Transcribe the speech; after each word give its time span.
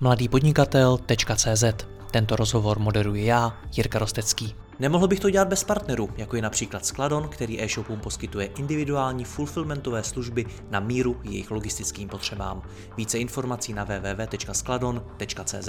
mladýpodnikatel.cz 0.00 1.64
Tento 2.10 2.36
rozhovor 2.36 2.78
moderuji 2.78 3.24
já, 3.26 3.58
Jirka 3.76 3.98
Rostecký. 3.98 4.54
Nemohl 4.78 5.08
bych 5.08 5.20
to 5.20 5.30
dělat 5.30 5.48
bez 5.48 5.64
partnerů, 5.64 6.08
jako 6.16 6.36
je 6.36 6.42
například 6.42 6.86
Skladon, 6.86 7.28
který 7.28 7.62
e-shopům 7.62 8.00
poskytuje 8.00 8.46
individuální 8.46 9.24
fulfillmentové 9.24 10.02
služby 10.02 10.46
na 10.70 10.80
míru 10.80 11.20
jejich 11.24 11.50
logistickým 11.50 12.08
potřebám. 12.08 12.62
Více 12.96 13.18
informací 13.18 13.72
na 13.72 13.84
www.skladon.cz 13.84 15.68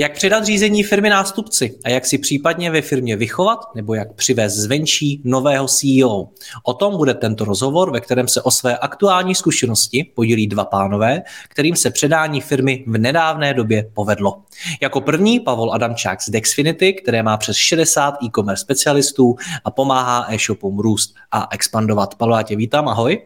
Jak 0.00 0.12
předat 0.12 0.44
řízení 0.44 0.82
firmy 0.82 1.10
nástupci 1.10 1.78
a 1.84 1.90
jak 1.90 2.06
si 2.06 2.18
případně 2.18 2.70
ve 2.70 2.82
firmě 2.82 3.16
vychovat 3.16 3.58
nebo 3.74 3.94
jak 3.94 4.14
přivést 4.14 4.54
zvenčí 4.54 5.22
nového 5.24 5.68
CEO. 5.68 6.28
O 6.62 6.74
tom 6.74 6.96
bude 6.96 7.14
tento 7.14 7.44
rozhovor, 7.44 7.92
ve 7.92 8.00
kterém 8.00 8.28
se 8.28 8.42
o 8.42 8.50
své 8.50 8.78
aktuální 8.78 9.34
zkušenosti 9.34 10.12
podělí 10.14 10.46
dva 10.46 10.64
pánové, 10.64 11.22
kterým 11.48 11.76
se 11.76 11.90
předání 11.90 12.40
firmy 12.40 12.84
v 12.86 12.98
nedávné 12.98 13.54
době 13.54 13.90
povedlo. 13.94 14.42
Jako 14.82 15.00
první 15.00 15.40
Pavol 15.40 15.72
Adamčák 15.72 16.22
z 16.22 16.30
Dexfinity, 16.30 16.92
které 16.92 17.22
má 17.22 17.36
přes 17.36 17.56
60 17.56 18.14
e-commerce 18.24 18.60
specialistů 18.60 19.36
a 19.64 19.70
pomáhá 19.70 20.26
e-shopům 20.34 20.78
růst 20.78 21.14
a 21.32 21.48
expandovat. 21.50 22.14
Pavlo, 22.14 22.36
já 22.36 22.42
tě 22.42 22.56
vítám, 22.56 22.88
ahoj. 22.88 23.22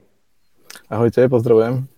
Ahojte, 0.90 1.28
pozdravujem 1.28 1.91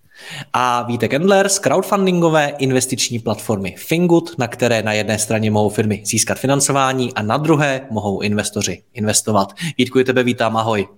a 0.52 0.82
Vítek 0.82 1.14
Endler 1.14 1.48
z 1.48 1.58
crowdfundingové 1.58 2.52
investiční 2.58 3.18
platformy 3.18 3.74
Fingood, 3.78 4.38
na 4.38 4.48
které 4.48 4.82
na 4.82 4.92
jedné 4.92 5.18
straně 5.18 5.50
mohou 5.50 5.68
firmy 5.68 6.02
získat 6.04 6.38
financování 6.38 7.14
a 7.14 7.22
na 7.22 7.36
druhé 7.36 7.86
mohou 7.90 8.20
investoři 8.20 8.82
investovat. 8.92 9.52
Vítku, 9.78 10.04
tebe 10.04 10.22
vítám, 10.22 10.56
ahoj. 10.56 10.88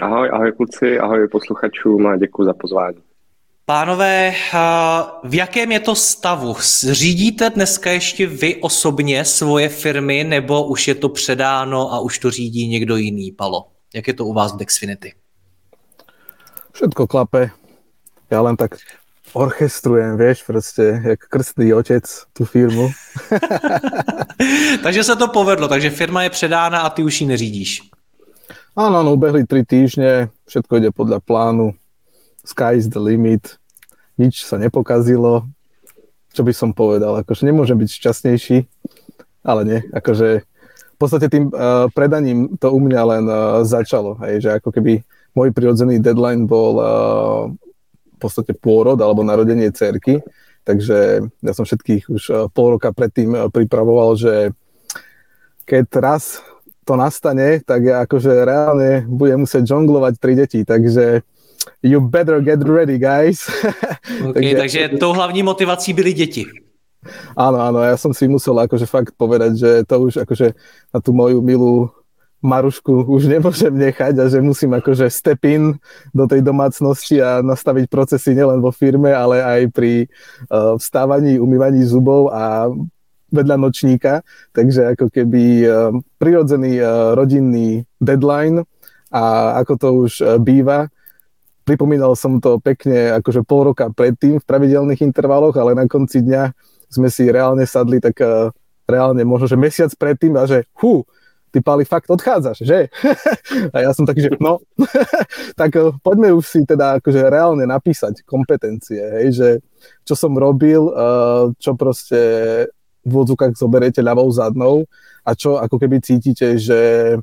Ahoj, 0.00 0.30
ahoj 0.32 0.52
kluci, 0.52 0.98
ahoj 0.98 1.28
posluchačům 1.28 2.06
a 2.06 2.16
děkuji 2.16 2.44
za 2.44 2.52
pozvání. 2.52 2.98
Pánové, 3.64 4.34
v 5.24 5.34
jakém 5.34 5.72
je 5.72 5.80
to 5.80 5.94
stavu? 5.94 6.56
Řídíte 6.90 7.50
dneska 7.50 7.90
ještě 7.90 8.26
vy 8.26 8.56
osobně 8.56 9.24
svoje 9.24 9.68
firmy, 9.68 10.24
nebo 10.24 10.66
už 10.66 10.88
je 10.88 10.94
to 10.94 11.08
předáno 11.08 11.92
a 11.92 12.00
už 12.00 12.18
to 12.18 12.30
řídí 12.30 12.68
někdo 12.68 12.96
jiný, 12.96 13.32
Palo? 13.32 13.66
Jak 13.94 14.08
je 14.08 14.14
to 14.14 14.26
u 14.26 14.32
vás 14.32 14.54
v 14.54 14.56
Dexfinity? 14.56 15.12
Všetko 16.72 17.06
klape 17.06 17.50
ja 18.32 18.40
len 18.40 18.56
tak 18.56 18.80
orchestrujem, 19.32 20.16
vieš, 20.16 20.44
proste, 20.44 21.00
jak 21.04 21.20
krstný 21.28 21.72
otec 21.72 22.04
tu 22.32 22.44
firmu. 22.44 22.88
takže 24.82 25.04
se 25.04 25.16
to 25.16 25.28
povedlo, 25.28 25.68
takže 25.68 25.90
firma 25.90 26.22
je 26.22 26.30
předána 26.30 26.80
a 26.80 26.90
ty 26.90 27.02
už 27.02 27.20
ji 27.20 27.26
neřídíš. 27.26 27.70
Áno, 28.72 29.04
no, 29.04 29.12
ubehli 29.12 29.44
tri 29.44 29.68
týždne, 29.68 30.32
všetko 30.48 30.80
ide 30.80 30.90
podľa 30.96 31.20
plánu, 31.20 31.76
sky 32.40 32.80
is 32.80 32.88
the 32.88 32.96
limit, 32.96 33.60
nič 34.16 34.48
sa 34.48 34.56
nepokazilo, 34.56 35.44
čo 36.32 36.40
by 36.40 36.52
som 36.56 36.72
povedal, 36.72 37.20
akože 37.20 37.44
nemôžem 37.44 37.76
byť 37.76 37.90
šťastnejší, 38.00 38.64
ale 39.44 39.60
nie, 39.68 39.80
akože 39.92 40.28
v 40.72 40.96
podstate 40.96 41.28
tým 41.28 41.52
uh, 41.52 41.92
predaním 41.92 42.56
to 42.56 42.72
u 42.72 42.80
mňa 42.80 43.02
len 43.04 43.24
uh, 43.28 43.60
začalo, 43.60 44.16
hej, 44.24 44.40
že 44.40 44.56
ako 44.56 44.72
keby 44.72 45.04
môj 45.36 45.52
prirodzený 45.52 46.00
deadline 46.00 46.48
bol 46.48 46.72
uh, 46.80 46.86
podstate 48.22 48.54
pôrod 48.54 48.98
alebo 49.02 49.26
narodenie 49.26 49.68
cerky, 49.74 50.22
takže 50.62 51.26
ja 51.42 51.52
som 51.52 51.66
všetkých 51.66 52.02
už 52.06 52.22
eh, 52.30 52.36
pol 52.54 52.78
roka 52.78 52.94
predtým 52.94 53.34
eh, 53.34 53.40
pripravoval, 53.50 54.14
že 54.14 54.34
keď 55.66 55.84
raz 55.98 56.42
to 56.82 56.98
nastane, 56.98 57.62
tak 57.62 57.86
ja 57.86 58.02
akože 58.02 58.30
reálne 58.42 59.06
budem 59.06 59.46
musieť 59.46 59.70
žonglovať 59.70 60.12
tri 60.18 60.34
deti, 60.34 60.66
takže 60.66 61.22
you 61.82 62.02
better 62.02 62.42
get 62.42 62.58
ready, 62.62 62.98
guys. 62.98 63.46
Okay, 64.22 64.54
takže, 64.54 64.90
takže 64.90 64.98
tou 64.98 65.14
hlavní 65.14 65.42
motivací 65.42 65.94
byly 65.94 66.14
deti. 66.14 66.46
Áno, 67.34 67.58
áno, 67.58 67.82
ja 67.82 67.98
som 67.98 68.14
si 68.14 68.30
musel 68.30 68.54
akože 68.54 68.86
fakt 68.86 69.14
povedať, 69.18 69.58
že 69.58 69.70
to 69.82 70.06
už 70.06 70.22
akože 70.22 70.54
na 70.94 70.98
tú 71.02 71.10
moju 71.10 71.42
milú 71.42 71.90
Marušku 72.42 73.06
už 73.06 73.30
nemôžem 73.30 73.70
nechať 73.70 74.18
a 74.18 74.26
že 74.26 74.42
musím 74.42 74.74
akože 74.74 75.06
step 75.06 75.46
in 75.46 75.78
do 76.10 76.26
tej 76.26 76.42
domácnosti 76.42 77.22
a 77.22 77.38
nastaviť 77.38 77.86
procesy 77.86 78.34
nielen 78.34 78.58
vo 78.58 78.74
firme, 78.74 79.14
ale 79.14 79.38
aj 79.38 79.60
pri 79.70 80.10
uh, 80.50 80.74
vstávaní, 80.74 81.38
umývaní 81.38 81.86
zubov 81.86 82.34
a 82.34 82.66
vedľa 83.30 83.56
nočníka. 83.62 84.26
Takže 84.50 84.98
ako 84.98 85.06
keby 85.14 85.42
uh, 85.62 85.94
prirodzený 86.18 86.82
uh, 86.82 87.14
rodinný 87.14 87.86
deadline 88.02 88.66
a 89.14 89.54
ako 89.62 89.72
to 89.78 89.88
už 90.02 90.12
uh, 90.18 90.36
býva, 90.42 90.90
pripomínal 91.62 92.18
som 92.18 92.42
to 92.42 92.58
pekne 92.58 93.22
akože 93.22 93.46
pol 93.46 93.70
roka 93.70 93.86
predtým 93.94 94.42
v 94.42 94.48
pravidelných 94.50 94.98
intervaloch, 95.06 95.54
ale 95.54 95.78
na 95.78 95.86
konci 95.86 96.26
dňa 96.26 96.50
sme 96.90 97.06
si 97.06 97.30
reálne 97.30 97.62
sadli 97.70 98.02
tak 98.02 98.18
uh, 98.18 98.50
reálne 98.90 99.22
možno, 99.22 99.46
že 99.46 99.54
mesiac 99.54 99.94
predtým 99.94 100.34
a 100.34 100.44
že 100.50 100.66
hú, 100.82 101.06
ty 101.52 101.60
Pali 101.60 101.84
fakt 101.84 102.08
odchádzaš, 102.08 102.64
že? 102.64 102.88
a 103.76 103.76
ja 103.84 103.92
som 103.92 104.08
taký, 104.08 104.24
že 104.24 104.30
no, 104.40 104.64
tak 105.60 105.76
eh, 105.76 105.92
poďme 106.00 106.32
už 106.32 106.44
si 106.48 106.60
teda 106.64 106.98
akože 106.98 107.28
reálne 107.28 107.68
napísať 107.68 108.24
kompetencie, 108.24 108.98
hej, 108.98 109.28
že 109.36 109.48
čo 110.08 110.16
som 110.16 110.32
robil, 110.32 110.88
eh, 110.88 111.52
čo 111.60 111.76
proste 111.76 112.20
v 113.02 113.12
odzukách 113.12 113.58
zoberiete 113.58 114.00
ľavou 114.00 114.30
zadnou 114.32 114.88
a 115.26 115.36
čo 115.36 115.58
ako 115.58 115.76
keby 115.76 115.98
cítite, 115.98 116.54
že, 116.54 117.14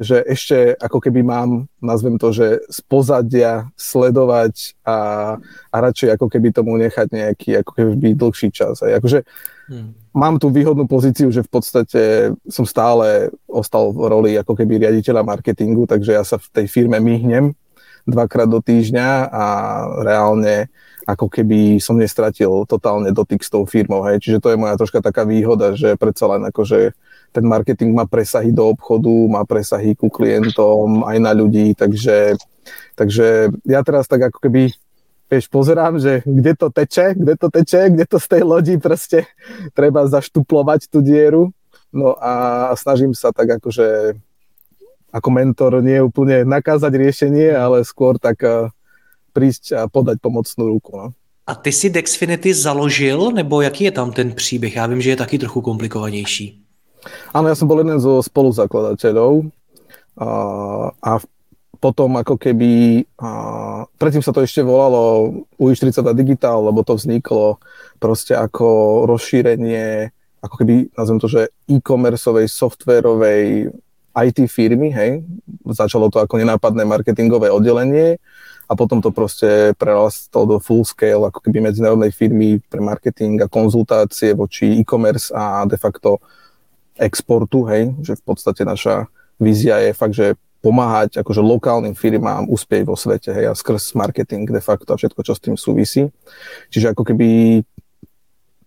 že 0.00 0.24
ešte 0.24 0.72
ako 0.80 1.04
keby 1.04 1.20
mám, 1.20 1.68
nazvem 1.84 2.16
to, 2.16 2.32
že 2.32 2.64
z 2.64 2.80
pozadia 2.88 3.68
sledovať 3.76 4.80
a, 4.88 4.98
a 5.68 5.76
radšej 5.76 6.16
ako 6.16 6.26
keby 6.32 6.48
tomu 6.50 6.80
nechať 6.80 7.08
nejaký 7.12 7.50
ako 7.60 7.72
keby 7.76 8.16
dlhší 8.16 8.48
čas. 8.48 8.80
Hej. 8.80 9.04
Akože 9.04 9.18
Hmm. 9.68 9.92
Mám 10.16 10.40
tú 10.40 10.48
výhodnú 10.48 10.88
pozíciu, 10.88 11.28
že 11.28 11.44
v 11.44 11.50
podstate 11.52 12.02
som 12.48 12.64
stále 12.64 13.28
ostal 13.44 13.92
v 13.92 14.00
roli 14.08 14.30
ako 14.40 14.56
keby 14.56 14.80
riaditeľa 14.80 15.28
marketingu, 15.28 15.84
takže 15.84 16.16
ja 16.16 16.24
sa 16.24 16.40
v 16.40 16.48
tej 16.48 16.66
firme 16.72 16.96
myhnem 17.04 17.52
dvakrát 18.08 18.48
do 18.48 18.64
týždňa 18.64 19.28
a 19.28 19.44
reálne 20.00 20.72
ako 21.04 21.28
keby 21.28 21.80
som 21.80 22.00
nestratil 22.00 22.64
totálne 22.64 23.12
dotyk 23.12 23.44
s 23.44 23.52
tou 23.52 23.68
firmou. 23.68 24.04
Hej. 24.08 24.24
Čiže 24.24 24.40
to 24.40 24.48
je 24.52 24.60
moja 24.60 24.76
troška 24.76 25.04
taká 25.04 25.28
výhoda, 25.28 25.76
že 25.76 25.96
predsa 26.00 26.28
len 26.32 26.48
akože 26.48 26.96
ten 27.32 27.44
marketing 27.44 27.92
má 27.92 28.08
presahy 28.08 28.52
do 28.52 28.72
obchodu, 28.72 29.12
má 29.28 29.44
presahy 29.44 29.92
ku 29.92 30.08
klientom, 30.08 31.04
aj 31.04 31.16
na 31.20 31.32
ľudí, 31.36 31.76
takže, 31.76 32.40
takže 32.96 33.52
ja 33.68 33.80
teraz 33.84 34.08
tak 34.08 34.32
ako 34.32 34.40
keby 34.40 34.72
vieš, 35.30 35.48
pozerám, 35.48 36.00
že 36.00 36.24
kde 36.24 36.52
to 36.56 36.68
teče, 36.72 37.14
kde 37.14 37.34
to 37.36 37.48
teče, 37.52 37.82
kde 37.94 38.04
to 38.08 38.18
z 38.20 38.26
tej 38.28 38.42
lodi 38.42 38.74
proste 38.80 39.28
treba 39.76 40.08
zaštuplovať 40.08 40.88
tú 40.88 41.04
dieru. 41.04 41.52
No 41.92 42.16
a 42.20 42.72
snažím 42.76 43.16
sa 43.16 43.32
tak 43.32 43.60
akože 43.60 44.16
ako 45.08 45.28
mentor 45.32 45.80
nie 45.80 46.00
úplne 46.04 46.44
nakázať 46.44 46.92
riešenie, 46.92 47.56
ale 47.56 47.80
skôr 47.84 48.20
tak 48.20 48.44
eh, 48.44 48.68
prísť 49.32 49.64
a 49.76 49.82
podať 49.88 50.20
pomocnú 50.20 50.68
ruku. 50.68 50.90
No. 50.96 51.06
A 51.48 51.56
ty 51.56 51.72
si 51.72 51.88
Dexfinity 51.88 52.52
založil, 52.52 53.32
nebo 53.32 53.64
jaký 53.64 53.84
je 53.84 53.90
tam 53.90 54.12
ten 54.12 54.32
příběh? 54.32 54.76
Já 54.76 54.86
vím, 54.86 55.00
že 55.00 55.10
je 55.10 55.16
taky 55.16 55.38
trochu 55.38 55.60
komplikovanější. 55.60 56.60
Áno, 57.32 57.48
ja 57.48 57.56
som 57.56 57.70
bol 57.70 57.80
jeden 57.80 58.02
zo 58.02 58.20
spoluzakladateľov 58.20 59.48
a, 60.18 60.28
a 60.92 61.10
v 61.22 61.24
potom 61.78 62.18
ako 62.18 62.34
keby, 62.34 63.02
a, 63.22 63.30
predtým 63.98 64.22
sa 64.22 64.34
to 64.34 64.42
ešte 64.42 64.66
volalo 64.66 65.32
UI40 65.58 66.02
Digital, 66.14 66.58
lebo 66.66 66.82
to 66.82 66.98
vzniklo 66.98 67.62
proste 68.02 68.34
ako 68.34 69.02
rozšírenie, 69.06 70.10
ako 70.42 70.54
keby, 70.58 70.74
nazvem 70.94 71.18
to, 71.22 71.26
že 71.30 71.42
e-commerceovej, 71.70 72.46
softwarovej 72.50 73.70
IT 74.18 74.38
firmy, 74.50 74.90
hej, 74.90 75.22
začalo 75.70 76.10
to 76.10 76.18
ako 76.18 76.42
nenápadné 76.42 76.82
marketingové 76.82 77.54
oddelenie 77.54 78.18
a 78.66 78.72
potom 78.74 78.98
to 78.98 79.14
proste 79.14 79.72
prerastlo 79.78 80.44
do 80.44 80.56
full 80.58 80.82
scale, 80.82 81.24
ako 81.30 81.40
keby 81.40 81.70
medzinárodnej 81.70 82.10
firmy 82.10 82.58
pre 82.66 82.82
marketing 82.82 83.40
a 83.40 83.48
konzultácie 83.48 84.34
voči 84.34 84.82
e-commerce 84.82 85.30
a 85.30 85.62
de 85.64 85.78
facto 85.78 86.18
exportu, 86.98 87.62
hej, 87.70 87.94
že 88.02 88.18
v 88.18 88.22
podstate 88.26 88.66
naša 88.66 89.06
vízia 89.38 89.78
je 89.78 89.90
fakt, 89.94 90.18
že 90.18 90.34
pomáhať 90.58 91.22
akože 91.22 91.38
lokálnym 91.38 91.94
firmám 91.94 92.50
uspieť 92.50 92.82
vo 92.82 92.98
svete, 92.98 93.30
hej, 93.30 93.50
a 93.50 93.54
skrz 93.54 93.94
marketing 93.94 94.50
de 94.50 94.58
facto 94.58 94.90
a 94.90 94.98
všetko, 94.98 95.20
čo 95.22 95.32
s 95.38 95.42
tým 95.42 95.54
súvisí. 95.54 96.10
Čiže 96.74 96.92
ako 96.92 97.02
keby 97.06 97.62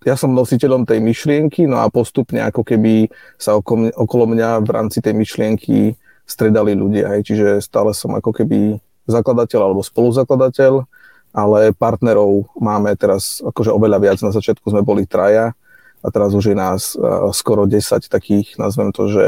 ja 0.01 0.15
som 0.17 0.33
nositeľom 0.33 0.87
tej 0.87 0.97
myšlienky, 1.03 1.69
no 1.69 1.83
a 1.83 1.91
postupne 1.91 2.41
ako 2.41 2.65
keby 2.65 3.11
sa 3.37 3.53
okolo, 3.53 3.93
okolo 3.93 4.23
mňa 4.33 4.63
v 4.65 4.69
rámci 4.71 4.97
tej 5.03 5.13
myšlienky 5.13 5.93
stredali 6.25 6.73
ľudia, 6.73 7.11
hej, 7.17 7.27
čiže 7.27 7.47
stále 7.59 7.91
som 7.91 8.15
ako 8.15 8.31
keby 8.33 8.79
zakladateľ 9.05 9.59
alebo 9.59 9.83
spoluzakladateľ, 9.83 10.87
ale 11.31 11.71
partnerov 11.75 12.47
máme 12.59 12.95
teraz 12.95 13.39
akože 13.43 13.71
oveľa 13.71 13.97
viac. 14.03 14.17
Na 14.23 14.35
začiatku 14.35 14.67
sme 14.67 14.83
boli 14.83 15.07
traja 15.07 15.55
a 16.03 16.07
teraz 16.11 16.31
už 16.35 16.51
je 16.51 16.55
nás 16.55 16.95
uh, 16.95 17.31
skoro 17.35 17.67
10 17.67 18.07
takých, 18.07 18.55
nazvem 18.55 18.91
to, 18.91 19.11
že 19.11 19.25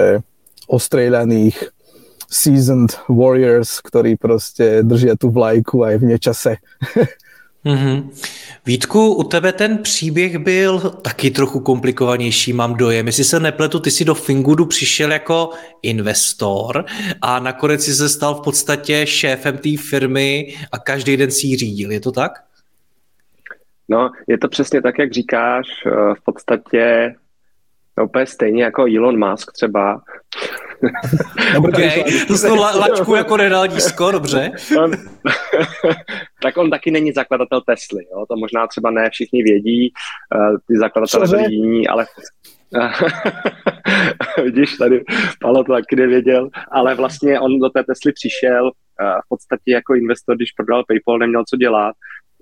ostrieľaných 0.68 1.73
seasoned 2.33 3.00
warriors, 3.09 3.81
ktorí 3.81 4.15
prostě 4.15 4.80
držia 4.83 5.15
tu 5.15 5.30
vlajku 5.30 5.83
aj 5.83 5.97
v 5.97 6.03
nečase. 6.03 6.56
Mm-hmm. 7.65 8.09
Vítku, 8.65 9.13
u 9.13 9.24
tebe 9.24 9.51
ten 9.51 9.77
příběh 9.77 10.38
byl 10.38 10.80
taky 10.80 11.31
trochu 11.31 11.59
komplikovanější, 11.59 12.53
mám 12.53 12.74
dojem. 12.74 13.07
Jestli 13.07 13.24
se 13.24 13.39
nepletu, 13.39 13.80
ty 13.80 13.91
si 13.91 14.06
do 14.06 14.15
Fingudu 14.15 14.65
přišel 14.65 15.12
jako 15.12 15.50
investor 15.81 16.85
a 17.21 17.39
nakonec 17.39 17.83
si 17.83 17.94
se 17.94 18.09
stal 18.09 18.35
v 18.35 18.41
podstatě 18.41 19.06
šéfem 19.07 19.57
té 19.57 19.69
firmy 19.77 20.56
a 20.71 20.80
každý 20.80 21.18
den 21.18 21.31
si 21.31 21.47
ji 21.47 21.57
řídil, 21.57 21.91
je 21.91 22.00
to 22.00 22.12
tak? 22.12 22.31
No, 23.89 24.12
je 24.27 24.38
to 24.38 24.47
přesně 24.47 24.81
tak, 24.81 25.00
jak 25.00 25.13
říkáš. 25.13 25.68
V 26.13 26.24
podstatě 26.25 27.13
No, 27.97 28.06
úplně 28.06 28.25
stejně 28.25 28.63
jako 28.63 28.85
Elon 28.97 29.30
Musk 29.30 29.51
třeba. 29.51 30.01
Okay. 31.57 32.03
to 32.27 32.38
jsou 32.38 32.56
la, 32.56 32.75
lačku 32.77 33.15
jako 33.15 33.38
nedal 33.38 33.68
nízko, 33.68 34.12
dobře. 34.12 34.51
On, 34.83 34.91
tak 36.41 36.57
on 36.57 36.69
taky 36.69 36.91
není 36.91 37.12
zakladatel 37.12 37.62
Tesly, 37.62 38.03
jo? 38.12 38.25
to 38.30 38.35
možná 38.35 38.68
třeba 38.68 38.91
ne 38.91 39.09
všichni 39.09 39.44
vědí, 39.44 39.94
uh, 40.35 40.57
ty 40.68 40.77
zakladatelé 40.77 41.27
byli 41.27 41.53
jiní, 41.53 41.88
ale 41.88 42.06
vidíš, 44.44 44.77
tady 44.77 45.03
Palo 45.41 45.63
to 45.63 45.74
taky 45.74 45.95
nevěděl, 45.95 46.50
ale 46.71 46.95
vlastně 46.95 47.39
on 47.39 47.59
do 47.59 47.69
té 47.69 47.83
Tesly 47.83 48.13
přišel 48.13 48.65
uh, 48.65 48.71
v 49.25 49.27
podstatě 49.30 49.71
jako 49.71 49.95
investor, 49.95 50.35
když 50.35 50.51
prodal 50.51 50.83
PayPal, 50.88 51.18
neměl 51.18 51.44
co 51.50 51.57
dělat 51.57 51.95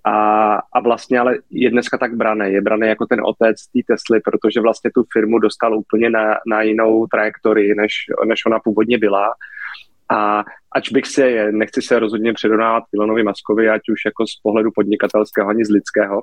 a, 0.03 0.53
a 0.74 0.80
vlastně 0.80 1.19
ale 1.19 1.38
je 1.50 1.69
dneska 1.69 1.98
tak 1.98 2.15
braný, 2.15 2.53
je 2.53 2.62
braný 2.62 2.88
jako 2.88 3.06
ten 3.06 3.21
otec 3.25 3.68
té 3.68 3.80
Tesly, 3.88 4.19
protože 4.19 4.62
vlastně 4.62 4.92
tu 4.95 5.03
firmu 5.13 5.39
dostal 5.39 5.77
úplně 5.77 6.09
na, 6.09 6.36
na 6.48 6.62
jinou 6.62 7.07
trajektorii, 7.07 7.75
než, 7.75 7.94
než 8.25 8.45
ona 8.45 8.59
původně 8.59 8.98
byla. 8.98 9.33
A 10.09 10.44
ač 10.75 10.92
bych 10.92 11.06
se, 11.06 11.51
nechci 11.51 11.81
se 11.81 12.00
rozhodně 12.00 12.33
předonávat 12.33 12.83
Ilonovi 12.94 13.24
Maskovi, 13.24 13.69
ať 13.69 13.81
už 13.89 14.06
jako 14.06 14.27
z 14.27 14.36
pohledu 14.44 14.69
podnikatelského, 14.75 15.50
ani 15.50 15.65
z 15.65 15.69
lidského, 15.69 16.21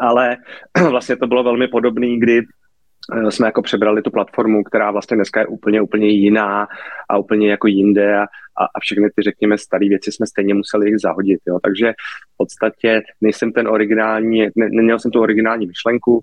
ale 0.00 0.36
vlastně 0.90 1.16
to 1.16 1.26
bylo 1.26 1.42
velmi 1.44 1.68
podobné, 1.68 2.16
kdy 2.16 2.42
Eh, 3.12 3.30
jsme 3.30 3.46
jako 3.46 3.62
přebrali 3.62 4.02
tu 4.02 4.10
platformu, 4.10 4.64
která 4.64 4.90
vlastně 4.90 5.16
dneska 5.16 5.40
je 5.40 5.46
úplně, 5.46 5.82
úplně 5.82 6.08
jiná 6.08 6.68
a 7.08 7.18
úplně 7.18 7.50
jako 7.50 7.66
jinde 7.66 8.16
a, 8.16 8.26
a, 8.60 8.64
a 8.64 8.80
všechny 8.80 9.08
ty, 9.16 9.22
řekněme, 9.22 9.58
staré 9.58 9.88
věci 9.88 10.12
jsme 10.12 10.26
stejně 10.26 10.54
museli 10.54 10.86
jich 10.86 10.98
zahodit, 10.98 11.40
jo. 11.46 11.58
Takže 11.62 11.92
v 12.34 12.36
podstatě 12.36 13.02
nejsem 13.20 13.52
ten 13.52 13.68
originální, 13.68 14.40
ne, 14.40 14.68
neměl 14.70 14.98
jsem 14.98 15.10
tu 15.10 15.20
originální 15.20 15.66
myšlenku, 15.66 16.20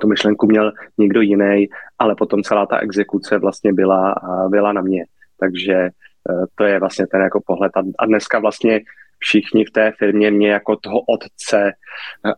tu 0.00 0.08
myšlenku 0.08 0.46
měl 0.46 0.72
někdo 0.98 1.20
jiný, 1.20 1.68
ale 1.98 2.14
potom 2.14 2.42
celá 2.42 2.66
ta 2.66 2.78
exekuce 2.78 3.38
vlastně 3.38 3.72
byla, 3.72 4.14
byla 4.48 4.72
na 4.72 4.80
mě. 4.80 5.04
Takže 5.40 5.72
eh, 5.72 6.44
to 6.54 6.64
je 6.64 6.80
vlastně 6.80 7.06
ten 7.06 7.20
jako 7.20 7.40
pohled. 7.46 7.72
A 7.98 8.06
dneska 8.06 8.38
vlastně 8.38 8.80
všichni 9.18 9.64
v 9.64 9.70
té 9.70 9.92
firmě 9.98 10.30
mě 10.30 10.50
jako 10.50 10.76
toho 10.76 11.00
otce, 11.00 11.72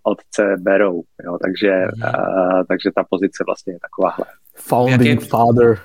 otce 0.02 0.56
berou. 0.58 1.02
Jo? 1.24 1.38
Takže, 1.42 1.70
mm. 1.70 2.02
uh, 2.02 2.62
takže 2.68 2.90
ta 2.94 3.04
pozice 3.10 3.44
vlastně 3.46 3.72
je 3.72 3.78
takováhle. 3.80 4.24
Founding 4.56 5.20
jaký, 5.20 5.26
father. 5.26 5.78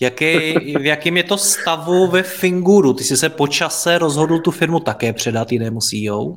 Jaký, 0.00 0.54
v 0.78 0.86
jakém 0.86 1.16
je 1.16 1.22
to 1.22 1.36
stavu 1.36 2.06
ve 2.06 2.22
Finguru? 2.22 2.94
Ty 2.94 3.04
jsi 3.04 3.16
se 3.16 3.28
po 3.28 3.46
čase 3.46 3.98
rozhodl 3.98 4.38
tu 4.38 4.50
firmu 4.50 4.80
také 4.80 5.12
předat 5.12 5.52
jinému 5.52 5.80
CEO? 5.80 6.36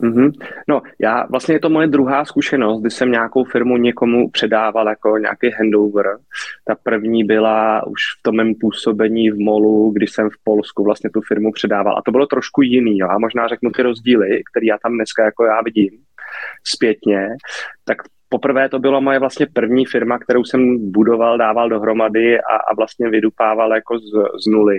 Mm-hmm. 0.00 0.32
No, 0.68 0.82
já 0.98 1.26
vlastně 1.30 1.54
je 1.54 1.60
to 1.60 1.68
moje 1.68 1.86
druhá 1.86 2.24
zkušenost, 2.24 2.80
kdy 2.80 2.90
jsem 2.90 3.10
nějakou 3.10 3.44
firmu 3.44 3.76
někomu 3.76 4.30
předával 4.30 4.88
jako 4.88 5.18
nějaký 5.18 5.50
handover. 5.50 6.06
Ta 6.64 6.74
první 6.82 7.24
byla 7.24 7.86
už 7.86 8.00
v 8.18 8.22
tom 8.22 8.36
mém 8.36 8.54
působení 8.54 9.30
v 9.30 9.38
Molu, 9.38 9.90
když 9.90 10.12
jsem 10.12 10.30
v 10.30 10.44
Polsku 10.44 10.84
vlastně 10.84 11.10
tu 11.10 11.20
firmu 11.20 11.52
předával. 11.52 11.98
A 11.98 12.02
to 12.02 12.10
bylo 12.10 12.26
trošku 12.26 12.62
jiný. 12.62 12.98
Jo? 12.98 13.08
A 13.08 13.18
možná 13.18 13.48
řeknu 13.48 13.70
ty 13.70 13.82
rozdíly, 13.82 14.42
které 14.50 14.66
já 14.66 14.78
tam 14.82 14.94
dneska 14.94 15.24
jako 15.24 15.44
já 15.44 15.62
vidím 15.62 15.90
zpětně. 16.64 17.28
Tak 17.84 17.96
poprvé 18.28 18.68
to 18.68 18.78
byla 18.78 19.00
moje 19.00 19.18
vlastně 19.18 19.46
první 19.52 19.86
firma, 19.86 20.18
kterou 20.18 20.44
jsem 20.44 20.90
budoval, 20.92 21.38
dával 21.38 21.68
dohromady 21.68 22.40
a, 22.40 22.56
a 22.70 22.74
vlastně 22.76 23.10
vydupával 23.10 23.74
jako 23.74 23.98
z, 23.98 24.10
z 24.44 24.50
nuly. 24.50 24.78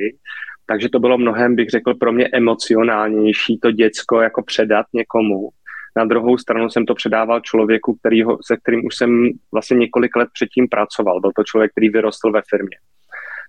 Takže 0.66 0.90
to 0.90 1.00
bylo 1.00 1.18
mnohem, 1.18 1.56
bych 1.56 1.70
řekl, 1.70 1.96
pro 1.96 2.12
mě 2.12 2.30
emocionálnější 2.34 3.60
to 3.60 3.72
děcko 3.72 4.22
jako 4.22 4.44
předat 4.44 4.86
někomu. 4.94 5.50
Na 5.98 6.06
druhou 6.06 6.38
stranu 6.38 6.70
jsem 6.70 6.86
to 6.86 6.96
předával 6.96 7.40
člověku, 7.40 7.96
kterýho, 7.96 8.38
se 8.46 8.58
kterým 8.58 8.86
už 8.86 8.96
jsem 8.96 9.30
vlastně 9.52 9.78
několik 9.78 10.16
let 10.16 10.30
předtím 10.34 10.68
pracoval. 10.68 11.22
Byl 11.22 11.32
to 11.36 11.44
člověk, 11.44 11.72
který 11.72 11.90
vyrostl 11.90 12.32
ve 12.32 12.42
firmě. 12.50 12.78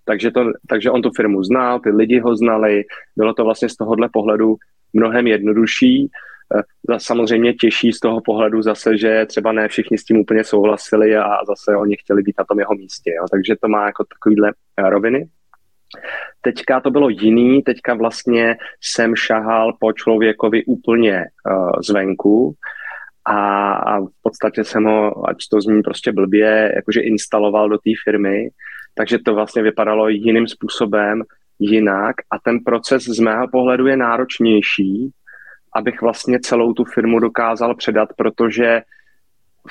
Takže, 0.04 0.30
to, 0.30 0.44
takže 0.68 0.90
on 0.90 1.02
tu 1.02 1.10
firmu 1.16 1.42
znal, 1.42 1.80
ty 1.80 1.90
lidi 1.90 2.20
ho 2.20 2.36
znali, 2.36 2.84
bylo 3.16 3.34
to 3.34 3.44
vlastně 3.44 3.68
z 3.68 3.76
tohohle 3.76 4.08
pohledu 4.12 4.56
mnohem 4.92 5.26
jednodušší. 5.26 6.10
Eh, 6.56 6.98
samozřejmě 6.98 7.54
těžší 7.54 7.92
z 7.92 8.00
toho 8.00 8.20
pohledu 8.20 8.62
zase, 8.62 8.98
že 8.98 9.26
třeba 9.26 9.52
ne 9.52 9.68
všichni 9.68 9.98
s 9.98 10.04
tím 10.04 10.16
úplně 10.18 10.44
souhlasili 10.44 11.16
a 11.16 11.44
zase 11.48 11.76
oni 11.76 11.96
chtěli 11.96 12.22
být 12.22 12.34
na 12.38 12.44
tom 12.44 12.58
jeho 12.58 12.74
místě. 12.74 13.10
Jo. 13.10 13.26
Takže 13.32 13.56
to 13.60 13.68
má 13.68 13.86
jako 13.86 14.04
takovýhle 14.04 14.52
eh, 14.76 14.90
roviny. 14.90 15.28
Teďka 16.40 16.80
to 16.80 16.90
bylo 16.90 17.08
jiný, 17.08 17.62
teďka 17.62 17.94
vlastně 17.94 18.56
jsem 18.80 19.16
šahal 19.16 19.72
po 19.80 19.92
člověkovi 19.92 20.64
úplně 20.64 21.24
uh, 21.50 21.70
zvenku 21.80 22.54
a, 23.24 23.72
a 23.72 24.00
v 24.00 24.08
podstatě 24.22 24.64
jsem 24.64 24.84
ho, 24.84 25.28
ať 25.28 25.36
to 25.50 25.60
zní 25.60 25.82
prostě 25.82 26.12
blbě, 26.12 26.72
jakože 26.76 27.00
instaloval 27.00 27.68
do 27.68 27.78
té 27.78 27.90
firmy, 28.04 28.48
takže 28.94 29.18
to 29.18 29.34
vlastně 29.34 29.62
vypadalo 29.62 30.08
jiným 30.08 30.48
způsobem, 30.48 31.22
jinak 31.58 32.16
a 32.30 32.38
ten 32.38 32.58
proces 32.64 33.02
z 33.04 33.20
mého 33.20 33.48
pohledu 33.52 33.86
je 33.86 33.96
náročnější, 33.96 35.10
abych 35.78 36.02
vlastně 36.02 36.40
celou 36.40 36.72
tu 36.72 36.84
firmu 36.84 37.18
dokázal 37.18 37.74
předat, 37.74 38.08
protože 38.16 38.82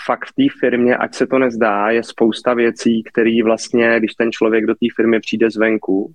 fakt 0.06 0.26
v 0.26 0.34
té 0.34 0.60
firmě, 0.60 0.98
ať 0.98 1.16
se 1.16 1.28
to 1.28 1.40
nezdá, 1.40 1.90
je 1.90 2.04
spousta 2.04 2.54
věcí, 2.54 3.04
které 3.04 3.44
vlastně, 3.44 4.00
když 4.00 4.14
ten 4.14 4.32
člověk 4.32 4.66
do 4.66 4.74
té 4.74 4.88
firmy 4.96 5.20
přijde 5.20 5.52
zvenku, 5.52 6.14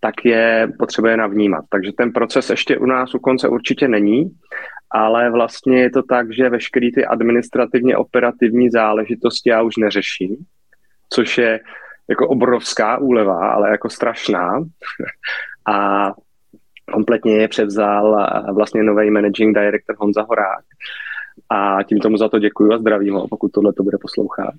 tak 0.00 0.14
je 0.24 0.68
potřebuje 0.78 1.16
navnímat. 1.16 1.64
Takže 1.70 1.92
ten 1.92 2.12
proces 2.12 2.50
ještě 2.50 2.78
u 2.78 2.86
nás 2.86 3.14
u 3.14 3.18
konce 3.18 3.48
určitě 3.48 3.88
není, 3.88 4.30
ale 4.90 5.30
vlastně 5.30 5.80
je 5.80 5.90
to 5.90 6.02
tak, 6.02 6.32
že 6.32 6.48
veškeré 6.48 6.88
ty 6.94 7.06
administrativně 7.06 7.96
operativní 7.96 8.70
záležitosti 8.70 9.50
já 9.50 9.62
už 9.62 9.76
neřeším, 9.76 10.36
což 11.10 11.38
je 11.38 11.60
jako 12.08 12.28
obrovská 12.28 12.98
úleva, 12.98 13.50
ale 13.52 13.70
jako 13.70 13.90
strašná. 13.90 14.50
A 15.66 16.08
kompletně 16.92 17.36
je 17.36 17.48
převzal 17.48 18.26
vlastně 18.54 18.82
nový 18.82 19.10
managing 19.10 19.58
director 19.58 19.96
Honza 19.98 20.22
Horák, 20.22 20.64
a 21.50 21.82
tím 21.82 21.98
tomu 21.98 22.16
za 22.16 22.28
to 22.28 22.38
děkuji 22.38 22.72
a 22.72 22.78
zdravím 22.78 23.14
ho, 23.14 23.28
pokud 23.28 23.52
tohle 23.52 23.72
to 23.72 23.82
bude 23.82 23.98
poslouchat. 24.00 24.54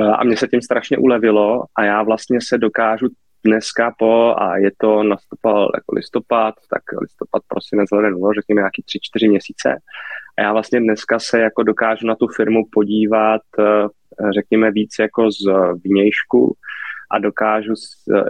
Eh, 0.00 0.04
a 0.04 0.24
mě 0.24 0.36
se 0.36 0.48
tím 0.48 0.62
strašně 0.62 0.98
ulevilo 0.98 1.64
a 1.74 1.84
já 1.84 2.02
vlastně 2.02 2.38
se 2.48 2.58
dokážu 2.58 3.08
dneska 3.44 3.94
po, 3.98 4.34
a 4.38 4.56
je 4.56 4.70
to 4.78 5.02
nastupal 5.02 5.70
jako 5.74 5.94
listopad, 5.94 6.54
tak 6.70 6.82
listopad, 7.00 7.42
prosinec, 7.48 7.90
leden, 7.92 8.12
no, 8.12 8.32
řekněme 8.32 8.60
nějaký 8.60 8.82
tři, 8.82 8.98
čtyři 9.02 9.28
měsíce. 9.28 9.76
A 10.38 10.42
já 10.42 10.52
vlastně 10.52 10.80
dneska 10.80 11.18
se 11.18 11.40
jako 11.40 11.62
dokážu 11.62 12.06
na 12.06 12.14
tu 12.14 12.26
firmu 12.36 12.62
podívat, 12.72 13.42
eh, 13.58 13.88
řekněme 14.34 14.70
víc 14.70 14.90
jako 15.00 15.30
z 15.30 15.44
vnějšku 15.84 16.56
a 17.12 17.18
dokážu 17.18 17.74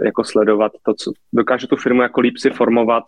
jako 0.03 0.23
sledovat 0.23 0.71
to, 0.85 0.93
co, 0.93 1.11
dokážu 1.33 1.67
tu 1.67 1.75
firmu 1.75 2.01
jako 2.01 2.21
líp 2.21 2.37
si 2.37 2.49
formovat 2.49 3.03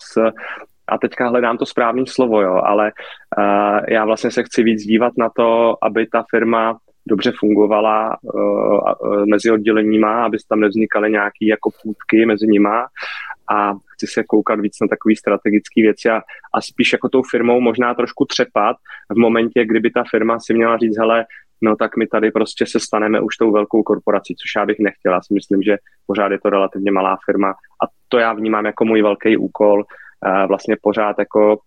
a 0.87 0.97
teďka 0.97 1.27
hledám 1.27 1.57
to 1.57 1.65
správné 1.65 2.03
slovo, 2.07 2.41
jo, 2.41 2.61
ale 2.63 2.91
uh, 3.37 3.79
já 3.89 4.05
vlastně 4.05 4.31
se 4.31 4.43
chci 4.43 4.63
víc 4.63 4.81
dívat 4.81 5.13
na 5.17 5.29
to, 5.29 5.77
aby 5.83 6.07
ta 6.07 6.23
firma 6.29 6.77
dobře 7.07 7.31
fungovala 7.39 8.17
uh, 8.21 9.25
mezi 9.25 9.51
odděleníma, 9.51 10.25
aby 10.25 10.37
tam 10.49 10.59
nevznikaly 10.59 11.11
nějaké 11.11 11.45
jako 11.45 11.69
půdky 11.83 12.25
mezi 12.25 12.47
nima 12.47 12.87
a 13.51 13.73
chci 13.73 14.07
se 14.07 14.23
koukat 14.23 14.59
víc 14.59 14.77
na 14.81 14.87
takové 14.87 15.15
strategické 15.15 15.81
věci 15.81 16.09
a, 16.09 16.21
a 16.53 16.61
spíš 16.61 16.93
jako 16.93 17.09
tou 17.09 17.21
firmou 17.31 17.61
možná 17.61 17.93
trošku 17.93 18.25
třepat 18.25 18.77
v 19.09 19.17
momentě, 19.17 19.65
kdyby 19.65 19.91
ta 19.91 20.03
firma 20.11 20.39
si 20.39 20.53
měla 20.53 20.77
říct, 20.77 20.97
hele, 20.97 21.25
no 21.61 21.75
tak 21.75 21.97
my 21.97 22.07
tady 22.07 22.31
prostě 22.31 22.65
se 22.65 22.79
staneme 22.79 23.21
už 23.21 23.37
tou 23.37 23.51
velkou 23.51 23.83
korporací, 23.83 24.35
což 24.35 24.51
já 24.55 24.65
bych 24.65 24.77
nechtěla. 24.79 25.15
Já 25.15 25.21
si 25.21 25.33
myslím, 25.33 25.61
že 25.61 25.77
pořád 26.07 26.31
je 26.31 26.39
to 26.39 26.49
relativně 26.49 26.91
malá 26.91 27.17
firma 27.25 27.51
a 27.51 27.85
to 28.07 28.17
já 28.17 28.33
vnímám 28.33 28.65
jako 28.65 28.85
můj 28.85 29.01
velký 29.01 29.37
úkol, 29.37 29.83
vlastně 30.47 30.75
pořád 30.81 31.15
jako 31.19 31.59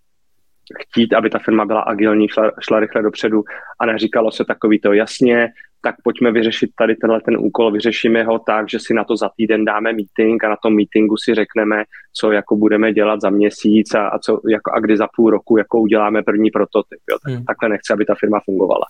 chtít, 0.80 1.14
aby 1.14 1.30
ta 1.30 1.38
firma 1.38 1.64
byla 1.64 1.80
agilní, 1.80 2.28
šla, 2.28 2.50
šla 2.61 2.80
rychle 2.80 3.02
dopředu 3.02 3.42
a 3.80 3.87
neříkalo 3.87 4.33
se 4.33 4.45
takový 4.45 4.80
to 4.80 4.92
jasně, 4.92 5.49
tak 5.81 5.95
pojďme 6.05 6.33
vyřešit 6.33 6.71
tady 6.79 6.97
tenhle 6.97 7.21
ten 7.21 7.37
úkol, 7.39 7.73
vyřešíme 7.73 8.25
ho 8.25 8.39
tak, 8.39 8.71
že 8.71 8.79
si 8.79 8.95
na 8.95 9.05
to 9.05 9.17
za 9.17 9.31
týden 9.37 9.65
dáme 9.65 9.93
meeting 9.93 10.45
a 10.45 10.49
na 10.49 10.57
tom 10.63 10.75
meetingu 10.77 11.17
si 11.17 11.35
řekneme, 11.35 11.85
co 12.13 12.33
jako 12.33 12.57
budeme 12.57 12.93
dělat 12.93 13.21
za 13.21 13.31
měsíc 13.31 13.95
a, 13.95 14.09
a, 14.09 14.19
co, 14.19 14.41
jako, 14.49 14.73
a 14.75 14.81
kdy 14.81 14.97
za 14.97 15.09
půl 15.17 15.31
roku 15.31 15.59
jako 15.59 15.81
uděláme 15.81 16.23
první 16.23 16.51
prototyp. 16.51 16.99
Jo. 17.11 17.19
Tak, 17.25 17.33
hmm. 17.35 17.45
Takhle 17.45 17.69
nechci, 17.69 17.93
aby 17.93 18.05
ta 18.05 18.15
firma 18.15 18.41
fungovala. 18.45 18.85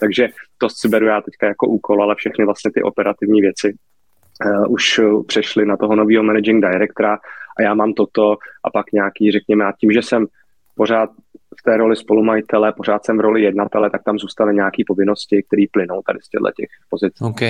Takže 0.00 0.28
to 0.58 0.68
si 0.70 0.88
beru 0.88 1.06
já 1.06 1.20
teďka 1.20 1.46
jako 1.46 1.66
úkol, 1.66 2.02
ale 2.02 2.14
všechny 2.14 2.44
vlastně 2.44 2.70
ty 2.74 2.82
operativní 2.82 3.40
věci 3.40 3.74
uh, 4.46 4.72
už 4.72 5.00
přešly 5.26 5.66
na 5.66 5.76
toho 5.76 5.96
nového 5.96 6.22
managing 6.22 6.64
directora 6.64 7.18
a 7.58 7.62
já 7.62 7.74
mám 7.74 7.92
toto 7.92 8.36
a 8.64 8.70
pak 8.70 8.92
nějaký, 8.92 9.30
řekněme, 9.30 9.64
a 9.64 9.72
tím, 9.80 9.92
že 9.92 10.02
jsem 10.02 10.26
pořád 10.76 11.10
v 11.60 11.62
té 11.64 11.76
roli 11.76 11.96
spolumajitele, 11.96 12.72
pořád 12.72 13.04
jsem 13.04 13.18
v 13.18 13.20
roli 13.20 13.42
jednatele, 13.42 13.90
tak 13.90 14.02
tam 14.04 14.18
zůstaly 14.18 14.54
nějaké 14.54 14.82
povinnosti, 14.86 15.42
které 15.42 15.64
plynou 15.72 16.02
tady 16.06 16.18
z 16.22 16.28
těchto 16.28 16.50
těch 16.56 16.68
pozic. 16.90 17.12
OK. 17.20 17.42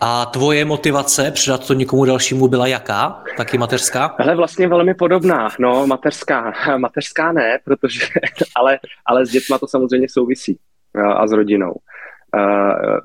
A 0.00 0.26
tvoje 0.26 0.64
motivace 0.64 1.30
předat 1.30 1.66
to 1.66 1.74
někomu 1.74 2.04
dalšímu 2.04 2.48
byla 2.48 2.66
jaká? 2.66 3.22
Taky 3.36 3.58
mateřská? 3.58 4.04
Ale 4.04 4.36
vlastně 4.36 4.68
velmi 4.68 4.94
podobná. 4.94 5.48
No, 5.58 5.86
mateřská. 5.86 6.52
Mateřská 6.76 7.32
ne, 7.32 7.58
protože, 7.64 8.00
ale, 8.56 8.78
ale 9.06 9.26
s 9.26 9.30
dětma 9.30 9.58
to 9.58 9.66
samozřejmě 9.66 10.06
souvisí 10.10 10.58
a 11.04 11.26
s 11.26 11.32
rodinou. 11.32 11.74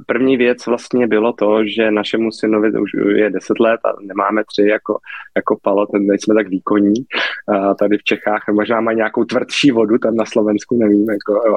První 0.08 0.38
věc 0.38 0.68
vlastně 0.68 1.08
bylo 1.08 1.34
to, 1.34 1.66
že 1.66 1.92
našemu 1.92 2.32
synovi 2.32 2.72
už 2.72 2.92
je 3.16 3.30
10 3.30 3.60
let 3.60 3.80
a 3.86 3.94
nemáme 4.02 4.44
tři 4.44 4.68
jako, 4.68 4.98
jako 5.36 5.58
palo, 5.62 5.86
ten 5.86 6.08
nejsme 6.08 6.36
tak 6.36 6.48
výkonní. 6.48 6.94
Tady 7.80 7.98
v 7.98 8.04
Čechách 8.04 8.44
možná 8.52 8.82
má 8.82 8.94
nějakou 8.94 9.24
tvrdší 9.24 9.72
vodu, 9.72 9.98
tam 9.98 10.16
na 10.16 10.26
Slovensku 10.26 10.78
nevím, 10.78 11.06
jako, 11.10 11.34
jo. 11.48 11.56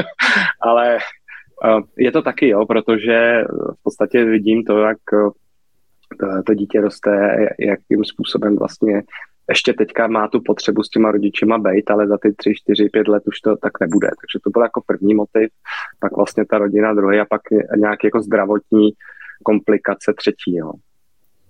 ale 0.60 0.98
je 1.96 2.12
to 2.12 2.22
taky, 2.22 2.48
jo, 2.48 2.66
protože 2.66 3.44
v 3.80 3.82
podstatě 3.82 4.24
vidím 4.24 4.64
to, 4.64 4.78
jak 4.78 4.98
to, 6.20 6.42
to 6.46 6.54
dítě 6.54 6.80
roste, 6.80 7.36
jakým 7.58 8.04
způsobem 8.04 8.56
vlastně 8.56 9.02
ještě 9.48 9.72
teďka 9.72 10.06
má 10.06 10.28
tu 10.28 10.40
potřebu 10.40 10.82
s 10.82 10.88
těma 10.88 11.10
rodičima 11.10 11.58
být, 11.58 11.90
ale 11.90 12.08
za 12.08 12.18
ty 12.18 12.32
tři, 12.32 12.54
čtyři, 12.54 12.88
pět 12.88 13.08
let 13.08 13.22
už 13.26 13.40
to 13.40 13.56
tak 13.56 13.72
nebude. 13.80 14.06
Takže 14.06 14.38
to 14.44 14.50
byl 14.50 14.62
jako 14.62 14.82
první 14.86 15.14
motiv, 15.14 15.50
pak 16.00 16.16
vlastně 16.16 16.44
ta 16.46 16.58
rodina 16.58 16.94
druhý 16.94 17.20
a 17.20 17.24
pak 17.24 17.40
nějaké 17.76 18.06
jako 18.06 18.22
zdravotní 18.22 18.90
komplikace 19.42 20.14
třetí. 20.16 20.56
Jo. 20.56 20.72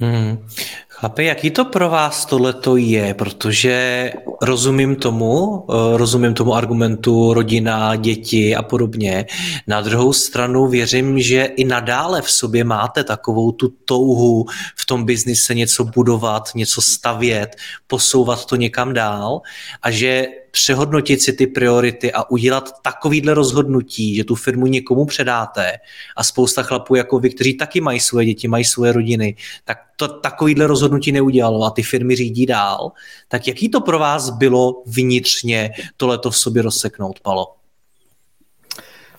Hmm. 0.00 0.47
Chlapi, 0.88 1.25
jaký 1.25 1.50
to 1.50 1.65
pro 1.65 1.91
vás 1.91 2.26
tohleto 2.26 2.76
je? 2.76 3.15
Protože 3.15 4.12
rozumím 4.43 4.97
tomu, 4.97 5.65
eh, 5.71 5.97
rozumím 5.97 6.35
tomu 6.35 6.55
argumentu 6.55 7.35
rodina, 7.35 7.97
děti 7.97 8.57
a 8.57 8.62
podobně. 8.62 9.26
Na 9.67 9.81
druhou 9.81 10.12
stranu 10.12 10.67
věřím, 10.67 11.21
že 11.21 11.45
i 11.45 11.65
nadále 11.65 12.23
v 12.23 12.31
sobě 12.31 12.65
máte 12.65 13.05
takovou 13.05 13.53
tu 13.53 13.69
touhu 13.85 14.45
v 14.76 14.87
tom 14.87 15.05
biznise 15.05 15.55
něco 15.55 15.85
budovat, 15.85 16.55
něco 16.55 16.83
stavět, 16.83 17.57
posouvat 17.87 18.47
to 18.47 18.57
někam 18.57 18.93
dál 18.93 19.41
a 19.83 19.91
že 19.91 20.26
přehodnotit 20.57 21.23
si 21.23 21.33
ty 21.33 21.47
priority 21.47 22.13
a 22.13 22.31
udělat 22.31 22.73
takovýhle 22.83 23.35
rozhodnutí, 23.35 24.17
že 24.17 24.25
tu 24.25 24.35
firmu 24.35 24.67
někomu 24.67 25.05
předáte 25.05 25.73
a 26.17 26.25
spousta 26.25 26.63
chlapů 26.63 26.95
jako 26.95 27.19
vy, 27.19 27.31
kteří 27.31 27.55
taky 27.55 27.81
mají 27.81 28.01
svoje 28.01 28.27
děti, 28.27 28.49
mají 28.49 28.65
svoje 28.65 28.93
rodiny, 28.93 29.37
tak 29.65 29.79
to 29.97 30.09
takovýhle 30.09 30.67
rozhodnutí 30.67 31.13
neudělalo 31.13 31.65
a 31.65 31.71
ty 31.71 31.83
firmy 31.83 32.17
řídí 32.17 32.47
dál, 32.47 32.93
tak 33.29 33.49
jaký 33.49 33.69
to 33.69 33.81
pro 33.81 33.99
vás 33.99 34.31
bylo 34.31 34.83
vnitřně 34.87 35.71
tohleto 35.97 36.31
v 36.31 36.37
sobě 36.37 36.63
rozseknout, 36.63 37.21
Palo? 37.21 37.53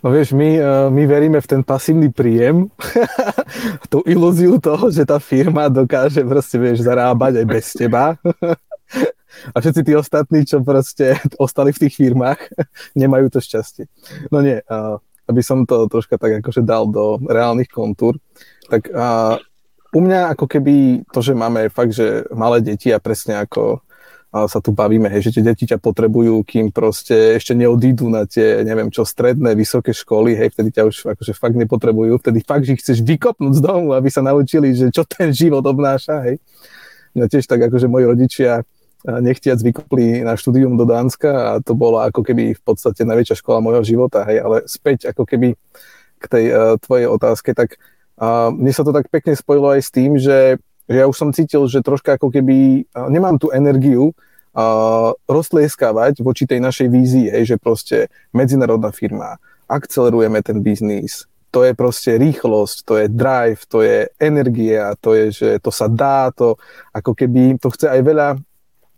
No 0.04 0.14
vieš, 0.14 0.32
my, 0.32 0.62
eh, 0.62 0.90
my 0.90 1.08
veríme 1.08 1.42
v 1.42 1.48
ten 1.48 1.62
pasívny 1.66 2.14
príjem, 2.14 2.70
tú 3.92 4.06
ilúziu 4.06 4.62
toho, 4.62 4.94
že 4.94 5.10
tá 5.10 5.18
firma 5.18 5.74
dokáže 5.74 6.22
proste, 6.22 6.62
vieš, 6.62 6.86
zarábať 6.86 7.42
aj 7.42 7.46
bez 7.50 7.66
teba. 7.74 8.14
a 9.54 9.58
všetci 9.60 9.82
tí 9.84 9.94
ostatní, 9.96 10.46
čo 10.48 10.64
proste 10.64 11.20
ostali 11.44 11.72
v 11.72 11.88
tých 11.88 11.96
firmách, 11.98 12.40
nemajú 13.02 13.32
to 13.32 13.40
šťastie. 13.44 13.88
No 14.34 14.42
nie, 14.42 14.60
aby 15.28 15.42
som 15.44 15.68
to 15.68 15.88
troška 15.92 16.16
tak 16.16 16.40
akože 16.44 16.64
dal 16.64 16.88
do 16.88 17.20
reálnych 17.20 17.68
kontúr, 17.68 18.16
tak 18.68 18.88
u 19.96 20.00
mňa 20.04 20.36
ako 20.36 20.46
keby 20.48 21.08
to, 21.12 21.20
že 21.24 21.34
máme 21.36 21.72
fakt, 21.72 21.96
že 21.96 22.28
malé 22.36 22.60
deti 22.60 22.92
a 22.92 23.00
presne 23.00 23.40
ako 23.40 23.84
sa 24.46 24.60
tu 24.60 24.76
bavíme, 24.76 25.08
hej, 25.08 25.32
že 25.32 25.40
tie 25.40 25.44
deti 25.50 25.64
ťa 25.64 25.80
potrebujú, 25.80 26.44
kým 26.44 26.70
proste 26.70 27.40
ešte 27.40 27.56
neodídu 27.56 28.12
na 28.12 28.28
tie, 28.28 28.62
neviem 28.62 28.92
čo, 28.92 29.08
stredné, 29.08 29.56
vysoké 29.56 29.96
školy, 29.96 30.36
hej, 30.36 30.52
vtedy 30.52 30.70
ťa 30.76 30.84
už 30.84 30.96
akože 31.16 31.34
fakt 31.34 31.56
nepotrebujú, 31.56 32.20
vtedy 32.20 32.44
fakt, 32.44 32.68
že 32.68 32.76
ich 32.76 32.84
chceš 32.84 33.02
vykopnúť 33.08 33.58
z 33.58 33.62
domu, 33.64 33.96
aby 33.96 34.12
sa 34.12 34.20
naučili, 34.20 34.76
že 34.76 34.92
čo 34.92 35.08
ten 35.08 35.32
život 35.32 35.64
obnáša, 35.64 36.28
hej. 36.28 36.44
No 37.16 37.26
tiež 37.26 37.48
tak 37.50 37.66
akože 37.72 37.88
moji 37.90 38.06
rodičia 38.06 38.62
nechtiac 39.06 39.62
vykopli 39.62 40.26
na 40.26 40.34
štúdium 40.34 40.74
do 40.74 40.86
Dánska 40.88 41.30
a 41.30 41.52
to 41.62 41.78
bola 41.78 42.10
ako 42.10 42.26
keby 42.26 42.58
v 42.58 42.62
podstate 42.66 43.06
najväčšia 43.06 43.40
škola 43.40 43.62
môjho 43.62 43.86
života, 43.86 44.26
hej, 44.26 44.42
ale 44.42 44.58
späť 44.66 45.14
ako 45.14 45.24
keby 45.24 45.54
k 46.18 46.26
tej 46.26 46.46
uh, 46.50 46.58
tvojej 46.82 47.06
otázke, 47.06 47.54
tak 47.54 47.78
uh, 48.18 48.50
mne 48.50 48.74
sa 48.74 48.82
to 48.82 48.90
tak 48.90 49.06
pekne 49.14 49.38
spojilo 49.38 49.78
aj 49.78 49.82
s 49.86 49.90
tým, 49.94 50.18
že, 50.18 50.58
že 50.90 50.98
ja 50.98 51.06
už 51.06 51.14
som 51.14 51.30
cítil, 51.30 51.70
že 51.70 51.86
troška 51.86 52.18
ako 52.18 52.34
keby 52.34 52.90
uh, 52.90 53.08
nemám 53.14 53.38
tú 53.38 53.54
energiu 53.54 54.12
uh, 54.12 55.14
roztlieskavať 55.30 56.26
voči 56.26 56.50
tej 56.50 56.58
našej 56.58 56.88
vízii, 56.90 57.28
hej, 57.30 57.54
že 57.54 57.62
proste 57.62 58.10
medzinárodná 58.34 58.90
firma, 58.90 59.38
akcelerujeme 59.70 60.42
ten 60.42 60.58
biznis, 60.66 61.30
to 61.54 61.64
je 61.64 61.72
proste 61.78 62.18
rýchlosť, 62.18 62.78
to 62.84 62.94
je 63.00 63.06
drive, 63.08 63.62
to 63.72 63.80
je 63.86 64.10
energia, 64.20 64.98
to 65.00 65.16
je, 65.16 65.26
že 65.32 65.50
to 65.64 65.72
sa 65.72 65.88
dá, 65.88 66.34
to 66.34 66.60
ako 66.92 67.16
keby, 67.16 67.56
to 67.62 67.72
chce 67.72 67.88
aj 67.88 68.02
veľa 68.04 68.28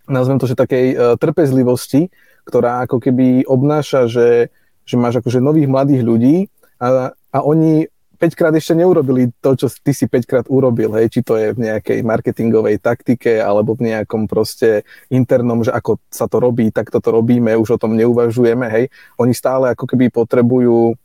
nazvem 0.09 0.41
to, 0.41 0.49
že 0.49 0.57
takej 0.57 0.85
uh, 0.93 0.99
trpezlivosti, 1.15 2.09
ktorá 2.49 2.83
ako 2.89 2.97
keby 2.97 3.45
obnáša, 3.45 4.09
že, 4.09 4.49
že 4.83 4.95
máš 4.97 5.21
akože 5.21 5.39
nových 5.39 5.69
mladých 5.69 6.01
ľudí 6.01 6.35
a, 6.81 7.13
a 7.13 7.37
oni 7.45 7.85
5 8.19 8.35
krát 8.35 8.51
ešte 8.51 8.75
neurobili 8.75 9.31
to, 9.39 9.55
čo 9.55 9.71
ty 9.79 9.95
si 9.95 10.03
5 10.03 10.27
krát 10.27 10.45
urobil, 10.51 10.91
hej, 10.99 11.07
či 11.07 11.19
to 11.23 11.39
je 11.39 11.55
v 11.55 11.71
nejakej 11.71 12.03
marketingovej 12.03 12.83
taktike 12.83 13.39
alebo 13.39 13.79
v 13.79 13.95
nejakom 13.95 14.27
proste 14.27 14.83
internom, 15.07 15.63
že 15.63 15.71
ako 15.71 16.03
sa 16.11 16.27
to 16.27 16.43
robí, 16.43 16.67
tak 16.67 16.91
toto 16.91 17.15
robíme, 17.15 17.55
už 17.55 17.79
o 17.79 17.81
tom 17.81 17.95
neuvažujeme, 17.95 18.67
hej. 18.67 18.91
Oni 19.15 19.31
stále 19.31 19.71
ako 19.71 19.87
keby 19.87 20.11
potrebujú 20.11 20.99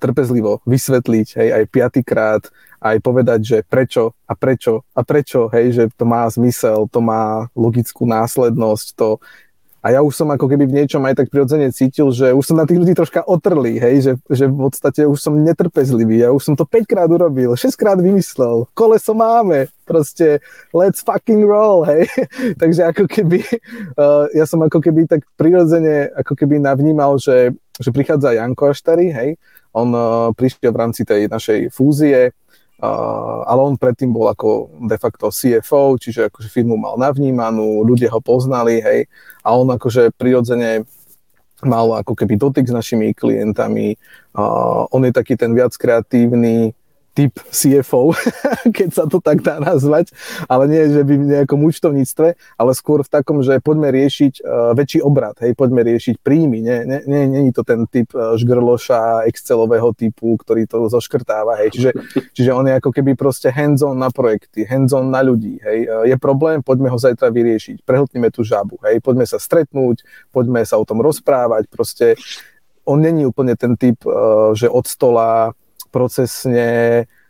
trpezlivo 0.00 0.64
vysvetliť, 0.64 1.26
hej, 1.36 1.48
aj 1.52 1.64
piatýkrát, 1.68 2.42
aj 2.84 2.96
povedať, 3.00 3.40
že 3.40 3.58
prečo 3.64 4.12
a 4.28 4.36
prečo 4.36 4.84
a 4.92 5.00
prečo, 5.00 5.48
hej, 5.48 5.72
že 5.72 5.84
to 5.96 6.04
má 6.04 6.28
zmysel, 6.28 6.84
to 6.92 7.00
má 7.00 7.48
logickú 7.56 8.04
následnosť, 8.04 8.86
to 8.92 9.08
a 9.84 9.92
ja 9.92 10.00
už 10.00 10.16
som 10.16 10.32
ako 10.32 10.48
keby 10.48 10.64
v 10.64 10.80
niečom 10.80 11.04
aj 11.04 11.20
tak 11.20 11.28
prirodzene 11.28 11.68
cítil, 11.68 12.08
že 12.08 12.32
už 12.32 12.40
som 12.40 12.56
na 12.56 12.64
tých 12.64 12.80
ľudí 12.80 12.96
troška 12.96 13.20
otrlý, 13.20 13.76
hej, 13.76 13.96
že, 14.00 14.12
že 14.32 14.48
v 14.48 14.56
podstate 14.56 15.04
už 15.04 15.20
som 15.20 15.36
netrpezlivý, 15.36 16.24
ja 16.24 16.32
už 16.32 16.40
som 16.40 16.54
to 16.56 16.64
5 16.64 16.88
krát 16.88 17.04
urobil, 17.12 17.52
6 17.52 17.68
krát 17.76 18.00
vymyslel, 18.00 18.64
koleso 18.72 19.12
máme, 19.12 19.68
proste 19.84 20.40
let's 20.72 21.04
fucking 21.04 21.44
roll, 21.44 21.84
hej. 21.84 22.08
Takže 22.64 22.96
ako 22.96 23.04
keby, 23.04 23.44
uh, 24.00 24.24
ja 24.32 24.48
som 24.48 24.64
ako 24.64 24.80
keby 24.80 25.04
tak 25.04 25.20
prirodzene 25.36 26.08
ako 26.16 26.32
keby 26.32 26.64
navnímal, 26.64 27.20
že, 27.20 27.52
že 27.76 27.92
prichádza 27.92 28.40
Janko 28.40 28.72
Aštari, 28.72 29.12
hej, 29.12 29.36
on 29.76 29.92
uh, 29.92 30.32
prišiel 30.32 30.72
v 30.72 30.80
rámci 30.80 31.04
tej 31.04 31.28
našej 31.28 31.68
fúzie, 31.68 32.32
uh, 32.84 33.48
ale 33.48 33.60
on 33.64 33.80
predtým 33.80 34.12
bol 34.12 34.28
ako 34.28 34.68
de 34.84 35.00
facto 35.00 35.32
CFO, 35.32 35.96
čiže 35.96 36.28
akože 36.28 36.52
firmu 36.52 36.76
mal 36.76 37.00
navnímanú, 37.00 37.80
ľudia 37.80 38.12
ho 38.12 38.20
poznali, 38.20 38.84
hej, 38.84 39.08
a 39.40 39.56
on 39.56 39.72
akože 39.72 40.12
prirodzene 40.12 40.84
mal 41.64 42.04
ako 42.04 42.12
keby 42.12 42.36
dotyk 42.36 42.68
s 42.68 42.76
našimi 42.76 43.16
klientami, 43.16 43.96
uh, 44.36 44.84
on 44.92 45.08
je 45.08 45.12
taký 45.16 45.40
ten 45.40 45.56
viac 45.56 45.72
kreatívny, 45.72 46.76
typ 47.14 47.38
CFO, 47.48 48.10
keď 48.76 48.88
sa 48.90 49.04
to 49.06 49.22
tak 49.22 49.40
dá 49.40 49.62
nazvať, 49.62 50.10
ale 50.50 50.66
nie, 50.66 50.82
že 50.90 51.06
by 51.06 51.14
v 51.14 51.30
nejakom 51.38 51.62
účtovníctve, 51.62 52.28
ale 52.58 52.70
skôr 52.74 53.06
v 53.06 53.10
takom, 53.14 53.38
že 53.40 53.62
poďme 53.62 53.94
riešiť 53.94 54.42
uh, 54.42 54.74
väčší 54.74 54.98
obrad, 55.00 55.38
hej, 55.38 55.54
poďme 55.54 55.86
riešiť 55.86 56.18
príjmy, 56.20 56.58
nie, 56.58 56.78
nie, 56.84 57.00
nie, 57.06 57.22
nie 57.30 57.42
je 57.48 57.54
to 57.54 57.62
ten 57.62 57.86
typ 57.86 58.10
uh, 58.18 58.34
žgrloša, 58.34 59.30
excelového 59.30 59.94
typu, 59.94 60.34
ktorý 60.34 60.66
to 60.66 60.90
zoškrtáva, 60.90 61.62
hej, 61.62 61.70
čiže, 61.70 61.90
čiže 62.34 62.50
on 62.50 62.66
je 62.66 62.74
ako 62.82 62.90
keby 62.90 63.14
proste 63.14 63.54
hands-on 63.54 63.94
na 63.94 64.10
projekty, 64.10 64.66
hands-on 64.66 65.06
na 65.06 65.22
ľudí, 65.22 65.62
hej, 65.62 65.78
uh, 65.86 66.02
je 66.02 66.18
problém, 66.18 66.66
poďme 66.66 66.90
ho 66.90 66.98
zajtra 66.98 67.30
vyriešiť, 67.30 67.86
prehltnime 67.86 68.34
tú 68.34 68.42
žabu, 68.42 68.82
hej, 68.82 68.98
poďme 68.98 69.24
sa 69.24 69.38
stretnúť, 69.38 70.02
poďme 70.34 70.66
sa 70.66 70.82
o 70.82 70.84
tom 70.84 70.98
rozprávať, 70.98 71.70
proste 71.70 72.18
on 72.84 73.00
není 73.00 73.24
úplne 73.24 73.56
ten 73.56 73.80
typ, 73.80 73.96
že 74.52 74.68
od 74.68 74.84
stola 74.84 75.56
procesne, 75.94 76.66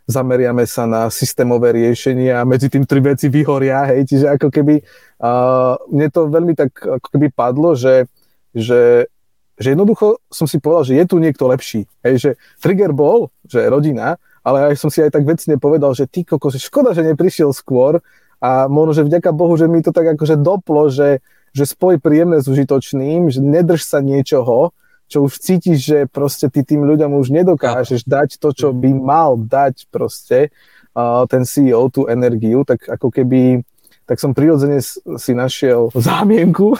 zameriame 0.09 0.65
sa 0.65 0.89
na 0.89 1.09
systémové 1.13 1.73
riešenia 1.73 2.41
a 2.41 2.49
medzi 2.49 2.69
tým 2.69 2.85
tri 2.89 3.01
veci 3.01 3.29
vyhoria, 3.29 3.93
hej, 3.93 4.09
čiže 4.09 4.25
ako 4.37 4.47
keby 4.49 4.81
uh, 4.81 5.77
mne 5.89 6.07
to 6.09 6.29
veľmi 6.29 6.53
tak 6.57 6.73
ako 6.77 7.07
keby 7.13 7.33
padlo, 7.33 7.73
že, 7.73 8.05
že, 8.53 9.09
že 9.57 9.67
jednoducho 9.73 10.21
som 10.29 10.45
si 10.45 10.61
povedal, 10.61 10.85
že 10.89 10.93
je 11.01 11.05
tu 11.09 11.17
niekto 11.17 11.49
lepší, 11.49 11.89
hej, 12.05 12.15
že 12.21 12.29
trigger 12.61 12.93
bol, 12.93 13.33
že 13.49 13.65
rodina, 13.65 14.21
ale 14.45 14.73
aj 14.73 14.77
som 14.77 14.93
si 14.93 15.01
aj 15.01 15.09
tak 15.09 15.25
vecne 15.25 15.57
povedal, 15.57 15.97
že 15.97 16.05
ty 16.05 16.21
koko, 16.21 16.53
že 16.53 16.61
škoda, 16.61 16.93
že 16.93 17.01
neprišiel 17.01 17.49
skôr 17.49 17.97
a 18.37 18.69
možno, 18.69 19.01
že 19.01 19.07
vďaka 19.09 19.33
Bohu, 19.33 19.57
že 19.57 19.65
mi 19.65 19.81
to 19.81 19.89
tak 19.89 20.05
akože 20.13 20.37
doplo, 20.37 20.93
že, 20.93 21.25
že 21.49 21.65
spoj 21.65 21.97
príjemné 21.97 22.45
s 22.45 22.45
užitočným, 22.45 23.33
že 23.33 23.41
nedrž 23.41 23.81
sa 23.81 24.05
niečoho, 24.05 24.69
čo 25.05 25.29
už 25.29 25.37
cítiš, 25.37 25.79
že 25.85 25.99
proste 26.09 26.49
ty 26.49 26.65
tým 26.65 26.83
ľuďom 26.83 27.13
už 27.21 27.29
nedokážeš 27.29 28.05
dať 28.09 28.41
to, 28.41 28.49
čo 28.51 28.67
by 28.73 28.89
mal 28.93 29.37
dať 29.37 29.85
proste 29.93 30.49
uh, 30.97 31.23
ten 31.29 31.45
CEO, 31.45 31.87
tú 31.93 32.09
energiu, 32.09 32.65
tak 32.65 32.85
ako 32.89 33.13
keby 33.13 33.61
tak 34.05 34.21
som 34.21 34.37
prirodzene 34.37 34.85
si 35.17 35.33
našiel 35.33 35.89
zámienku, 35.97 36.77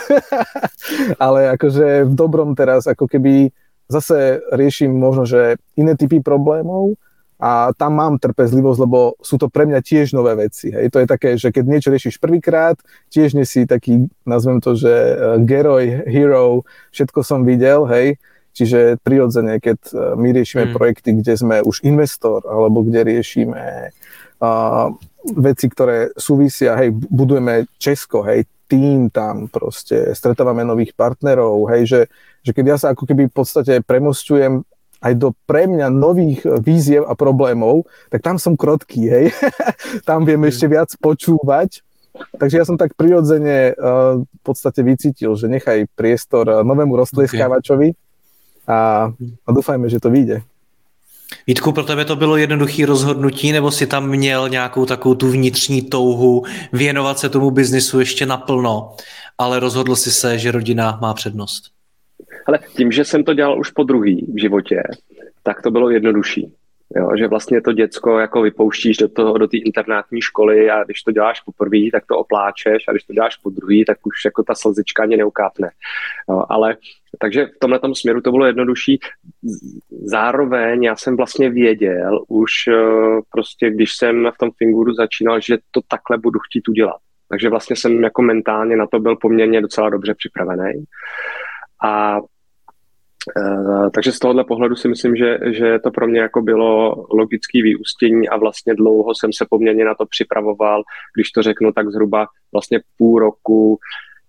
ale 1.26 1.58
akože 1.58 2.06
v 2.06 2.14
dobrom 2.14 2.54
teraz 2.54 2.86
ako 2.86 3.10
keby 3.10 3.50
zase 3.90 4.46
riešim 4.54 4.94
možno, 4.94 5.26
že 5.26 5.58
iné 5.74 5.98
typy 5.98 6.22
problémov 6.22 6.94
a 7.36 7.76
tam 7.76 8.00
mám 8.00 8.16
trpezlivosť, 8.16 8.80
lebo 8.80 9.20
sú 9.20 9.36
to 9.36 9.52
pre 9.52 9.68
mňa 9.68 9.84
tiež 9.84 10.16
nové 10.16 10.36
veci. 10.40 10.72
Hej. 10.72 10.88
To 10.96 11.04
je 11.04 11.08
také, 11.08 11.30
že 11.36 11.52
keď 11.52 11.64
niečo 11.68 11.90
riešiš 11.92 12.16
prvýkrát, 12.24 12.80
tiež 13.12 13.36
nie 13.36 13.44
si 13.44 13.68
taký, 13.68 14.08
nazvem 14.24 14.64
to, 14.64 14.76
že 14.80 14.88
uh, 14.92 15.36
geroj, 15.44 16.08
hero, 16.08 16.64
všetko 16.96 17.20
som 17.28 17.44
videl, 17.44 17.84
hej, 17.92 18.16
Čiže 18.56 19.04
prirodzene, 19.04 19.60
keď 19.60 19.80
e, 19.92 19.94
my 20.16 20.32
riešime 20.32 20.72
mm. 20.72 20.74
projekty, 20.80 21.12
kde 21.20 21.36
sme 21.36 21.60
už 21.60 21.84
investor, 21.84 22.40
alebo 22.48 22.88
kde 22.88 23.04
riešime 23.04 23.92
uh, 24.40 24.96
veci, 25.36 25.68
ktoré 25.68 26.16
súvisia, 26.16 26.80
hej, 26.80 26.96
budujeme 26.96 27.68
Česko, 27.76 28.24
hej, 28.24 28.48
tým 28.72 29.12
tam 29.12 29.52
proste, 29.52 30.16
stretávame 30.16 30.64
nových 30.64 30.96
partnerov, 30.96 31.68
hej, 31.76 31.84
že, 31.84 32.02
že 32.48 32.52
keď 32.56 32.66
ja 32.66 32.78
sa 32.80 32.88
ako 32.96 33.04
keby 33.04 33.28
v 33.28 33.36
podstate 33.36 33.84
premostujem 33.84 34.64
aj 35.06 35.14
do 35.22 35.38
pre 35.46 35.70
mňa 35.70 35.94
nových 35.94 36.42
víziev 36.66 37.06
a 37.06 37.14
problémov, 37.14 37.86
tak 38.10 38.26
tam 38.26 38.42
som 38.42 38.58
krotký, 38.58 39.06
hej. 39.06 39.26
tam 40.10 40.26
viem 40.26 40.42
mm. 40.42 40.50
ešte 40.50 40.66
viac 40.66 40.90
počúvať. 40.98 41.86
Takže 42.16 42.56
ja 42.58 42.66
som 42.66 42.80
tak 42.80 42.96
prirodzene 42.98 43.76
uh, 43.76 44.24
v 44.24 44.42
podstate 44.42 44.82
vycítil, 44.82 45.36
že 45.36 45.52
nechaj 45.52 45.92
priestor 45.94 46.64
novému 46.64 46.96
roztlieskávačovi, 46.96 47.94
a, 48.68 49.12
a 49.48 49.52
doufajme, 49.52 49.90
že 49.90 50.00
to 50.00 50.10
vyjde. 50.10 50.42
Vítku, 51.48 51.72
pro 51.72 51.84
tebe 51.84 52.06
to 52.06 52.16
bylo 52.16 52.38
jednoduché 52.38 52.86
rozhodnutí, 52.86 53.52
nebo 53.52 53.72
si 53.72 53.88
tam 53.88 54.10
měl 54.10 54.50
nějakou 54.50 54.86
takovou 54.86 55.16
tu 55.16 55.32
vnitřní 55.32 55.82
touhu 55.82 56.44
věnovat 56.74 57.20
se 57.20 57.30
tomu 57.30 57.52
biznisu 57.52 58.00
ještě 58.00 58.26
naplno, 58.26 58.96
ale 59.38 59.60
rozhodl 59.60 59.96
si 59.96 60.12
se, 60.12 60.40
že 60.40 60.52
rodina 60.52 61.00
má 61.02 61.14
přednost? 61.14 61.75
Ale 62.46 62.60
tím, 62.76 62.92
že 62.92 63.06
jsem 63.06 63.24
to 63.24 63.34
dělal 63.34 63.60
už 63.60 63.72
po 63.72 63.84
druhý 63.84 64.26
v 64.34 64.40
životě, 64.40 64.84
tak 65.44 65.62
to 65.62 65.72
bylo 65.72 65.90
jednodušší. 65.90 66.54
Jo, 66.96 67.10
že 67.18 67.28
vlastně 67.28 67.62
to 67.62 67.72
děcko 67.72 68.20
jako 68.20 68.42
vypouštíš 68.42 68.98
do 68.98 69.08
toho, 69.08 69.38
do 69.38 69.48
té 69.48 69.58
internátní 69.58 70.22
školy 70.22 70.70
a 70.70 70.84
když 70.84 71.02
to 71.02 71.12
děláš 71.12 71.42
poprvé, 71.42 71.78
tak 71.92 72.06
to 72.06 72.18
opláčeš 72.18 72.84
a 72.88 72.92
když 72.92 73.04
to 73.04 73.14
děláš 73.14 73.36
po 73.36 73.50
druhý, 73.50 73.86
tak 73.86 73.98
už 74.04 74.26
jako 74.26 74.44
ta 74.44 74.56
slzička 74.56 75.04
ani 75.04 75.18
neukápne. 75.18 75.70
Jo, 76.30 76.44
ale 76.50 76.78
takže 77.20 77.46
v 77.46 77.60
tomhle 77.60 77.80
směru 77.94 78.22
to 78.22 78.32
bylo 78.32 78.46
jednodušší. 78.46 79.00
Zároveň 79.92 80.84
já 80.84 80.96
jsem 80.96 81.18
vlastně 81.18 81.50
věděl 81.50 82.24
už 82.28 82.52
eh, 82.68 83.22
prostě, 83.32 83.70
když 83.70 83.94
jsem 83.94 84.32
v 84.36 84.38
tom 84.38 84.50
Finguru 84.58 84.94
začínal, 84.94 85.40
že 85.40 85.58
to 85.72 85.82
takhle 85.88 86.18
budu 86.18 86.40
chtít 86.40 86.70
udělat. 86.70 86.98
Takže 87.30 87.50
vlastně 87.50 87.76
jsem 87.76 88.04
jako 88.04 88.22
mentálně 88.22 88.76
na 88.76 88.88
to 88.88 89.00
byl 89.00 89.16
poměrně 89.16 89.62
docela 89.62 89.90
dobře 89.90 90.14
připravený. 90.18 90.84
A 91.86 92.20
takže 93.94 94.12
z 94.12 94.20
tohohle 94.20 94.44
pohledu 94.44 94.76
si 94.76 94.88
myslím, 94.88 95.16
že, 95.16 95.38
že 95.52 95.80
to 95.80 95.92
pro 95.92 96.08
mě 96.08 96.20
jako 96.20 96.42
bylo 96.42 97.06
logické 97.12 97.62
vyústění 97.64 98.30
a 98.30 98.38
vlastně 98.38 98.76
dlouho 98.76 99.16
jsem 99.16 99.34
se 99.34 99.46
poměrně 99.50 99.86
na 99.86 99.96
to 99.96 100.06
připravoval, 100.06 100.84
když 101.16 101.32
to 101.32 101.42
řeknu 101.42 101.72
tak 101.72 101.90
zhruba 101.90 102.28
vlastně 102.54 102.80
půl 102.98 103.20
roku 103.20 103.80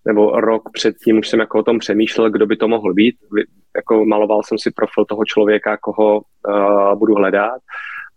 nebo 0.07 0.41
rok 0.41 0.63
předtím 0.73 1.19
už 1.19 1.29
jsem 1.29 1.41
jako 1.41 1.59
o 1.59 1.63
tom 1.63 1.79
přemýšlel, 1.79 2.31
kdo 2.31 2.47
by 2.47 2.57
to 2.57 2.69
mohl 2.69 2.95
být. 2.95 3.17
Jako 3.77 4.05
maloval 4.05 4.43
jsem 4.43 4.59
si 4.59 4.71
profil 4.71 5.05
toho 5.05 5.25
člověka, 5.25 5.77
koho 5.77 6.21
uh, 6.21 6.99
budu 6.99 7.15
hledat. 7.15 7.61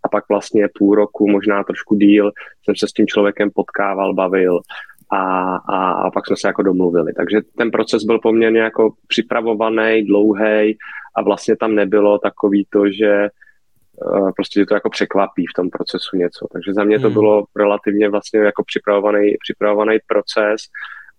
A 0.04 0.08
pak 0.08 0.24
vlastně 0.28 0.68
půl 0.78 0.94
roku, 0.94 1.30
možná 1.30 1.64
trošku 1.64 1.94
díl, 1.94 2.30
jsem 2.64 2.76
se 2.76 2.88
s 2.88 2.92
tím 2.92 3.06
člověkem 3.06 3.50
potkával, 3.54 4.14
bavil 4.14 4.60
a, 5.12 5.56
a, 5.56 5.92
a 5.92 6.10
pak 6.10 6.26
jsme 6.26 6.36
se 6.36 6.48
jako 6.48 6.62
domluvili. 6.62 7.12
Takže 7.12 7.40
ten 7.58 7.70
proces 7.70 8.04
byl 8.04 8.18
poměrně 8.18 8.60
jako 8.60 8.94
připravovaný, 9.06 10.04
dlouhý 10.04 10.78
a 11.16 11.22
vlastně 11.22 11.56
tam 11.56 11.74
nebylo 11.74 12.18
takový 12.18 12.66
to, 12.70 12.90
že 12.90 13.28
uh, 14.06 14.30
prostě 14.36 14.66
to 14.66 14.74
jako 14.74 14.90
překvapí 14.90 15.46
v 15.46 15.54
tom 15.56 15.70
procesu 15.70 16.16
něco. 16.16 16.46
Takže 16.52 16.74
za 16.74 16.84
mě 16.84 16.98
to 16.98 17.06
hmm. 17.06 17.14
bylo 17.14 17.44
relativně 17.56 18.08
vlastně 18.08 18.40
jako 18.40 18.64
připravovaný, 18.64 19.34
připravovaný 19.40 19.98
proces 20.06 20.60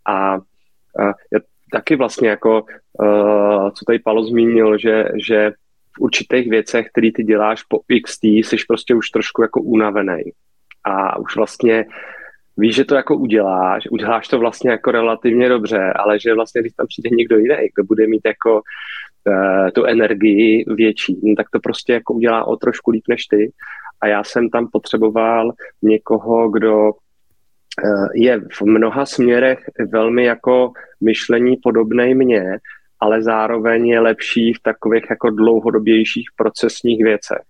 a 0.06 0.36
uh, 0.36 1.12
já 1.34 1.40
taky 1.72 1.96
vlastně 1.96 2.30
jako, 2.30 2.64
uh, 3.02 3.70
co 3.70 3.86
tady 3.86 4.00
Palo 4.00 4.24
zmínil, 4.24 4.78
že, 4.78 5.06
že 5.28 5.52
v 5.98 6.02
určitých 6.02 6.50
věcech, 6.50 6.88
které 6.88 7.10
ty 7.16 7.24
děláš 7.24 7.64
po 7.64 7.80
XT, 8.06 8.24
jsi 8.24 8.56
prostě 8.68 8.96
už 8.96 9.10
trošku 9.10 9.42
jako 9.42 9.62
unavený. 9.62 10.24
A 10.84 11.20
už 11.20 11.36
vlastně 11.36 11.86
víš, 12.58 12.76
že 12.76 12.86
to 12.86 12.96
jako 12.96 13.18
uděláš, 13.18 13.88
uděláš 13.92 14.28
to 14.28 14.40
vlastně 14.40 14.72
jako 14.72 14.92
relativně 14.92 15.50
dobře, 15.50 15.94
ale 15.96 16.20
že 16.20 16.34
vlastně, 16.34 16.62
když 16.62 16.74
tam 16.74 16.88
přijde 16.88 17.10
někdo 17.12 17.38
jiný, 17.38 17.56
kdo 17.76 17.84
bude 17.84 18.08
mít 18.08 18.22
jako 18.26 18.54
uh, 18.54 19.70
tu 19.74 19.86
energii 19.86 20.66
větší, 20.68 21.20
no, 21.24 21.36
tak 21.36 21.50
to 21.50 21.60
prostě 21.60 21.94
jako 21.94 22.14
udělá 22.14 22.48
o 22.48 22.56
trošku 22.56 22.92
líp 22.92 23.04
než 23.10 23.26
ty. 23.26 23.52
A 24.02 24.08
já 24.08 24.24
jsem 24.24 24.50
tam 24.50 24.68
potřeboval 24.72 25.52
někoho, 25.82 26.50
kdo 26.50 26.78
uh, 26.84 28.08
je 28.14 28.40
v 28.40 28.62
mnoha 28.62 29.06
směrech 29.06 29.60
velmi 29.92 30.24
jako 30.26 30.72
myšlení 31.02 31.58
podobné 31.64 32.16
mně, 32.16 32.44
ale 33.00 33.24
zároveň 33.24 33.88
je 33.88 34.00
lepší 34.00 34.54
v 34.54 34.62
takových 34.64 35.04
jako 35.10 35.30
dlouhodobějších 35.30 36.30
procesních 36.36 37.04
věcech 37.04 37.42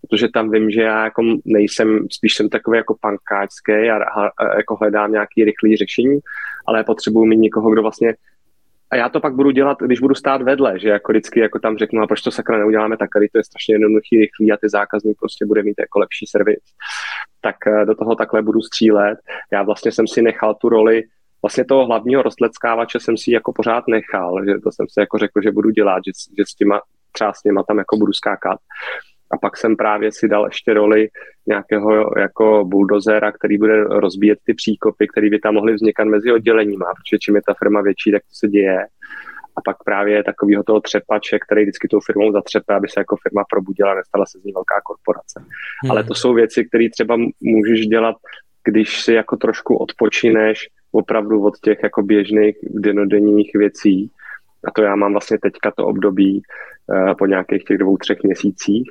protože 0.00 0.28
tam 0.28 0.50
vím, 0.50 0.70
že 0.70 0.82
já 0.82 1.04
jako 1.04 1.22
nejsem, 1.44 2.06
spíš 2.10 2.34
jsem 2.34 2.48
takový 2.48 2.76
jako 2.76 2.96
pankáčský 3.00 3.72
a, 3.72 3.96
a, 3.96 4.26
a 4.26 4.56
jako 4.56 4.76
hledám 4.76 5.12
nějaký 5.12 5.44
rychlý 5.44 5.76
řešení, 5.76 6.18
ale 6.66 6.84
potřebuji 6.84 7.24
mít 7.24 7.36
někoho, 7.36 7.70
kdo 7.70 7.82
vlastně 7.82 8.14
a 8.90 8.96
já 8.96 9.08
to 9.08 9.20
pak 9.20 9.34
budu 9.34 9.50
dělat, 9.50 9.78
když 9.80 10.00
budu 10.00 10.14
stát 10.14 10.42
vedle, 10.42 10.78
že 10.78 10.88
jako 10.88 11.12
vždycky 11.12 11.40
jako 11.40 11.58
tam 11.58 11.76
řeknu, 11.78 12.02
a 12.02 12.06
proč 12.06 12.22
to 12.22 12.30
sakra 12.30 12.58
neuděláme 12.58 12.96
tak, 12.96 13.10
tady 13.12 13.28
to 13.28 13.38
je 13.38 13.44
strašně 13.44 13.74
jednoduchý, 13.74 14.18
rychlý 14.18 14.52
a 14.52 14.56
ty 14.56 14.68
zákazník 14.68 15.18
prostě 15.18 15.46
bude 15.46 15.62
mít 15.62 15.74
jako 15.78 15.98
lepší 15.98 16.26
servis. 16.26 16.64
Tak 17.40 17.56
eh, 17.66 17.84
do 17.84 17.94
toho 17.94 18.14
takhle 18.14 18.42
budu 18.42 18.60
střílet. 18.60 19.18
Já 19.52 19.62
vlastně 19.62 19.92
jsem 19.92 20.06
si 20.06 20.22
nechal 20.22 20.54
tu 20.54 20.68
roli 20.68 21.02
vlastně 21.42 21.64
toho 21.64 21.86
hlavního 21.86 22.22
rostleckávače 22.22 23.00
jsem 23.00 23.16
si 23.16 23.30
jako 23.30 23.52
pořád 23.52 23.84
nechal, 23.88 24.44
že 24.44 24.54
to 24.64 24.72
jsem 24.72 24.86
si 24.88 25.00
jako 25.00 25.18
řekl, 25.18 25.42
že 25.42 25.50
budu 25.50 25.70
dělat, 25.70 26.02
že, 26.06 26.12
že 26.38 26.44
s 26.46 26.54
těma 26.54 26.80
třeba 27.12 27.32
s 27.32 27.42
těma 27.42 27.62
tam 27.62 27.78
jako 27.78 27.96
budu 27.96 28.12
skákat. 28.12 28.58
A 29.30 29.36
pak 29.36 29.56
jsem 29.56 29.76
právě 29.76 30.12
si 30.12 30.28
dal 30.28 30.44
ještě 30.44 30.74
roli 30.74 31.08
nějakého 31.46 32.18
jako 32.18 32.64
buldozera, 32.64 33.32
který 33.32 33.58
bude 33.58 33.84
rozbíjet 33.84 34.38
ty 34.44 34.54
příkopy, 34.54 35.06
které 35.08 35.30
by 35.30 35.38
tam 35.38 35.54
mohly 35.54 35.74
vznikat 35.74 36.04
mezi 36.04 36.32
odděleníma, 36.32 36.86
protože 36.86 37.18
čím 37.18 37.36
je 37.36 37.42
ta 37.46 37.54
firma 37.58 37.82
větší, 37.82 38.12
tak 38.12 38.22
to 38.22 38.32
se 38.32 38.48
děje. 38.48 38.78
A 39.56 39.60
pak 39.64 39.76
právě 39.84 40.24
takového 40.24 40.62
toho 40.62 40.80
třepače, 40.80 41.38
který 41.38 41.62
vždycky 41.62 41.88
tou 41.88 42.00
firmou 42.00 42.32
zatřepe, 42.32 42.74
aby 42.74 42.88
se 42.88 43.00
jako 43.00 43.16
firma 43.22 43.44
probudila, 43.50 43.94
nestala 43.94 44.26
se 44.26 44.38
z 44.38 44.44
ní 44.44 44.52
velká 44.52 44.80
korporace. 44.84 45.40
Hmm. 45.82 45.90
Ale 45.90 46.04
to 46.04 46.14
jsou 46.14 46.34
věci, 46.34 46.64
které 46.64 46.90
třeba 46.90 47.16
můžeš 47.40 47.86
dělat, 47.86 48.16
když 48.64 49.02
si 49.02 49.12
jako 49.12 49.36
trošku 49.36 49.76
odpočineš 49.76 50.68
opravdu 50.92 51.42
od 51.42 51.58
těch 51.58 51.78
jako 51.82 52.02
běžných 52.02 52.56
denodenních 52.62 53.50
věcí. 53.54 54.10
A 54.64 54.70
to 54.70 54.82
já 54.82 54.96
mám 54.96 55.12
vlastně 55.12 55.38
teďka 55.38 55.70
to 55.70 55.86
období 55.86 56.42
uh, 56.86 57.14
po 57.14 57.26
nějakých 57.26 57.64
těch 57.64 57.78
dvou, 57.78 57.96
třech 57.96 58.22
měsících, 58.22 58.90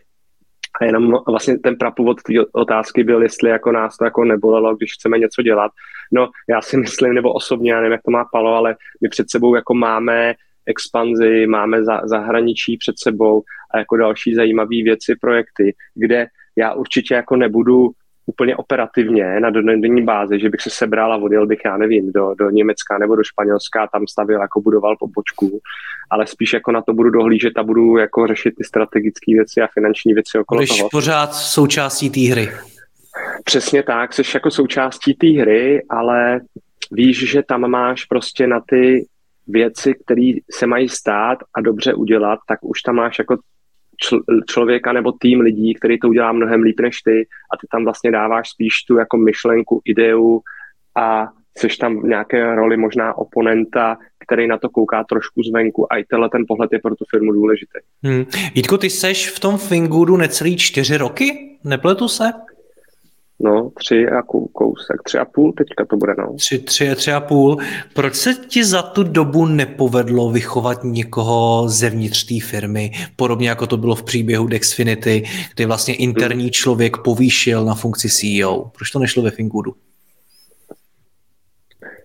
a 0.81 0.85
jenom 0.85 1.13
vlastně 1.27 1.59
ten 1.59 1.75
prapůvod 1.75 2.21
té 2.21 2.33
otázky 2.51 3.03
byl, 3.03 3.23
jestli 3.23 3.49
jako 3.49 3.71
nás 3.71 3.97
to 3.97 4.05
jako 4.05 4.23
nebolelo, 4.23 4.75
když 4.75 4.93
chceme 4.93 5.17
něco 5.17 5.41
dělat. 5.41 5.71
No, 6.11 6.29
já 6.49 6.61
si 6.61 6.77
myslím, 6.85 7.13
nebo 7.13 7.33
osobně, 7.33 7.71
já 7.71 7.77
nevím, 7.77 7.91
jak 7.91 8.03
to 8.03 8.11
má 8.11 8.25
Palo, 8.31 8.53
ale 8.53 8.75
my 9.01 9.09
před 9.09 9.29
sebou 9.29 9.55
jako 9.55 9.73
máme 9.73 10.33
expanzi, 10.67 11.47
máme 11.47 11.83
za, 11.83 12.01
zahraničí 12.03 12.77
před 12.77 12.99
sebou 12.99 13.43
a 13.73 13.77
jako 13.77 13.97
další 13.97 14.35
zajímavé 14.35 14.83
věci, 14.83 15.15
projekty, 15.21 15.75
kde 15.95 16.27
já 16.55 16.73
určitě 16.73 17.13
jako 17.13 17.35
nebudu 17.35 17.91
úplně 18.29 18.55
operativně 18.55 19.39
na 19.39 19.49
denní 19.49 20.03
bázi, 20.03 20.39
že 20.39 20.49
bych 20.49 20.61
se 20.61 20.69
sebral 20.69 21.13
a 21.13 21.17
odjel 21.17 21.47
bych, 21.47 21.59
já 21.65 21.77
nevím, 21.77 22.11
do, 22.11 22.35
do 22.39 22.49
Německa 22.49 22.97
nebo 22.97 23.15
do 23.15 23.23
Španělska, 23.23 23.87
tam 23.87 24.07
stavil, 24.07 24.41
jako 24.41 24.61
budoval 24.61 24.95
pobočku, 24.99 25.59
ale 26.09 26.27
spíš 26.27 26.53
jako 26.53 26.71
na 26.71 26.81
to 26.81 26.93
budu 26.93 27.09
dohlížet 27.09 27.57
a 27.57 27.63
budu 27.63 27.97
jako 27.97 28.27
řešit 28.27 28.53
ty 28.57 28.63
strategické 28.63 29.33
věci 29.33 29.61
a 29.61 29.67
finanční 29.73 30.13
věci 30.13 30.39
okolo 30.39 30.57
Budeš 30.57 30.77
toho. 30.77 30.89
pořád 30.91 31.33
součástí 31.33 32.09
té 32.09 32.19
hry. 32.19 32.49
Přesně 33.43 33.83
tak, 33.83 34.13
jsi 34.13 34.21
jako 34.33 34.51
součástí 34.51 35.13
té 35.13 35.27
hry, 35.27 35.81
ale 35.89 36.39
víš, 36.91 37.29
že 37.29 37.43
tam 37.43 37.61
máš 37.61 38.05
prostě 38.05 38.47
na 38.47 38.61
ty 38.69 39.05
věci, 39.47 39.93
které 40.05 40.31
se 40.51 40.67
mají 40.67 40.89
stát 40.89 41.37
a 41.53 41.61
dobře 41.61 41.93
udělat, 41.93 42.39
tak 42.47 42.59
už 42.61 42.81
tam 42.81 42.95
máš 42.95 43.19
jako 43.19 43.37
čl- 44.05 44.21
člověka 44.49 44.93
nebo 44.93 45.12
tým 45.12 45.39
lidí, 45.39 45.73
který 45.73 45.99
to 45.99 46.10
udělá 46.10 46.31
mnohem 46.31 46.62
líp 46.62 46.79
než 46.79 47.01
ty 47.01 47.27
a 47.53 47.57
ty 47.57 47.67
tam 47.71 47.83
vlastně 47.83 48.12
dáváš 48.12 48.49
spíš 48.49 48.73
tu 48.88 48.97
jako 48.97 49.17
myšlenku, 49.17 49.81
ideu 49.86 50.39
a 50.95 51.27
jsi 51.57 51.67
tam 51.79 52.01
v 52.01 52.03
nějaké 52.03 52.55
roli 52.55 52.77
možná 52.77 53.17
oponenta, 53.17 53.97
který 54.19 54.47
na 54.47 54.57
to 54.57 54.69
kouká 54.69 55.03
trošku 55.03 55.43
zvenku 55.43 55.93
a 55.93 55.97
i 55.97 56.03
tenhle 56.03 56.29
ten 56.29 56.43
pohled 56.47 56.73
je 56.73 56.79
pro 56.79 56.95
tu 56.95 57.05
firmu 57.10 57.31
důležitý. 57.31 57.79
Hmm. 58.03 58.25
Vítko, 58.55 58.77
ty 58.77 58.89
seš 58.89 59.29
v 59.29 59.39
tom 59.39 59.57
Fingudu 59.57 60.17
necelý 60.17 60.57
čtyři 60.57 60.97
roky? 60.97 61.57
Nepletu 61.63 62.07
se? 62.07 62.23
No, 63.39 63.69
tři 63.69 64.08
a 64.08 64.21
kousek, 64.54 65.04
tři 65.04 65.17
a 65.17 65.26
půl 65.26 65.54
teďka 65.54 65.86
to 65.86 65.97
bude, 65.97 66.13
no. 66.17 66.34
Tři, 66.36 66.60
tři, 66.60 66.95
tři 66.95 67.12
a 67.12 67.19
půl. 67.19 67.58
Proč 67.93 68.15
se 68.15 68.34
ti 68.34 68.65
za 68.65 68.82
tu 68.82 69.04
dobu 69.04 69.45
nepovedlo 69.45 70.32
vychovat 70.32 70.84
někoho 70.84 71.69
zevnitř 71.69 72.23
té 72.23 72.45
firmy, 72.45 72.91
podobně 73.15 73.50
jako 73.50 73.67
to 73.67 73.78
bylo 73.78 73.95
v 73.95 74.04
příběhu 74.04 74.47
Dexfinity, 74.47 75.23
kdy 75.56 75.65
vlastně 75.65 75.95
interní 75.95 76.43
hmm. 76.43 76.52
člověk 76.52 76.97
povýšil 76.97 77.65
na 77.65 77.76
funkci 77.76 78.10
CEO? 78.10 78.71
Proč 78.78 78.91
to 78.91 79.00
nešlo 79.00 79.23
ve 79.23 79.32
Fingudu? 79.32 79.73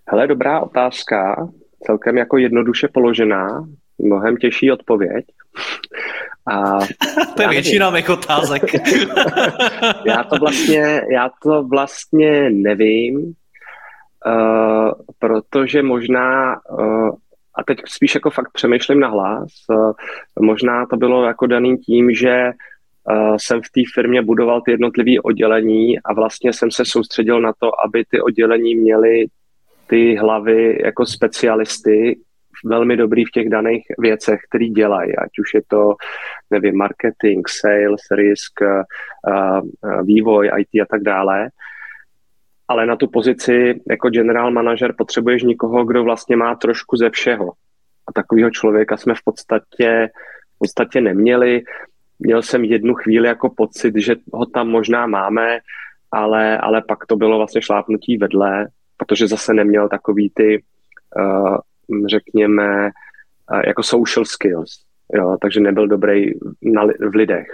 Hele, 0.08 0.26
dobrá 0.26 0.60
otázka, 0.60 1.48
celkem 1.82 2.16
jako 2.16 2.38
jednoduše 2.38 2.88
položená, 2.88 3.66
mnohem 3.98 4.36
těžší 4.36 4.72
odpověď. 4.72 5.24
A 6.46 6.78
to 7.36 7.42
je 7.42 7.48
většina 7.48 7.90
mých 7.90 8.10
otázek. 8.10 8.62
já, 10.06 10.24
to 10.24 10.36
vlastně, 10.36 11.02
já 11.12 11.30
to 11.42 11.62
vlastně 11.62 12.50
nevím, 12.50 13.34
uh, 14.26 14.92
protože 15.18 15.82
možná, 15.82 16.60
uh, 16.70 17.10
a 17.54 17.64
teď 17.66 17.78
spíš 17.86 18.14
jako 18.14 18.30
fakt 18.30 18.52
přemýšlím 18.52 19.00
na 19.00 19.08
hlas, 19.08 19.50
uh, 19.70 19.92
možná 20.40 20.86
to 20.86 20.96
bylo 20.96 21.24
jako 21.24 21.46
daný 21.46 21.78
tím, 21.78 22.14
že 22.14 22.50
uh, 23.10 23.36
jsem 23.36 23.60
v 23.60 23.70
té 23.74 23.80
firmě 23.94 24.22
budoval 24.22 24.60
ty 24.60 24.70
jednotlivé 24.70 25.20
oddělení 25.24 25.98
a 25.98 26.14
vlastně 26.14 26.52
jsem 26.52 26.70
se 26.70 26.84
soustředil 26.84 27.40
na 27.40 27.52
to, 27.58 27.70
aby 27.86 28.04
ty 28.10 28.20
oddělení 28.20 28.74
měly 28.74 29.26
ty 29.86 30.16
hlavy 30.16 30.78
jako 30.84 31.06
specialisty, 31.06 32.18
velmi 32.64 32.96
dobrý 32.96 33.24
v 33.24 33.30
těch 33.30 33.48
daných 33.48 33.84
věcech, 33.98 34.40
který 34.48 34.70
dělají, 34.70 35.16
ať 35.16 35.30
už 35.38 35.54
je 35.54 35.62
to, 35.68 35.94
nevím, 36.50 36.76
marketing, 36.76 37.48
sales, 37.48 38.00
risk, 38.10 38.52
vývoj, 40.02 40.50
IT 40.58 40.82
a 40.82 40.86
tak 40.90 41.02
dále. 41.02 41.48
Ale 42.68 42.86
na 42.86 42.96
tu 42.96 43.06
pozici 43.06 43.80
jako 43.90 44.10
general 44.10 44.50
manager 44.50 44.94
potřebuješ 44.98 45.42
někoho, 45.42 45.84
kdo 45.84 46.04
vlastně 46.04 46.36
má 46.36 46.54
trošku 46.54 46.96
ze 46.96 47.10
všeho. 47.10 47.52
A 48.08 48.12
takového 48.12 48.50
člověka 48.50 48.96
jsme 48.96 49.14
v 49.14 49.22
podstatě, 49.24 50.08
v 50.56 50.58
podstatě 50.58 51.00
neměli. 51.00 51.62
Měl 52.18 52.42
jsem 52.42 52.64
jednu 52.64 52.94
chvíli 52.94 53.28
jako 53.28 53.50
pocit, 53.56 53.94
že 53.96 54.16
ho 54.32 54.46
tam 54.46 54.68
možná 54.68 55.06
máme, 55.06 55.58
ale, 56.12 56.58
ale 56.58 56.82
pak 56.88 57.06
to 57.06 57.16
bylo 57.16 57.36
vlastně 57.36 57.62
šlápnutí 57.62 58.16
vedle, 58.16 58.68
protože 58.96 59.26
zase 59.26 59.54
neměl 59.54 59.88
takový 59.88 60.32
ty 60.34 60.62
uh, 61.18 61.56
řekněme, 62.06 62.90
jako 63.66 63.82
social 63.82 64.24
skills, 64.24 64.84
jo, 65.14 65.36
takže 65.40 65.60
nebyl 65.60 65.88
dobrý 65.88 66.26
na, 66.62 66.84
v 66.84 67.14
lidech. 67.14 67.46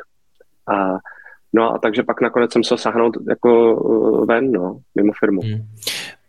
A, 0.68 0.98
no 1.52 1.74
a 1.74 1.78
takže 1.78 2.02
pak 2.02 2.20
nakonec 2.20 2.52
jsem 2.52 2.64
se 2.64 2.78
sahnout 2.78 3.16
jako 3.28 3.74
uh, 3.74 4.26
ven, 4.26 4.52
no, 4.52 4.80
mimo 4.94 5.12
firmu. 5.20 5.40
Hmm. 5.40 5.66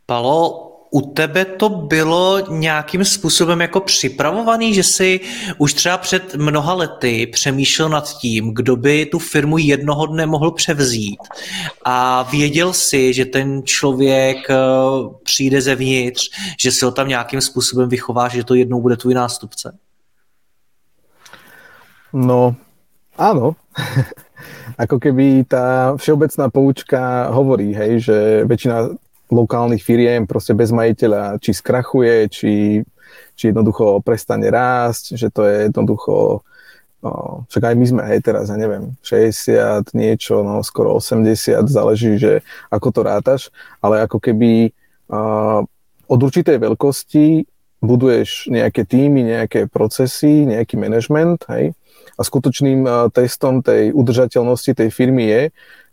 Palo, 0.05 0.68
u 0.91 1.01
tebe 1.01 1.45
to 1.45 1.69
bylo 1.69 2.39
nějakým 2.49 3.05
způsobem 3.05 3.61
jako 3.61 3.79
připravovaný, 3.79 4.73
že 4.73 4.83
jsi 4.83 5.19
už 5.57 5.73
třeba 5.73 5.97
před 5.97 6.35
mnoha 6.35 6.73
lety 6.73 7.27
přemýšlel 7.27 7.89
nad 7.89 8.17
tím, 8.17 8.53
kdo 8.53 8.75
by 8.75 9.05
tu 9.05 9.19
firmu 9.19 9.57
jednoho 9.57 10.05
dne 10.05 10.25
mohl 10.25 10.51
převzít 10.51 11.19
a 11.85 12.23
věděl 12.23 12.73
si, 12.73 13.13
že 13.13 13.25
ten 13.25 13.61
člověk 13.63 14.37
eh, 14.49 14.55
přijde 15.23 15.61
zevnitř, 15.61 16.29
že 16.59 16.71
si 16.71 16.85
ho 16.85 16.91
tam 16.91 17.07
nějakým 17.07 17.41
způsobem 17.41 17.89
vychováš, 17.89 18.31
že 18.31 18.43
to 18.43 18.55
jednou 18.55 18.81
bude 18.81 18.97
tvůj 18.97 19.13
nástupce? 19.13 19.77
No, 22.13 22.55
áno. 23.17 23.53
Ako 24.81 24.97
keby 24.97 25.43
tá 25.45 25.93
všeobecná 25.99 26.49
poučka 26.49 27.29
hovorí, 27.29 27.75
hej, 27.75 27.99
že 27.99 28.17
väčšina 28.47 28.95
lokálnych 29.29 29.81
firiem 29.81 30.25
proste 30.25 30.57
bez 30.57 30.73
majiteľa 30.73 31.37
či 31.41 31.53
skrachuje, 31.53 32.29
či, 32.29 32.53
či 33.37 33.43
jednoducho 33.49 34.01
prestane 34.01 34.49
rásť, 34.49 35.17
že 35.17 35.29
to 35.29 35.45
je 35.45 35.69
jednoducho 35.69 36.41
No, 36.99 37.47
však 37.47 37.63
aj 37.63 37.75
my 37.79 37.85
sme, 37.87 38.01
hej, 38.11 38.19
teraz, 38.19 38.51
ja 38.51 38.59
neviem, 38.59 38.91
60, 39.07 39.95
niečo, 39.95 40.43
no, 40.43 40.59
skoro 40.67 40.99
80, 40.99 41.63
záleží, 41.71 42.19
že 42.19 42.43
ako 42.67 42.87
to 42.91 43.01
rátaš, 43.07 43.41
ale 43.79 44.03
ako 44.03 44.19
keby 44.19 44.75
uh, 45.07 45.63
od 46.11 46.19
určitej 46.19 46.59
veľkosti 46.59 47.47
buduješ 47.79 48.51
nejaké 48.51 48.83
týmy, 48.83 49.23
nejaké 49.23 49.71
procesy, 49.71 50.43
nejaký 50.43 50.75
management, 50.75 51.47
hej, 51.47 51.71
a 52.19 52.21
skutočným 52.21 52.83
uh, 52.83 53.07
testom 53.07 53.63
tej 53.63 53.95
udržateľnosti 53.95 54.75
tej 54.75 54.89
firmy 54.91 55.31
je, 55.31 55.43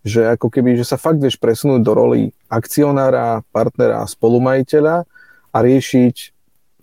že 0.02 0.20
ako 0.34 0.50
keby, 0.50 0.74
že 0.74 0.86
sa 0.86 0.98
fakt 0.98 1.22
vieš 1.22 1.38
presunúť 1.38 1.82
do 1.86 1.92
roli 1.94 2.22
akcionára, 2.50 3.46
partnera, 3.54 4.02
spolumajiteľa 4.06 5.06
a 5.54 5.58
riešiť 5.62 6.16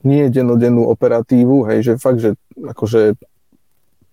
nie 0.04 0.28
dennodennú 0.28 0.88
operatívu, 0.92 1.68
hej, 1.72 1.80
že 1.84 1.94
fakt, 2.00 2.20
že 2.20 2.36
akože 2.56 3.16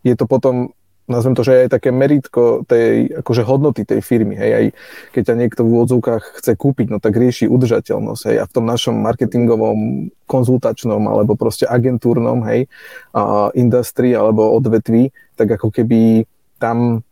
je 0.07 0.15
to 0.15 0.25
potom, 0.27 0.71
nazvem 1.11 1.35
to, 1.35 1.43
že 1.43 1.67
aj 1.67 1.75
také 1.75 1.91
meritko 1.91 2.63
tej 2.65 3.11
akože 3.21 3.43
hodnoty 3.43 3.83
tej 3.83 4.01
firmy, 4.01 4.39
hej, 4.39 4.51
aj 4.55 4.65
keď 5.11 5.23
ťa 5.27 5.35
niekto 5.37 5.61
v 5.67 5.73
úvodzovkách 5.75 6.25
chce 6.39 6.53
kúpiť, 6.55 6.87
no 6.95 7.03
tak 7.03 7.19
rieši 7.19 7.51
udržateľnosť, 7.51 8.23
hej, 8.31 8.37
a 8.39 8.45
v 8.47 8.55
tom 8.55 8.65
našom 8.65 8.95
marketingovom, 8.95 10.09
konzultačnom 10.31 11.11
alebo 11.11 11.35
proste 11.35 11.67
agentúrnom, 11.67 12.47
hej, 12.47 12.71
a 13.11 13.51
industrii 13.59 14.15
alebo 14.15 14.55
odvetví, 14.55 15.11
tak 15.35 15.59
ako 15.59 15.75
keby 15.75 16.25
tam 16.63 17.03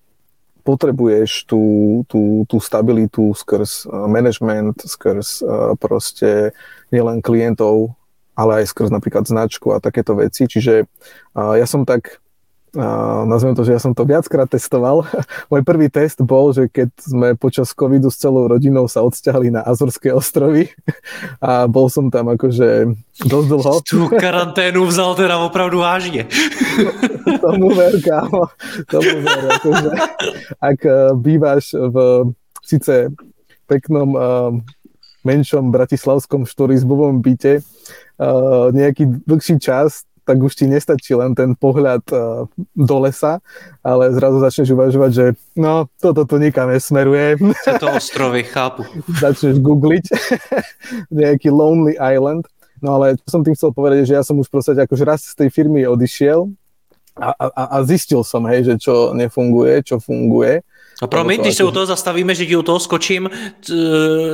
potrebuješ 0.62 1.48
tú, 1.48 1.62
tú, 2.06 2.44
tú 2.46 2.56
stabilitu 2.62 3.34
skrz 3.34 3.88
eh, 3.88 4.06
management, 4.06 4.86
skrz 4.86 5.42
proste 5.82 6.54
nielen 6.94 7.18
klientov, 7.20 7.98
ale 8.38 8.62
aj 8.62 8.70
skrz 8.70 8.94
napríklad 8.94 9.26
značku 9.26 9.74
a 9.74 9.82
takéto 9.82 10.14
veci. 10.14 10.46
Čiže 10.46 10.86
uh, 10.86 11.58
ja 11.58 11.66
som 11.66 11.82
tak 11.82 12.22
Uh, 12.76 13.24
nazvem 13.24 13.56
to, 13.56 13.64
že 13.64 13.72
ja 13.72 13.80
som 13.80 13.96
to 13.96 14.04
viackrát 14.04 14.44
testoval. 14.44 15.08
Môj 15.52 15.64
prvý 15.64 15.88
test 15.88 16.20
bol, 16.20 16.52
že 16.52 16.68
keď 16.68 16.90
sme 17.00 17.28
počas 17.32 17.72
covidu 17.72 18.12
s 18.12 18.20
celou 18.20 18.44
rodinou 18.44 18.84
sa 18.88 19.00
odsťahli 19.04 19.48
na 19.52 19.64
Azorské 19.64 20.12
ostrovy 20.12 20.72
a 21.44 21.64
bol 21.64 21.88
som 21.88 22.12
tam 22.12 22.28
akože 22.32 22.92
dosť 23.24 23.46
dlho. 23.48 23.72
Tu 23.84 24.00
karanténu 24.20 24.84
vzal 24.88 25.16
teda 25.16 25.40
opravdu 25.40 25.80
vážne. 25.80 26.28
tomu 27.44 27.72
ver, 27.72 27.96
kámo. 28.00 28.48
Tomu 28.88 29.16
ver, 29.24 29.42
akože, 29.60 29.90
ak 30.60 30.78
uh, 30.84 31.12
bývaš 31.16 31.72
v 31.72 31.96
síce 32.64 33.12
peknom 33.68 34.08
uh, 34.16 34.52
menšom 35.24 35.68
bratislavskom 35.68 36.48
štorizbovom 36.48 37.20
byte 37.20 37.60
uh, 37.60 38.72
nejaký 38.72 39.24
dlhší 39.28 39.60
čas, 39.60 40.07
tak 40.28 40.44
už 40.44 40.52
ti 40.52 40.68
nestačí 40.68 41.16
len 41.16 41.32
ten 41.32 41.56
pohľad 41.56 42.04
uh, 42.12 42.44
do 42.76 42.96
lesa, 43.00 43.40
ale 43.80 44.12
zrazu 44.12 44.44
začneš 44.44 44.76
uvažovať, 44.76 45.10
že 45.16 45.26
no, 45.56 45.88
toto 45.96 46.28
tu 46.28 46.36
nikam 46.36 46.68
nesmeruje. 46.68 47.40
Sú 47.64 47.72
to 47.80 47.88
ostrovy, 47.88 48.44
chápu. 48.44 48.84
začneš 49.24 49.56
googliť 49.64 50.04
nejaký 51.24 51.48
Lonely 51.48 51.96
Island. 51.96 52.44
No 52.84 53.00
ale 53.00 53.16
čo 53.16 53.26
som 53.32 53.40
tým 53.40 53.56
chcel 53.56 53.72
povedať, 53.72 54.04
že 54.04 54.20
ja 54.20 54.22
som 54.22 54.36
už 54.36 54.52
proste 54.52 54.76
akože 54.76 55.08
raz 55.08 55.24
z 55.24 55.34
tej 55.34 55.48
firmy 55.48 55.88
odišiel 55.88 56.52
a, 57.16 57.32
a, 57.34 57.62
a 57.74 57.76
zistil 57.82 58.22
som, 58.22 58.44
hej, 58.46 58.68
že 58.68 58.74
čo 58.78 59.16
nefunguje, 59.16 59.82
čo 59.82 59.96
funguje 59.98 60.62
No 61.02 61.08
promiň, 61.08 61.40
když 61.40 61.54
se 61.54 61.64
u 61.64 61.70
toho 61.70 61.86
zastavíme, 61.86 62.34
že 62.34 62.46
ti 62.46 62.56
u 62.56 62.62
toho 62.62 62.80
skočím, 62.80 63.30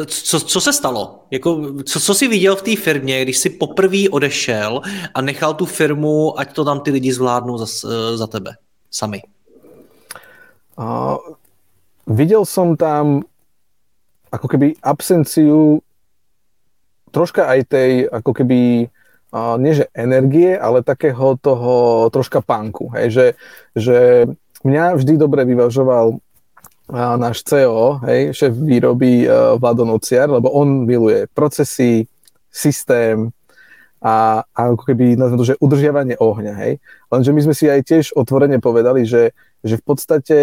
co, 0.06 0.40
co 0.40 0.60
se 0.60 0.72
stalo? 0.72 1.24
Jako, 1.30 1.82
co, 1.84 2.00
co 2.00 2.14
jsi 2.14 2.28
viděl 2.28 2.56
v 2.56 2.62
té 2.62 2.76
firmě, 2.76 3.22
když 3.22 3.38
jsi 3.38 3.50
poprvé 3.50 4.08
odešel 4.10 4.80
a 5.14 5.20
nechal 5.20 5.54
tu 5.54 5.66
firmu, 5.66 6.40
ať 6.40 6.52
to 6.52 6.64
tam 6.64 6.80
ty 6.80 6.90
lidi 6.90 7.12
zvládnou 7.12 7.58
za, 7.58 7.66
za 8.16 8.26
tebe 8.26 8.56
sami? 8.90 9.22
Uh, 10.78 11.16
viděl 12.06 12.44
jsem 12.44 12.76
tam 12.76 13.22
ako 14.32 14.48
keby 14.48 14.74
absenciu 14.82 15.78
troška 17.14 17.46
aj 17.46 17.60
tej 17.70 17.90
ako 18.10 18.34
keby 18.34 18.90
uh, 19.30 19.54
nie 19.62 19.78
že 19.78 19.86
energie, 19.94 20.58
ale 20.58 20.82
takého 20.82 21.38
toho 21.38 21.72
troška 22.10 22.42
panku, 22.42 22.90
hej, 22.98 23.10
že, 23.10 23.26
že 23.78 23.98
mňa 24.66 24.98
vždy 24.98 25.14
dobre 25.14 25.46
vyvažoval 25.46 26.18
náš 26.92 27.40
CEO, 27.48 28.00
hej, 28.04 28.36
šéf 28.36 28.52
výroby 28.52 29.24
uh, 29.24 29.56
Vlado 29.56 29.88
Nociar, 29.88 30.28
lebo 30.28 30.52
on 30.52 30.84
miluje 30.84 31.24
procesy, 31.32 32.04
systém 32.54 33.32
a, 34.04 34.44
a 34.52 34.60
ako 34.70 34.84
keby, 34.92 35.16
nazvem 35.16 35.40
to, 35.40 35.48
že 35.48 35.60
udržiavanie 35.64 36.20
ohňa, 36.20 36.54
hej. 36.60 36.72
Lenže 37.08 37.30
my 37.32 37.40
sme 37.40 37.54
si 37.56 37.66
aj 37.66 37.80
tiež 37.82 38.04
otvorene 38.14 38.60
povedali, 38.60 39.08
že, 39.08 39.32
že 39.64 39.80
v 39.80 39.84
podstate 39.84 40.38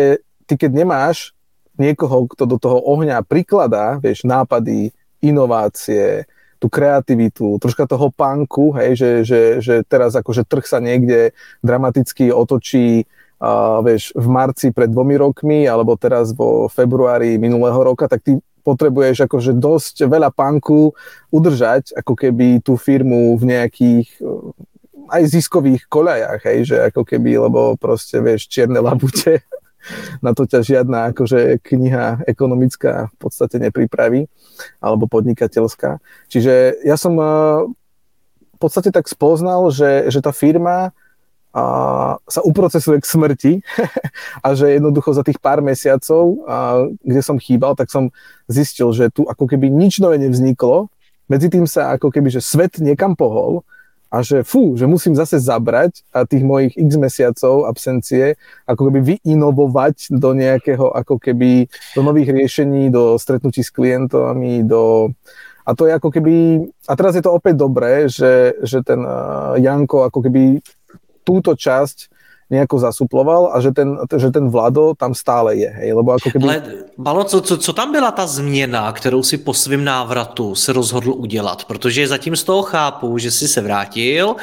ty 0.49 0.53
keď 0.57 0.83
nemáš 0.83 1.37
niekoho, 1.77 2.27
kto 2.27 2.43
do 2.49 2.57
toho 2.59 2.81
ohňa 2.83 3.23
prikladá, 3.23 4.01
vieš, 4.01 4.25
nápady, 4.27 4.91
inovácie, 5.21 6.25
tú 6.61 6.69
kreativitu, 6.69 7.57
troška 7.57 7.89
toho 7.89 8.13
punku, 8.13 8.73
hej, 8.77 8.93
že, 8.93 9.11
že, 9.25 9.41
že 9.61 9.75
teraz 9.81 10.13
akože 10.13 10.45
trh 10.45 10.65
sa 10.65 10.77
niekde 10.77 11.33
dramaticky 11.65 12.29
otočí 12.29 13.09
uh, 13.41 13.81
vieš, 13.81 14.13
v 14.13 14.27
marci 14.29 14.69
pred 14.69 14.87
dvomi 14.87 15.17
rokmi 15.17 15.65
alebo 15.65 15.97
teraz 15.97 16.31
vo 16.37 16.69
februári 16.69 17.41
minulého 17.41 17.81
roka, 17.81 18.05
tak 18.05 18.21
ty 18.21 18.37
potrebuješ 18.61 19.25
akože 19.25 19.57
dosť 19.57 20.05
veľa 20.05 20.29
panku 20.29 20.93
udržať 21.33 21.97
ako 21.97 22.13
keby 22.13 22.61
tú 22.61 22.77
firmu 22.77 23.33
v 23.41 23.57
nejakých 23.57 24.21
aj 25.11 25.23
ziskových 25.27 25.91
koľajách, 25.91 26.41
hej, 26.47 26.59
že 26.71 26.77
ako 26.87 27.03
keby, 27.03 27.35
lebo 27.35 27.75
proste, 27.75 28.23
vieš, 28.23 28.47
čierne 28.47 28.79
labute 28.79 29.43
na 30.25 30.31
to 30.31 30.47
ťa 30.47 30.63
žiadna 30.63 31.11
akože 31.11 31.59
kniha 31.59 32.23
ekonomická 32.29 33.11
v 33.11 33.15
podstate 33.19 33.59
nepripraví, 33.59 34.31
alebo 34.79 35.11
podnikateľská. 35.11 35.99
Čiže 36.31 36.85
ja 36.87 36.95
som 36.95 37.17
v 37.17 38.57
podstate 38.61 38.93
tak 38.93 39.11
spoznal, 39.11 39.67
že, 39.73 40.07
že 40.07 40.23
tá 40.23 40.31
firma 40.31 40.95
a 41.51 41.63
sa 42.31 42.41
uprocesuje 42.47 43.03
k 43.03 43.09
smrti 43.11 43.53
a 44.45 44.55
že 44.55 44.79
jednoducho 44.79 45.11
za 45.11 45.23
tých 45.23 45.39
pár 45.43 45.59
mesiacov, 45.59 46.39
a, 46.47 46.87
kde 47.03 47.21
som 47.21 47.35
chýbal, 47.35 47.75
tak 47.75 47.91
som 47.91 48.09
zistil, 48.47 48.95
že 48.95 49.11
tu 49.11 49.27
ako 49.27 49.51
keby 49.51 49.67
nič 49.67 49.99
nové 49.99 50.15
nevzniklo, 50.15 50.87
medzi 51.27 51.47
tým 51.47 51.63
sa 51.63 51.95
ako 51.95 52.11
keby, 52.11 52.27
že 52.27 52.43
svet 52.43 52.79
niekam 52.79 53.15
pohol 53.15 53.63
a 54.11 54.19
že 54.19 54.43
fú, 54.43 54.75
že 54.75 54.83
musím 54.91 55.15
zase 55.15 55.39
zabrať 55.39 56.03
a 56.11 56.27
tých 56.27 56.43
mojich 56.43 56.75
x 56.75 56.99
mesiacov 56.99 57.63
absencie 57.63 58.35
ako 58.67 58.91
keby 58.91 58.99
vyinovovať 59.15 60.11
do 60.11 60.35
nejakého 60.35 60.91
ako 60.91 61.15
keby 61.15 61.71
do 61.95 62.01
nových 62.03 62.35
riešení, 62.35 62.91
do 62.91 63.15
stretnutí 63.15 63.63
s 63.63 63.71
klientami, 63.71 64.67
do 64.67 65.15
a 65.61 65.71
to 65.77 65.85
je 65.87 65.93
ako 65.93 66.09
keby, 66.09 66.67
a 66.89 66.93
teraz 66.97 67.13
je 67.13 67.23
to 67.23 67.37
opäť 67.37 67.53
dobré, 67.53 68.09
že, 68.09 68.57
že 68.65 68.81
ten 68.81 68.97
Janko 69.61 70.09
ako 70.09 70.25
keby 70.25 70.59
túto 71.23 71.55
časť 71.55 72.11
nejako 72.51 72.79
zasuploval 72.79 73.55
a 73.55 73.63
že 73.63 73.71
ten, 73.71 73.95
že 74.17 74.27
ten 74.27 74.51
Vlado 74.51 74.91
tam 74.99 75.15
stále 75.15 75.55
je. 75.55 75.71
Hej? 75.71 75.95
Lebo 75.95 76.11
ako 76.11 76.27
keby... 76.35 76.43
Ale 76.43 76.57
Balo, 76.97 77.23
co, 77.23 77.41
co, 77.41 77.57
co 77.57 77.73
tam 77.73 77.91
byla 77.91 78.11
ta 78.11 78.27
změna, 78.27 78.91
kterou 78.91 79.23
si 79.23 79.37
po 79.37 79.53
svém 79.53 79.83
návratu 79.83 80.55
se 80.55 80.73
rozhodl 80.73 81.15
udělat? 81.15 81.65
Protože 81.65 82.07
zatím 82.07 82.35
z 82.35 82.43
toho 82.43 82.63
chápu, 82.63 83.17
že 83.17 83.31
si 83.31 83.47
se 83.47 83.61
vrátil 83.61 84.35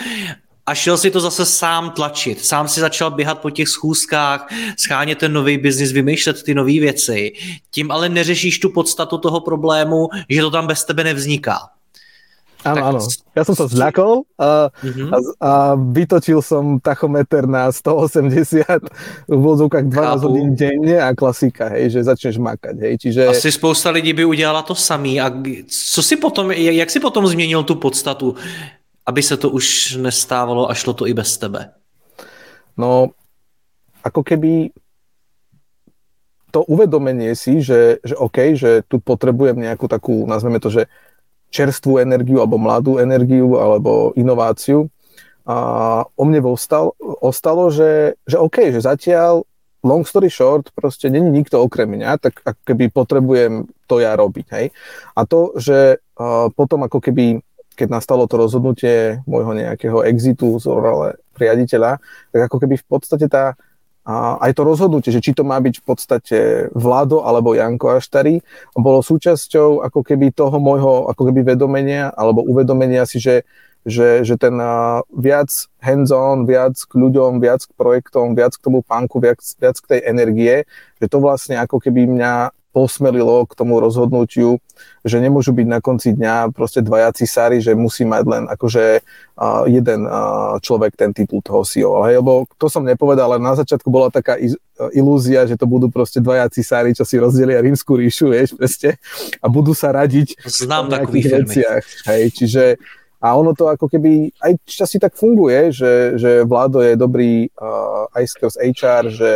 a 0.66 0.74
šel 0.74 0.96
si 0.98 1.10
to 1.10 1.20
zase 1.20 1.46
sám 1.46 1.90
tlačit. 1.90 2.44
Sám 2.44 2.68
si 2.68 2.80
začal 2.80 3.10
běhat 3.10 3.38
po 3.38 3.50
těch 3.50 3.68
schůzkách, 3.68 4.48
schánět 4.78 5.18
ten 5.18 5.32
nový 5.32 5.58
biznis, 5.58 5.92
vymýšlet 5.92 6.42
ty 6.42 6.54
nové 6.54 6.80
věci. 6.80 7.32
Tím 7.70 7.90
ale 7.90 8.08
neřešíš 8.08 8.58
tu 8.58 8.70
podstatu 8.72 9.18
toho 9.18 9.40
problému, 9.40 10.08
že 10.28 10.40
to 10.40 10.50
tam 10.50 10.66
bez 10.66 10.84
tebe 10.84 11.04
nevzniká. 11.04 11.58
Áno, 12.66 12.82
áno. 12.82 13.00
Ja 13.38 13.46
som 13.46 13.54
sa 13.54 13.70
zľakol 13.70 14.26
a, 14.34 14.74
uh-huh. 14.74 15.08
a, 15.14 15.16
a 15.38 15.52
vytočil 15.78 16.42
som 16.42 16.82
tachometer 16.82 17.46
na 17.46 17.70
180 17.70 19.30
v 19.30 19.38
vozovkách 19.38 19.86
12 19.86 20.26
hodín 20.26 20.48
denne 20.58 20.98
a 20.98 21.14
klasika, 21.14 21.70
hej, 21.70 21.94
že 21.94 22.10
začneš 22.10 22.42
makať, 22.42 22.74
hej, 22.82 22.94
čiže... 22.98 23.20
Asi 23.30 23.54
spousta 23.54 23.94
lidí 23.94 24.10
by 24.10 24.24
udělala 24.26 24.66
to 24.66 24.74
samý 24.74 25.22
a 25.22 25.30
co 25.70 26.00
si 26.02 26.16
potom, 26.18 26.50
jak 26.50 26.90
si 26.90 27.00
potom 27.00 27.26
změnil 27.26 27.62
tu 27.62 27.74
podstatu, 27.78 28.34
aby 29.06 29.22
se 29.22 29.36
to 29.36 29.50
už 29.50 29.96
nestávalo 30.02 30.70
a 30.70 30.74
šlo 30.74 30.92
to 30.92 31.06
i 31.06 31.14
bez 31.14 31.38
tebe? 31.38 31.70
No, 32.74 33.14
ako 34.02 34.22
keby 34.22 34.70
to 36.50 36.64
uvedomenie 36.64 37.36
si, 37.36 37.60
že, 37.60 38.00
že 38.00 38.16
OK, 38.16 38.56
že 38.56 38.82
tu 38.88 38.98
potrebujem 38.98 39.56
nejakú 39.56 39.84
takú, 39.84 40.24
nazveme 40.24 40.56
to, 40.60 40.72
že 40.72 40.88
čerstvú 41.48 42.00
energiu 42.00 42.44
alebo 42.44 42.60
mladú 42.60 43.00
energiu 43.00 43.56
alebo 43.56 44.12
inováciu. 44.16 44.88
A 45.48 45.56
o 46.04 46.22
mne 46.28 46.44
ostal, 46.44 46.92
ostalo, 47.00 47.72
že, 47.72 48.20
že 48.28 48.36
OK, 48.36 48.68
že 48.68 48.84
zatiaľ 48.84 49.48
long 49.80 50.04
story 50.04 50.28
short, 50.28 50.68
proste 50.74 51.08
není 51.08 51.30
nikto 51.30 51.62
okrem 51.62 51.88
mňa, 51.88 52.20
tak 52.20 52.44
ako 52.44 52.60
keby 52.68 52.84
potrebujem 52.92 53.64
to 53.88 54.02
ja 54.02 54.12
robiť. 54.18 54.46
Hej? 54.52 54.66
A 55.16 55.24
to, 55.24 55.56
že 55.56 56.02
uh, 56.20 56.52
potom 56.52 56.84
ako 56.84 57.00
keby, 57.00 57.40
keď 57.78 57.88
nastalo 57.88 58.28
to 58.28 58.36
rozhodnutie 58.36 59.22
môjho 59.24 59.54
nejakého 59.54 60.04
exitu 60.04 60.58
z 60.60 60.68
role 60.68 61.16
riaditeľa, 61.38 62.02
tak 62.34 62.40
ako 62.50 62.56
keby 62.58 62.74
v 62.76 62.86
podstate 62.90 63.26
tá, 63.30 63.54
a 64.08 64.40
aj 64.40 64.56
to 64.56 64.62
rozhodnutie, 64.64 65.12
že 65.12 65.20
či 65.20 65.36
to 65.36 65.44
má 65.44 65.60
byť 65.60 65.74
v 65.78 65.84
podstate 65.84 66.38
Vlado 66.72 67.28
alebo 67.28 67.52
Janko 67.52 68.00
Aštari, 68.00 68.40
bolo 68.72 69.04
súčasťou 69.04 69.84
ako 69.84 70.00
keby 70.00 70.32
toho 70.32 70.56
môjho 70.56 71.12
ako 71.12 71.28
keby 71.28 71.44
vedomenia 71.44 72.08
alebo 72.16 72.40
uvedomenia 72.40 73.04
si, 73.04 73.20
že, 73.20 73.44
že, 73.84 74.24
že 74.24 74.40
ten 74.40 74.56
viac 75.12 75.52
hands-on, 75.84 76.48
viac 76.48 76.80
k 76.80 76.92
ľuďom, 76.96 77.36
viac 77.44 77.68
k 77.68 77.72
projektom, 77.76 78.32
viac 78.32 78.56
k 78.56 78.64
tomu 78.64 78.80
punku, 78.80 79.20
viac, 79.20 79.44
viac 79.60 79.76
k 79.76 79.88
tej 79.92 80.00
energie, 80.08 80.64
že 81.04 81.06
to 81.12 81.20
vlastne 81.20 81.60
ako 81.60 81.76
keby 81.76 82.08
mňa 82.08 82.56
posmelilo 82.72 83.48
k 83.48 83.52
tomu 83.56 83.80
rozhodnutiu, 83.80 84.60
že 85.02 85.18
nemôžu 85.18 85.56
byť 85.56 85.66
na 85.66 85.80
konci 85.80 86.12
dňa 86.14 86.52
proste 86.52 86.84
dvaja 86.84 87.10
cisári, 87.16 87.64
že 87.64 87.72
musí 87.72 88.04
mať 88.04 88.24
len 88.28 88.44
akože 88.46 89.00
uh, 89.00 89.64
jeden 89.66 90.04
uh, 90.04 90.60
človek 90.60 90.94
ten 90.94 91.10
titul 91.16 91.40
toho 91.40 91.64
CEO. 91.64 92.04
Hej, 92.04 92.20
lebo 92.20 92.44
to 92.60 92.68
som 92.68 92.84
nepovedal, 92.84 93.32
ale 93.32 93.42
na 93.42 93.56
začiatku 93.56 93.88
bola 93.88 94.12
taká 94.12 94.36
iz, 94.36 94.54
ilúzia, 94.92 95.48
že 95.48 95.56
to 95.56 95.66
budú 95.66 95.88
proste 95.88 96.20
dvaja 96.20 96.46
cisári, 96.52 96.94
čo 96.94 97.02
si 97.02 97.18
rozdelia 97.18 97.64
rímsku 97.64 97.88
ríšu, 97.98 98.30
vieš, 98.30 98.54
proste, 98.54 99.00
a 99.42 99.46
budú 99.48 99.72
sa 99.72 99.90
radiť 99.90 100.38
Znám 100.44 100.86
v 100.86 100.90
nejakých 100.94 101.26
veciach. 101.42 101.84
Hej, 102.06 102.22
čiže 102.36 102.64
a 103.18 103.34
ono 103.34 103.50
to 103.50 103.66
ako 103.66 103.90
keby 103.90 104.30
aj 104.38 104.52
časí 104.62 105.02
tak 105.02 105.18
funguje, 105.18 105.74
že, 105.74 106.14
že 106.14 106.46
vládo 106.46 106.78
je 106.78 106.94
dobrý 106.94 107.50
uh, 107.58 108.06
aj 108.14 108.24
skrz 108.30 108.54
HR, 108.62 109.04
že, 109.10 109.32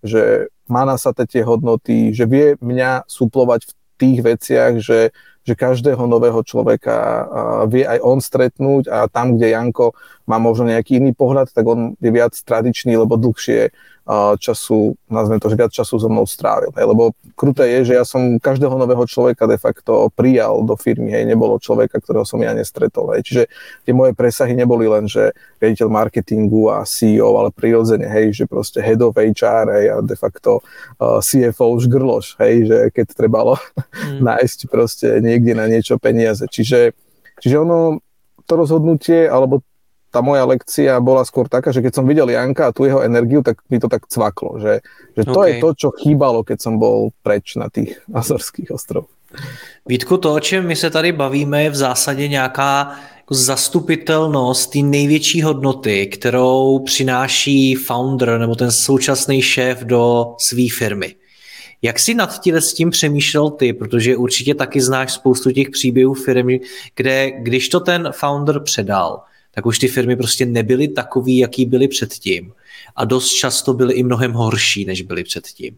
že 0.00 0.22
má 0.66 0.82
na 0.82 0.98
sa 0.98 1.14
tie 1.14 1.42
hodnoty, 1.42 2.10
že 2.10 2.26
vie 2.26 2.54
mňa 2.58 3.06
suplovať 3.06 3.66
v 3.66 3.72
tých 3.96 4.18
veciach, 4.20 4.72
že, 4.82 5.14
že 5.46 5.52
každého 5.56 6.04
nového 6.04 6.42
človeka 6.44 7.26
vie 7.70 7.86
aj 7.86 7.98
on 8.04 8.18
stretnúť 8.20 8.90
a 8.92 9.08
tam, 9.08 9.36
kde 9.38 9.56
Janko 9.56 9.96
má 10.28 10.36
možno 10.36 10.68
nejaký 10.68 11.00
iný 11.00 11.16
pohľad, 11.16 11.54
tak 11.54 11.64
on 11.64 11.94
je 11.96 12.10
viac 12.12 12.36
tradičný, 12.36 12.98
lebo 12.98 13.16
dlhšie 13.16 13.72
času, 14.38 14.94
nazvem 15.10 15.42
to, 15.42 15.50
že 15.50 15.58
viac 15.58 15.72
času 15.74 15.98
so 15.98 16.06
mnou 16.06 16.22
strávil. 16.30 16.70
Hej. 16.78 16.86
Lebo 16.86 17.10
kruté 17.34 17.66
je, 17.78 17.90
že 17.90 17.94
ja 17.98 18.04
som 18.06 18.38
každého 18.38 18.78
nového 18.78 19.02
človeka 19.02 19.50
de 19.50 19.58
facto 19.58 20.06
prijal 20.14 20.62
do 20.62 20.78
firmy, 20.78 21.10
hej, 21.10 21.26
nebolo 21.26 21.58
človeka, 21.58 21.98
ktorého 21.98 22.22
som 22.22 22.38
ja 22.38 22.54
nestretol. 22.54 23.18
Hej. 23.18 23.26
Čiže 23.26 23.42
tie 23.82 23.92
moje 23.92 24.14
presahy 24.14 24.54
neboli 24.54 24.86
len, 24.86 25.10
že 25.10 25.34
riaditeľ 25.58 25.88
marketingu 25.90 26.70
a 26.70 26.86
CEO, 26.86 27.34
ale 27.34 27.50
prirodzene, 27.50 28.06
hej, 28.06 28.30
že 28.30 28.44
proste 28.46 28.78
head 28.78 29.02
of 29.02 29.18
HR 29.18 29.74
hej, 29.74 29.86
a 29.90 29.96
de 29.98 30.14
facto 30.14 30.62
uh, 31.02 31.18
CFO 31.18 31.82
žgrloš, 31.82 32.38
hej, 32.38 32.70
že 32.70 32.78
keď 32.94 33.06
trebalo 33.10 33.58
mm. 33.58 34.22
nájsť 34.30 34.58
proste 34.70 35.18
niekde 35.18 35.58
na 35.58 35.66
niečo 35.66 35.98
peniaze. 35.98 36.46
Čiže, 36.46 36.94
čiže 37.42 37.58
ono, 37.58 37.98
to 38.46 38.52
rozhodnutie, 38.54 39.26
alebo 39.26 39.66
tá 40.10 40.22
moja 40.22 40.46
lekcia 40.48 40.96
bola 41.02 41.26
skôr 41.26 41.50
taká, 41.50 41.74
že 41.74 41.82
keď 41.82 41.92
som 41.92 42.08
videl 42.08 42.30
Janka 42.30 42.70
a 42.70 42.74
tu 42.74 42.88
jeho 42.88 43.02
energiu, 43.04 43.42
tak 43.42 43.60
mi 43.68 43.76
to 43.76 43.88
tak 43.88 44.06
cvaklo, 44.08 44.58
že, 44.58 44.80
že 45.16 45.22
to 45.26 45.40
okay. 45.40 45.48
je 45.48 45.52
to, 45.60 45.68
čo 45.74 45.88
chýbalo, 45.92 46.40
keď 46.46 46.58
som 46.62 46.78
bol 46.80 47.12
preč 47.20 47.58
na 47.58 47.68
tých 47.68 48.00
Azorských 48.12 48.70
ostrovoch. 48.70 49.12
Vítku, 49.86 50.16
to, 50.16 50.34
o 50.34 50.40
čem 50.40 50.66
my 50.66 50.76
se 50.76 50.90
tady 50.90 51.12
bavíme, 51.12 51.62
je 51.62 51.70
v 51.70 51.76
zásadě 51.76 52.28
nějaká 52.28 52.96
jako 53.16 53.34
zastupitelnost 53.34 54.70
té 54.70 54.78
největší 54.78 55.42
hodnoty, 55.42 56.06
kterou 56.06 56.78
přináší 56.78 57.74
founder 57.74 58.38
nebo 58.38 58.54
ten 58.54 58.70
současný 58.70 59.42
šéf 59.42 59.84
do 59.84 60.34
své 60.38 60.66
firmy. 60.78 61.14
Jak 61.82 61.98
si 61.98 62.14
nad 62.14 62.40
tím 62.40 62.54
s 62.54 62.74
tím 62.74 62.90
přemýšlel 62.90 63.50
ty, 63.50 63.72
protože 63.72 64.16
určitě 64.16 64.54
taky 64.54 64.80
znáš 64.80 65.12
spoustu 65.12 65.50
těch 65.50 65.70
příběhů 65.70 66.14
firmy, 66.14 66.60
kde 66.94 67.30
když 67.30 67.68
to 67.68 67.80
ten 67.80 68.08
founder 68.12 68.60
předal, 68.60 69.20
tak 69.56 69.66
už 69.66 69.78
ty 69.78 69.88
firmy 69.88 70.16
prostě 70.16 70.46
nebyly 70.46 70.88
takový, 70.88 71.38
jaký 71.38 71.66
byly 71.66 71.88
předtím. 71.88 72.52
A 72.96 73.04
dost 73.04 73.28
často 73.28 73.74
byly 73.74 73.94
i 73.94 74.02
mnohem 74.02 74.32
horší, 74.32 74.84
než 74.84 75.02
byly 75.02 75.24
předtím. 75.24 75.76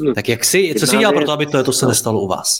Hmm. 0.00 0.14
Tak 0.14 0.28
jak 0.28 0.44
si, 0.44 0.74
co 0.78 0.86
jsi 0.86 0.96
dělal 0.96 1.14
pro 1.14 1.24
to, 1.24 1.32
aby 1.32 1.46
to, 1.46 1.64
to 1.64 1.72
se 1.72 1.86
nestalo 1.86 2.20
u 2.20 2.26
vás? 2.26 2.58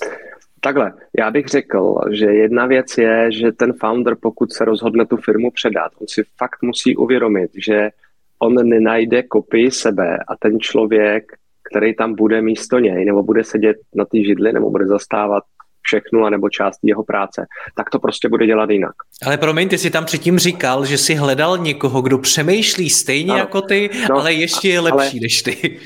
Takhle, 0.60 0.92
já 1.18 1.30
bych 1.30 1.46
řekl, 1.46 1.94
že 2.10 2.24
jedna 2.26 2.66
věc 2.66 2.98
je, 2.98 3.32
že 3.32 3.52
ten 3.52 3.72
founder, 3.72 4.16
pokud 4.22 4.52
se 4.52 4.64
rozhodne 4.64 5.06
tu 5.06 5.16
firmu 5.16 5.50
předat, 5.50 5.92
on 6.00 6.06
si 6.08 6.22
fakt 6.38 6.62
musí 6.62 6.96
uvědomit, 6.96 7.50
že 7.66 7.90
on 8.38 8.68
nenajde 8.68 9.22
kopii 9.22 9.70
sebe 9.70 10.18
a 10.28 10.36
ten 10.36 10.60
člověk, 10.60 11.32
který 11.70 11.94
tam 11.94 12.14
bude 12.14 12.42
místo 12.42 12.78
něj, 12.78 13.04
nebo 13.04 13.22
bude 13.22 13.44
sedět 13.44 13.76
na 13.94 14.04
té 14.04 14.18
židli, 14.18 14.52
nebo 14.52 14.70
bude 14.70 14.86
zastávat 14.86 15.44
všechnu, 15.82 16.28
nebo 16.28 16.48
část 16.48 16.78
jeho 16.82 17.02
práce, 17.02 17.46
tak 17.76 17.90
to 17.90 17.98
prostě 17.98 18.28
bude 18.28 18.46
dělat 18.46 18.70
jinak. 18.70 18.92
Ale 19.26 19.38
promiň, 19.38 19.68
ty 19.68 19.78
jsi 19.78 19.90
tam 19.90 20.04
předtím 20.04 20.38
říkal, 20.38 20.84
že 20.84 20.98
jsi 20.98 21.14
hledal 21.14 21.58
někoho, 21.58 22.02
kdo 22.02 22.18
přemýšlí 22.18 22.90
stejně 22.90 23.32
ano. 23.32 23.40
jako 23.40 23.62
ty, 23.62 23.90
no, 24.10 24.16
ale 24.16 24.32
ještě 24.32 24.68
je 24.68 24.80
lepší 24.80 25.18
ale, 25.18 25.20
než 25.22 25.42
ty. 25.42 25.80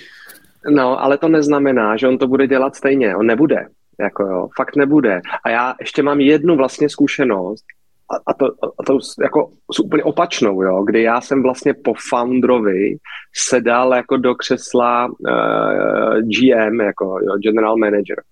No, 0.70 1.02
ale 1.02 1.18
to 1.18 1.28
neznamená, 1.28 1.96
že 1.96 2.08
on 2.08 2.18
to 2.18 2.26
bude 2.26 2.46
dělat 2.46 2.76
stejně. 2.76 3.16
On 3.16 3.26
nebude. 3.26 3.66
Jako 4.00 4.22
jo, 4.22 4.48
fakt 4.56 4.76
nebude. 4.76 5.20
A 5.44 5.50
já 5.50 5.74
ještě 5.80 6.02
mám 6.02 6.20
jednu 6.20 6.56
vlastně 6.56 6.88
zkušenost, 6.88 7.64
a, 8.10 8.30
a 8.30 8.34
to, 8.34 8.46
a 8.78 8.82
to 8.86 8.98
jako 9.22 9.50
s 9.72 9.80
úplně 9.80 10.02
opačnou, 10.02 10.62
jo, 10.62 10.82
kdy 10.82 11.02
já 11.02 11.20
jsem 11.20 11.42
vlastně 11.42 11.74
po 11.74 11.94
founderovi 12.10 12.96
sedal 13.34 13.94
jako 13.94 14.16
do 14.16 14.34
křesla 14.34 15.06
uh, 15.06 15.14
eh, 15.28 16.22
GM, 16.22 16.80
jako 16.80 17.04
jo, 17.04 17.36
general 17.42 17.76
manager. 17.76 18.22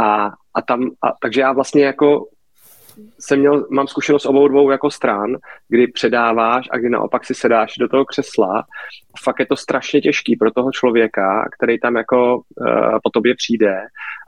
A, 0.00 0.32
a 0.54 0.62
tam, 0.62 0.90
a, 1.02 1.12
takže 1.22 1.40
já 1.40 1.52
vlastně 1.52 1.84
jako 1.84 2.26
jsem 3.18 3.38
měl, 3.38 3.66
mám 3.70 3.86
zkušenost 3.86 4.26
obou 4.26 4.48
dvou 4.48 4.70
jako 4.70 4.90
stran, 4.90 5.36
kdy 5.68 5.86
předáváš 5.86 6.68
a 6.70 6.78
kdy 6.78 6.90
naopak 6.90 7.24
si 7.24 7.34
sedáš 7.34 7.74
do 7.78 7.88
toho 7.88 8.04
křesla. 8.04 8.64
Fakt 9.24 9.40
je 9.40 9.46
to 9.46 9.56
strašně 9.56 10.00
těžký 10.00 10.36
pro 10.36 10.50
toho 10.50 10.72
člověka, 10.72 11.48
který 11.58 11.80
tam 11.80 11.96
jako 11.96 12.36
uh, 12.36 12.98
po 13.02 13.10
tobě 13.10 13.34
přijde 13.34 13.80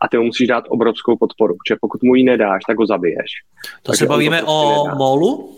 a 0.02 0.08
ty 0.08 0.18
mu 0.18 0.24
musíš 0.24 0.48
dát 0.48 0.64
obrovskou 0.68 1.16
podporu, 1.16 1.54
protože 1.54 1.78
pokud 1.80 2.02
mu 2.02 2.14
ji 2.14 2.24
nedáš, 2.24 2.62
tak 2.66 2.78
ho 2.78 2.86
zabiješ. 2.86 3.30
To 3.82 3.92
Takže 3.92 3.98
se 3.98 4.06
bavíme 4.06 4.40
to 4.40 4.46
prostě 4.46 4.80
o 4.80 4.84
nedá. 4.84 4.94
molu? 4.94 5.56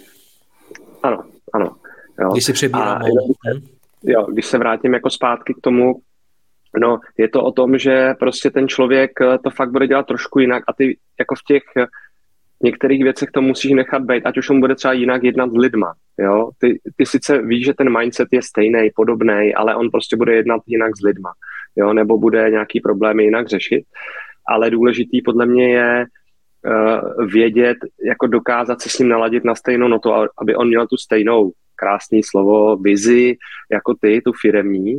Ano, 1.02 1.24
ano. 1.54 1.76
Jo. 2.20 2.32
Když 2.32 2.44
si 2.44 2.52
přebírá 2.52 2.98
molu. 2.98 3.34
Když, 4.02 4.14
jo, 4.14 4.26
když 4.32 4.46
se 4.46 4.58
vrátím 4.58 4.94
jako 4.94 5.10
zpátky 5.10 5.54
k 5.54 5.60
tomu, 5.60 5.94
no 6.78 7.00
je 7.18 7.28
to 7.28 7.42
o 7.42 7.52
tom, 7.52 7.78
že 7.78 8.14
prostě 8.18 8.50
ten 8.50 8.68
člověk 8.68 9.10
eh, 9.20 9.38
to 9.38 9.50
fakt 9.50 9.70
bude 9.70 9.86
dělat 9.86 10.06
trošku 10.06 10.38
jinak 10.38 10.62
a 10.68 10.72
ty 10.72 10.98
jako 11.18 11.34
v 11.34 11.42
těch 11.46 11.62
některých 12.62 13.02
věcech 13.02 13.28
to 13.30 13.42
musíš 13.42 13.72
nechat 13.72 14.02
být, 14.02 14.26
ať 14.26 14.38
už 14.38 14.50
on 14.50 14.60
bude 14.60 14.74
třeba 14.74 14.92
jinak 14.92 15.22
jednat 15.24 15.50
s 15.50 15.56
lidma. 15.56 15.94
Jo? 16.18 16.50
Ty, 16.58 16.80
ty 16.96 17.06
sice 17.06 17.42
víš, 17.42 17.64
že 17.64 17.74
ten 17.74 17.98
mindset 17.98 18.28
je 18.32 18.42
stejný, 18.42 18.90
podobný, 18.94 19.54
ale 19.54 19.74
on 19.74 19.90
prostě 19.90 20.16
bude 20.16 20.34
jednat 20.34 20.62
jinak 20.66 20.96
s 20.96 21.02
lidma. 21.02 21.32
Jo? 21.76 21.92
Nebo 21.92 22.18
bude 22.18 22.50
nějaký 22.50 22.80
problémy 22.80 23.24
jinak 23.24 23.48
řešit. 23.48 23.84
Ale 24.48 24.70
důležitý 24.70 25.22
podle 25.22 25.46
mě 25.46 25.74
je 25.74 26.04
uh, 26.04 27.26
vědět, 27.26 27.76
jako 28.04 28.26
dokázat 28.26 28.80
se 28.80 28.88
s 28.88 28.98
ním 28.98 29.08
naladit 29.08 29.44
na 29.44 29.54
stejnou 29.54 29.88
notu, 29.88 30.12
aby 30.38 30.54
on 30.56 30.68
měl 30.68 30.86
tu 30.86 30.96
stejnou 30.96 31.52
krásný 31.76 32.22
slovo, 32.22 32.76
vizi, 32.76 33.36
jako 33.72 33.94
ty, 34.00 34.20
tu 34.24 34.32
firemní, 34.40 34.98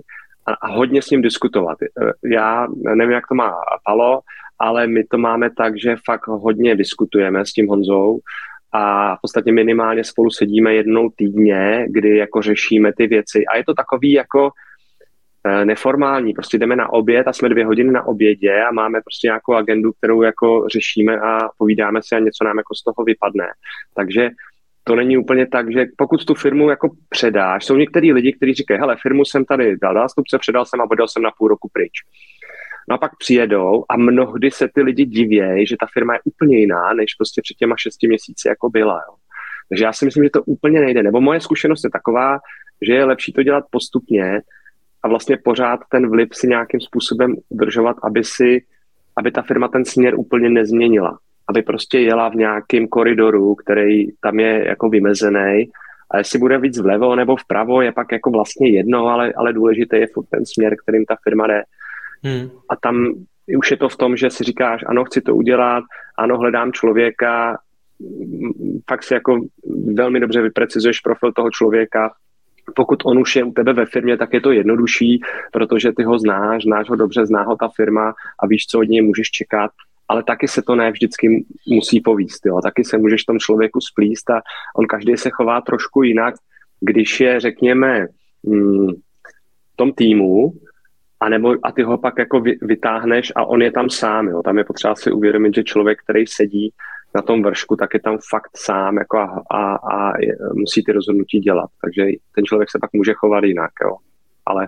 a, 0.50 0.54
a 0.54 0.68
hodně 0.68 1.02
s 1.02 1.10
ním 1.10 1.22
diskutovat. 1.22 1.78
Eh, 1.82 2.12
já 2.26 2.68
nevím, 2.96 3.14
jak 3.14 3.28
to 3.28 3.36
má 3.36 3.54
Palo, 3.86 4.20
ale 4.60 4.88
my 4.88 5.04
to 5.04 5.18
máme 5.18 5.50
tak, 5.58 5.80
že 5.80 5.96
fakt 6.06 6.28
hodně 6.28 6.76
diskutujeme 6.76 7.46
s 7.46 7.54
tím 7.54 7.68
Honzou 7.68 8.20
a 8.72 9.16
v 9.16 9.20
podstatě 9.22 9.52
minimálně 9.52 10.04
spolu 10.04 10.30
sedíme 10.30 10.74
jednou 10.74 11.10
týdně, 11.16 11.86
kdy 11.90 12.18
jako 12.18 12.42
řešíme 12.42 12.94
ty 12.94 13.08
věci 13.08 13.46
a 13.46 13.58
je 13.58 13.64
to 13.64 13.74
takový 13.74 14.12
jako 14.12 14.52
eh, 15.48 15.66
neformální, 15.66 16.34
prostě 16.34 16.58
jdeme 16.58 16.76
na 16.76 16.94
oběd 16.94 17.28
a 17.28 17.34
jsme 17.34 17.50
dvě 17.50 17.66
hodiny 17.66 17.92
na 17.92 18.08
obědě 18.08 18.64
a 18.64 18.72
máme 18.72 19.02
prostě 19.02 19.28
nějakou 19.28 19.54
agendu, 19.54 19.92
kterou 19.94 20.22
jako 20.22 20.66
řešíme 20.74 21.20
a 21.20 21.50
povídáme 21.58 22.00
si 22.04 22.16
a 22.16 22.20
něco 22.20 22.44
nám 22.44 22.58
jako 22.58 22.76
z 22.76 22.84
toho 22.84 23.06
vypadne. 23.06 23.48
Takže 23.96 24.30
to 24.90 24.96
není 24.96 25.18
úplně 25.18 25.48
tak, 25.48 25.72
že 25.74 25.86
pokud 25.98 26.26
tu 26.26 26.34
firmu 26.34 26.70
jako 26.70 26.90
předáš, 27.10 27.66
jsou 27.66 27.76
některý 27.76 28.14
lidi, 28.14 28.34
kteří 28.34 28.54
říkají, 28.54 28.80
hele, 28.80 28.96
firmu 29.02 29.26
jsem 29.26 29.46
tady 29.46 29.78
dal 29.78 29.94
nástupce, 29.94 30.38
předal 30.38 30.66
jsem 30.66 30.82
a 30.82 30.92
odjel 30.92 31.08
jsem 31.08 31.24
na 31.24 31.32
půl 31.38 31.48
roku 31.48 31.70
pryč. 31.74 31.92
No 32.90 32.96
a 32.96 32.98
pak 32.98 33.12
přijedou 33.18 33.86
a 33.90 33.98
mnohdy 33.98 34.52
se 34.52 34.68
ty 34.76 34.82
lidi 34.82 35.06
divějí, 35.06 35.68
že 35.68 35.76
ta 35.80 35.86
firma 35.94 36.14
je 36.14 36.20
úplně 36.24 36.58
jiná, 36.58 36.94
než 36.94 37.14
prostě 37.14 37.42
před 37.42 37.54
těma 37.54 37.76
šesti 37.78 38.08
měsíci 38.08 38.48
jako 38.48 38.70
byla. 38.70 38.94
Jo. 38.94 39.16
Takže 39.70 39.84
já 39.84 39.94
si 39.94 40.06
myslím, 40.06 40.24
že 40.24 40.30
to 40.30 40.44
úplně 40.44 40.80
nejde. 40.80 41.04
Nebo 41.04 41.22
moje 41.22 41.42
zkušenost 41.42 41.84
je 41.84 41.90
taková, 41.90 42.40
že 42.82 42.94
je 42.94 43.06
lepší 43.06 43.34
to 43.34 43.44
dělat 43.44 43.64
postupně 43.70 44.42
a 45.04 45.08
vlastně 45.08 45.38
pořád 45.38 45.80
ten 45.92 46.10
vliv 46.10 46.30
si 46.34 46.48
nějakým 46.48 46.82
způsobem 46.82 47.36
udržovat, 47.50 47.96
aby 48.04 48.24
si, 48.24 48.62
aby 49.18 49.32
ta 49.32 49.42
firma 49.42 49.68
ten 49.68 49.86
směr 49.86 50.14
úplně 50.18 50.50
nezměnila. 50.50 51.20
Aby 51.50 51.62
prostě 51.62 52.00
jela 52.00 52.30
v 52.30 52.36
nějakém 52.36 52.88
koridoru, 52.88 53.56
který 53.56 54.08
tam 54.22 54.40
je 54.40 54.68
jako 54.68 54.90
vymezený 54.90 55.70
a 56.12 56.18
jestli 56.18 56.40
bude 56.40 56.58
víc 56.58 56.80
vlevo 56.80 57.16
nebo 57.16 57.36
vpravo, 57.36 57.82
je 57.82 57.92
pak 57.92 58.12
jako 58.12 58.32
vlastně 58.32 58.70
jedno, 58.70 59.08
ale, 59.08 59.34
ale 59.34 59.54
důležité 59.54 59.98
je 59.98 60.08
furt 60.14 60.26
ten 60.26 60.46
směr, 60.46 60.76
kterým 60.84 61.06
ta 61.06 61.16
firma 61.24 61.48
jde. 61.48 61.64
Hmm. 62.24 62.50
A 62.70 62.76
tam 62.76 63.14
už 63.58 63.72
je 63.72 63.78
to 63.78 63.90
v 63.90 63.98
tom, 63.98 64.18
že 64.18 64.30
si 64.30 64.44
říkáš, 64.44 64.84
ano, 64.88 65.06
chci 65.06 65.22
to 65.22 65.36
udělat, 65.36 65.84
ano, 66.18 66.38
hledám 66.38 66.72
člověka, 66.72 67.58
fakt 68.90 69.04
si 69.04 69.14
jako 69.14 69.40
velmi 69.94 70.20
dobře 70.20 70.42
vyprecizuješ 70.42 71.00
profil 71.00 71.32
toho 71.32 71.52
člověka, 71.52 72.12
pokud 72.76 73.00
on 73.06 73.20
už 73.20 73.36
je 73.36 73.44
u 73.44 73.52
tebe 73.52 73.74
ve 73.74 73.86
firmě, 73.86 74.18
tak 74.18 74.34
je 74.34 74.42
to 74.42 74.52
jednodušší, 74.52 75.22
protože 75.54 75.92
ty 75.92 76.04
ho 76.04 76.20
znáš, 76.20 76.64
znáš 76.64 76.90
ho 76.90 76.96
dobře, 76.96 77.26
zná 77.26 77.44
ho 77.44 77.56
ta 77.56 77.70
firma 77.76 78.14
a 78.40 78.48
víš, 78.48 78.66
co 78.66 78.80
od 78.80 78.84
něj 78.84 79.02
můžeš 79.02 79.32
čekat, 79.32 79.72
ale 80.10 80.24
taky 80.24 80.48
se 80.48 80.62
to 80.62 80.76
ne 80.76 80.92
vždycky 80.92 81.46
musí 81.68 82.02
povíst, 82.02 82.46
jo. 82.46 82.60
taky 82.64 82.84
se 82.84 82.98
můžeš 82.98 83.24
tomu 83.24 83.40
člověku 83.40 83.82
splíst 83.82 84.30
a 84.30 84.42
on 84.78 84.88
každý 84.88 85.18
se 85.18 85.30
chová 85.30 85.62
trošku 85.62 86.04
jinak, 86.04 86.36
když 86.82 87.20
je, 87.20 87.40
řekněme, 87.40 88.08
mm, 88.44 88.88
v 89.74 89.76
tom 89.76 89.94
týmu, 89.94 90.54
a, 91.20 91.30
nebo, 91.30 91.56
a 91.64 91.72
ty 91.72 91.84
ho 91.84 91.98
pak 91.98 92.14
jako 92.18 92.44
vytáhneš 92.62 93.32
a 93.36 93.46
on 93.46 93.62
je 93.62 93.72
tam 93.72 93.90
sám. 93.90 94.28
Jo. 94.28 94.42
Tam 94.44 94.58
je 94.58 94.64
potřeba 94.64 94.96
si 94.96 95.12
uvědomit, 95.12 95.56
že 95.56 95.64
člověk, 95.64 96.00
který 96.04 96.28
sedí 96.28 96.74
na 97.16 97.22
tom 97.22 97.44
vršku, 97.44 97.76
tak 97.76 97.94
je 97.94 98.00
tam 98.00 98.18
fakt 98.30 98.50
sám 98.56 98.98
jako 98.98 99.18
a, 99.18 99.44
a, 99.52 99.76
a 99.76 100.20
je, 100.20 100.38
musí 100.54 100.84
ty 100.84 100.92
rozhodnutí 100.92 101.40
dělat. 101.40 101.70
Takže 101.82 102.06
ten 102.36 102.46
člověk 102.46 102.72
se 102.72 102.78
pak 102.82 102.94
může 102.94 103.14
chovat 103.14 103.44
jinak. 103.44 103.72
Jo. 103.84 103.96
Ale 104.46 104.68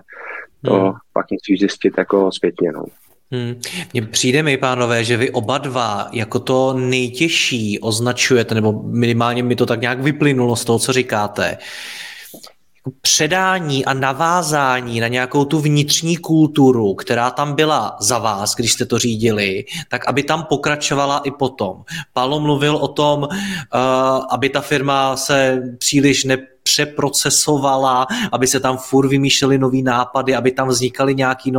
to 0.64 0.74
hmm. 0.74 0.92
pak 1.12 1.26
musíš 1.30 1.60
zjistit 1.60 1.98
jako 1.98 2.32
zpětně. 2.32 2.72
No. 2.72 2.84
Hmm. 3.32 3.60
Přijde 4.10 4.42
mi, 4.42 4.56
pánové, 4.56 5.04
že 5.04 5.16
vy 5.16 5.30
oba 5.30 5.58
dva 5.58 6.08
jako 6.12 6.38
to 6.38 6.74
nejtěžší 6.74 7.78
označujete, 7.78 8.54
nebo 8.54 8.82
minimálně 8.82 9.42
mi 9.42 9.56
to 9.56 9.66
tak 9.66 9.80
nějak 9.80 10.00
vyplynulo 10.00 10.56
z 10.56 10.64
toho, 10.64 10.78
co 10.78 10.92
říkáte, 10.92 11.58
předání 13.00 13.84
a 13.84 13.94
navázání 13.94 15.00
na 15.00 15.08
nějakou 15.08 15.44
tu 15.44 15.58
vnitřní 15.58 16.16
kulturu, 16.16 16.94
která 16.94 17.30
tam 17.30 17.54
byla 17.54 17.96
za 18.00 18.18
vás, 18.18 18.54
když 18.54 18.72
jste 18.72 18.86
to 18.86 18.98
řídili, 18.98 19.64
tak 19.88 20.08
aby 20.08 20.22
tam 20.22 20.44
pokračovala 20.44 21.18
i 21.18 21.30
potom. 21.30 21.84
Pálo 22.12 22.40
mluvil 22.40 22.76
o 22.76 22.88
tom, 22.88 23.22
uh, 23.22 23.28
aby 24.30 24.48
ta 24.48 24.60
firma 24.60 25.16
se 25.16 25.62
příliš 25.78 26.24
nepřeprocesovala, 26.62 28.06
aby 28.32 28.46
se 28.46 28.60
tam 28.60 28.78
furt 28.78 29.08
vymýšlely 29.08 29.58
nový 29.58 29.82
nápady, 29.82 30.34
aby 30.34 30.52
tam 30.52 30.68
vznikaly 30.68 31.14
nějaké 31.14 31.50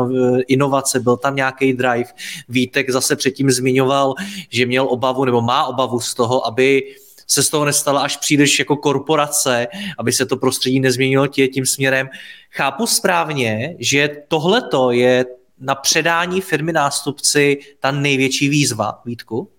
inovace, 0.48 1.00
byl 1.00 1.18
tam 1.18 1.36
nějaký 1.36 1.74
drive. 1.74 2.10
Vítek 2.50 2.90
zase 2.90 3.16
předtím 3.16 3.52
zmiňoval, 3.52 4.14
že 4.50 4.66
měl 4.66 4.88
obavu 4.90 5.26
nebo 5.26 5.42
má 5.42 5.66
obavu 5.66 6.00
z 6.00 6.14
toho, 6.14 6.48
aby 6.48 6.84
se 7.28 7.44
z 7.44 7.50
toho 7.50 7.66
nestala 7.66 8.02
až 8.02 8.18
příliš 8.18 8.60
jako 8.60 8.76
korporace, 8.78 9.68
aby 9.98 10.12
se 10.12 10.26
to 10.26 10.38
prostředí 10.38 10.80
nezměnilo 10.80 11.28
tě 11.28 11.48
tím 11.48 11.66
směrem. 11.66 12.10
Chápu 12.52 12.88
správně, 12.88 13.76
že 13.80 14.10
tohleto 14.28 14.92
je 14.92 15.26
na 15.60 15.76
předání 15.76 16.42
firmy 16.42 16.74
nástupci 16.74 17.60
ta 17.80 17.92
největší 17.92 18.50
výzva, 18.50 19.02
Vítku? 19.06 19.50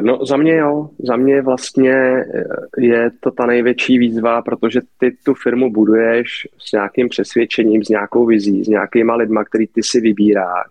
No 0.00 0.26
za 0.26 0.36
mě 0.36 0.56
jo, 0.56 0.90
za 0.98 1.16
mě 1.16 1.42
vlastně 1.42 1.92
eh, 1.92 2.44
je 2.78 3.10
to 3.20 3.30
ta 3.30 3.46
největší 3.46 3.98
výzva, 3.98 4.42
protože 4.42 4.80
ty 4.98 5.16
tu 5.24 5.34
firmu 5.34 5.72
buduješ 5.72 6.48
s 6.58 6.72
nějakým 6.72 7.08
přesvědčením, 7.08 7.84
s 7.84 7.88
nějakou 7.88 8.26
vizí, 8.26 8.64
s 8.64 8.68
nějakýma 8.68 9.14
lidma, 9.14 9.44
který 9.44 9.66
ty 9.66 9.82
si 9.82 10.00
vybíráš. 10.00 10.68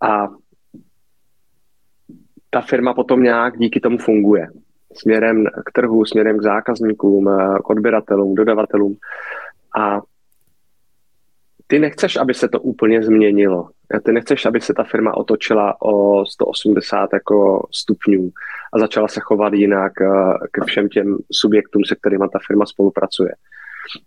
A 0.00 0.28
ta 2.50 2.60
firma 2.60 2.94
potom 2.94 3.22
nějak 3.22 3.58
díky 3.58 3.80
tomu 3.80 3.98
funguje. 3.98 4.48
Směrem 4.92 5.46
k 5.66 5.72
trhu, 5.72 6.04
směrem 6.04 6.38
k 6.38 6.42
zákazníkům, 6.42 7.28
eh, 7.28 7.58
k 7.64 7.70
odběratelům, 7.70 8.34
dodavatelům. 8.34 8.96
A 9.78 10.00
ty 11.66 11.78
nechceš, 11.78 12.16
aby 12.16 12.34
se 12.34 12.48
to 12.48 12.60
úplně 12.60 13.02
změnilo. 13.02 13.68
Ty 14.04 14.12
nechceš, 14.12 14.46
aby 14.46 14.60
se 14.60 14.74
ta 14.74 14.84
firma 14.84 15.16
otočila 15.16 15.82
o 15.82 16.26
180 16.26 17.12
jako 17.12 17.68
stupňů 17.72 18.30
a 18.72 18.78
začala 18.78 19.08
se 19.08 19.20
chovat 19.20 19.52
jinak 19.52 19.92
eh, 20.00 20.06
ke 20.52 20.60
všem 20.66 20.88
těm 20.88 21.18
subjektům, 21.32 21.84
se 21.84 21.94
kterými 21.94 22.24
ta 22.32 22.38
firma 22.46 22.66
spolupracuje. 22.66 23.32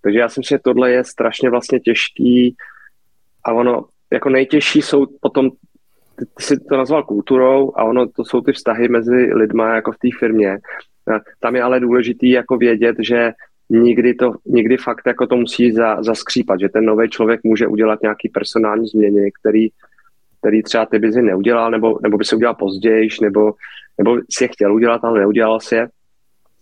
Takže 0.02 0.20
já 0.20 0.30
si 0.30 0.40
myslím, 0.40 0.56
že 0.56 0.64
tohle 0.64 0.92
je 0.92 1.04
strašně 1.04 1.50
vlastně 1.50 1.80
těžký 1.80 2.56
a 3.46 3.54
ono 3.54 3.86
jako 4.12 4.30
nejtěžší 4.30 4.82
jsou 4.82 5.06
potom 5.22 5.50
ty, 6.16 6.26
ty 6.26 6.44
jsi 6.44 6.60
to 6.60 6.78
nazval 6.78 7.04
kulturou 7.04 7.72
a 7.76 7.84
ono 7.84 8.08
to 8.08 8.26
jsou 8.26 8.42
ty 8.42 8.52
vztahy 8.52 8.88
mezi 8.88 9.16
lidma 9.34 9.76
jako 9.76 9.92
v 9.92 9.98
té 9.98 10.08
firmě. 10.20 10.58
Tam 11.40 11.56
je 11.56 11.64
ale 11.64 11.80
důležitý 11.80 12.30
jako 12.30 12.58
vědět, 12.58 12.96
že 13.00 13.32
nikdy 13.70 14.14
to, 14.14 14.34
nikdy 14.46 14.78
fakt 14.78 15.08
jako 15.08 15.28
to 15.28 15.36
musí 15.36 15.72
za, 15.72 16.04
zaskřípat, 16.04 16.60
že 16.60 16.70
ten 16.70 16.86
nový 16.86 17.10
člověk 17.10 17.44
může 17.44 17.68
udělat 17.68 18.02
nějaký 18.02 18.30
personální 18.30 18.88
změny, 18.88 19.32
který, 19.42 19.68
který 20.40 20.64
třeba 20.64 20.86
ty 20.86 21.00
by 21.00 21.12
si 21.12 21.22
neudělal, 21.22 21.72
nebo, 21.72 22.00
nebo 22.04 22.18
by 22.18 22.26
se 22.26 22.36
udělal 22.36 22.56
později, 22.56 23.10
nebo, 23.22 23.54
nebo 23.98 24.18
si 24.30 24.44
je 24.44 24.48
chtěl 24.48 24.74
udělat, 24.74 25.04
ale 25.04 25.20
neudělal 25.20 25.60
si 25.60 25.76
je. 25.76 25.90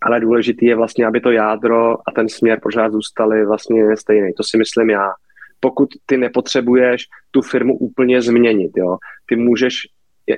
Ale 0.01 0.19
důležitý 0.19 0.65
je 0.65 0.75
vlastně, 0.75 1.05
aby 1.05 1.21
to 1.21 1.31
jádro 1.31 1.91
a 1.93 2.11
ten 2.15 2.29
směr 2.29 2.59
pořád 2.63 2.91
zůstaly 2.91 3.45
vlastně 3.45 3.97
stejný. 3.97 4.33
To 4.33 4.43
si 4.43 4.57
myslím 4.57 4.89
já. 4.89 5.11
Pokud 5.59 5.89
ty 6.05 6.17
nepotřebuješ 6.17 7.05
tu 7.31 7.41
firmu 7.41 7.77
úplně 7.77 8.21
změnit, 8.21 8.71
jo. 8.75 8.97
Ty 9.25 9.35
můžeš, 9.35 9.73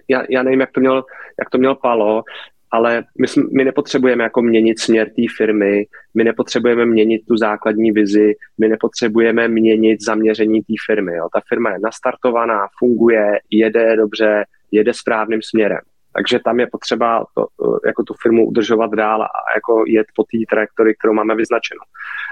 já, 0.08 0.24
já 0.30 0.44
nevím, 0.44 0.60
jak 0.60 0.72
to 0.72 0.80
měl, 0.80 1.04
jak 1.40 1.50
to 1.50 1.58
měl 1.58 1.76
Palo, 1.76 2.24
ale 2.72 3.04
my, 3.20 3.28
jsme, 3.28 3.44
my 3.52 3.66
nepotřebujeme 3.66 4.24
jako 4.24 4.42
měnit 4.42 4.80
směr 4.80 5.08
té 5.08 5.22
firmy, 5.38 5.86
my 6.14 6.24
nepotřebujeme 6.24 6.86
měnit 6.86 7.22
tu 7.28 7.38
základní 7.38 7.92
vizi, 7.92 8.34
my 8.58 8.68
nepotřebujeme 8.68 9.48
měnit 9.48 10.04
zaměření 10.04 10.62
té 10.62 10.74
firmy. 10.86 11.16
Jo. 11.16 11.28
Ta 11.34 11.42
firma 11.50 11.72
je 11.72 11.80
nastartovaná, 11.84 12.68
funguje, 12.80 13.40
jede 13.50 13.96
dobře, 13.96 14.46
jede 14.72 14.94
správným 14.94 15.42
směrem. 15.42 15.80
Takže 16.16 16.40
tam 16.46 16.60
je 16.60 16.68
potřeba 16.72 17.26
to, 17.36 17.46
jako 17.86 18.04
tu 18.04 18.14
firmu 18.22 18.48
udržovat 18.48 18.92
dál 18.92 19.22
a 19.24 19.30
jako 19.56 19.84
jet 19.88 20.08
po 20.16 20.24
té 20.24 20.38
trajektorii, 20.50 20.96
kterou 20.96 21.14
máme 21.14 21.36
vyznačenou. 21.36 21.84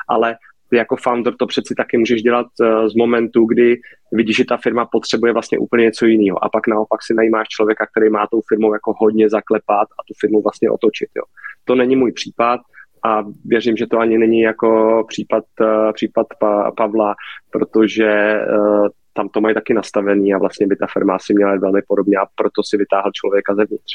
Ale 0.08 0.36
ty 0.70 0.78
jako 0.78 0.96
founder 0.96 1.34
to 1.36 1.48
přeci 1.48 1.76
taky 1.76 1.98
můžeš 1.98 2.22
dělat 2.22 2.48
uh, 2.60 2.88
z 2.88 2.96
momentu, 2.96 3.46
kdy 3.46 3.76
vidíš, 4.12 4.36
že 4.36 4.46
ta 4.46 4.58
firma 4.58 4.86
potřebuje 4.86 5.34
vlastně 5.34 5.58
úplně 5.58 5.84
něco 5.84 6.06
jiného 6.06 6.44
a 6.44 6.50
pak 6.50 6.68
naopak 6.68 7.04
si 7.04 7.14
najímáš 7.14 7.48
člověka, 7.48 7.86
který 7.86 8.10
má 8.10 8.28
tou 8.28 8.42
firmou 8.48 8.74
jako 8.74 8.94
hodně 8.98 9.30
zaklepat 9.30 9.88
a 10.00 10.02
tu 10.08 10.14
firmu 10.20 10.42
vlastně 10.42 10.70
otočit. 10.70 11.10
Jo. 11.16 11.24
To 11.66 11.76
není 11.76 11.96
můj 11.96 12.12
případ 12.12 12.60
a 13.06 13.24
věřím, 13.46 13.78
že 13.78 13.88
to 13.88 14.00
ani 14.00 14.18
není 14.18 14.42
jako 14.42 15.04
případ, 15.08 15.44
uh, 15.62 15.92
případ 15.94 16.28
pa, 16.40 16.72
Pavla, 16.72 17.16
protože 17.52 18.40
uh, 18.60 18.88
tam 19.14 19.30
to 19.30 19.42
mají 19.42 19.56
taky 19.56 19.74
nastavený 19.74 20.34
a 20.34 20.38
vlastně 20.38 20.68
by 20.68 20.76
ta 20.76 20.88
firma 20.94 21.20
si 21.20 21.34
měla 21.34 21.56
velmi 21.56 21.82
podobně 21.88 22.18
a 22.18 22.26
proto 22.36 22.64
si 22.64 22.78
vytáhl 22.78 23.12
člověka 23.14 23.56
zevnitř. 23.56 23.94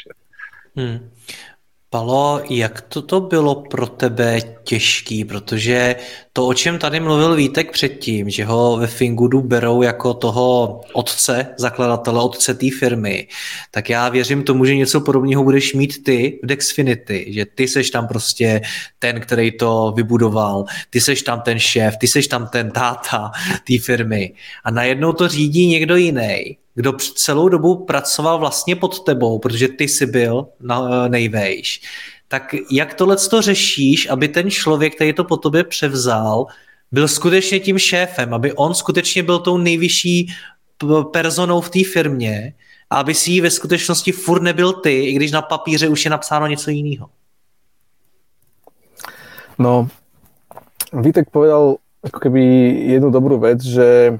Hmm. 0.75 1.09
Palo, 1.93 2.41
jak 2.49 2.81
to, 2.81 3.01
to 3.01 3.19
bylo 3.21 3.55
pro 3.55 3.87
tebe 3.87 4.41
těžký, 4.63 5.25
protože 5.25 5.95
to, 6.33 6.47
o 6.47 6.53
čem 6.53 6.79
tady 6.79 6.99
mluvil 6.99 7.35
Vítek 7.35 7.71
předtím, 7.71 8.29
že 8.29 8.45
ho 8.45 8.77
ve 8.77 8.87
Fingudu 8.87 9.41
berou 9.41 9.81
jako 9.81 10.13
toho 10.13 10.81
otce, 10.93 11.47
zakladatele, 11.57 12.23
otce 12.23 12.53
té 12.53 12.65
firmy, 12.79 13.27
tak 13.71 13.89
já 13.89 14.09
věřím 14.09 14.43
tomu, 14.43 14.65
že 14.65 14.75
něco 14.75 15.01
podobného 15.01 15.43
budeš 15.43 15.73
mít 15.73 16.03
ty 16.03 16.39
v 16.43 16.45
Dexfinity, 16.45 17.25
že 17.27 17.45
ty 17.45 17.67
seš 17.67 17.89
tam 17.89 18.07
prostě 18.07 18.61
ten, 18.99 19.21
který 19.21 19.57
to 19.57 19.93
vybudoval, 19.95 20.65
ty 20.89 21.01
seš 21.01 21.21
tam 21.21 21.41
ten 21.41 21.59
šéf, 21.59 21.97
ty 21.97 22.07
seš 22.07 22.27
tam 22.27 22.47
ten 22.47 22.71
táta 22.71 23.31
té 23.67 23.79
firmy. 23.79 24.33
A 24.63 24.71
najednou 24.71 25.13
to 25.13 25.27
řídí 25.27 25.67
někdo 25.67 25.95
jiný 25.95 26.57
kdo 26.75 26.93
celou 26.93 27.49
dobu 27.49 27.85
pracoval 27.85 28.39
vlastně 28.39 28.75
pod 28.75 29.03
tebou, 29.03 29.39
protože 29.39 29.67
ty 29.67 29.87
jsi 29.87 30.05
byl 30.05 30.47
na, 30.59 31.07
nejvejš, 31.07 31.81
tak 32.27 32.55
jak 32.71 32.93
tohle 32.93 33.17
to 33.17 33.41
řešíš, 33.41 34.09
aby 34.09 34.27
ten 34.27 34.49
člověk, 34.51 34.95
který 34.95 35.13
to 35.13 35.23
po 35.23 35.37
tobě 35.37 35.63
převzal, 35.63 36.45
byl 36.91 37.07
skutečně 37.07 37.59
tím 37.59 37.77
šéfem, 37.77 38.33
aby 38.33 38.53
on 38.53 38.73
skutečně 38.73 39.23
byl 39.23 39.39
tou 39.39 39.57
nejvyšší 39.57 40.27
personou 41.11 41.61
v 41.61 41.69
té 41.69 41.79
firmě 41.83 42.53
a 42.89 42.97
aby 42.97 43.13
si 43.13 43.31
ji 43.31 43.41
ve 43.41 43.49
skutečnosti 43.49 44.11
furt 44.11 44.41
nebyl 44.41 44.73
ty, 44.73 45.03
i 45.03 45.13
když 45.13 45.31
na 45.31 45.41
papíře 45.41 45.87
už 45.87 46.05
je 46.05 46.11
napsáno 46.11 46.47
něco 46.47 46.69
jiného. 46.69 47.09
No, 49.59 49.87
Vítek 50.91 51.31
povedal 51.31 51.79
ako 52.03 52.17
keby 52.19 52.41
jednu 52.91 53.13
dobrú 53.13 53.39
vec, 53.39 53.63
že 53.63 54.19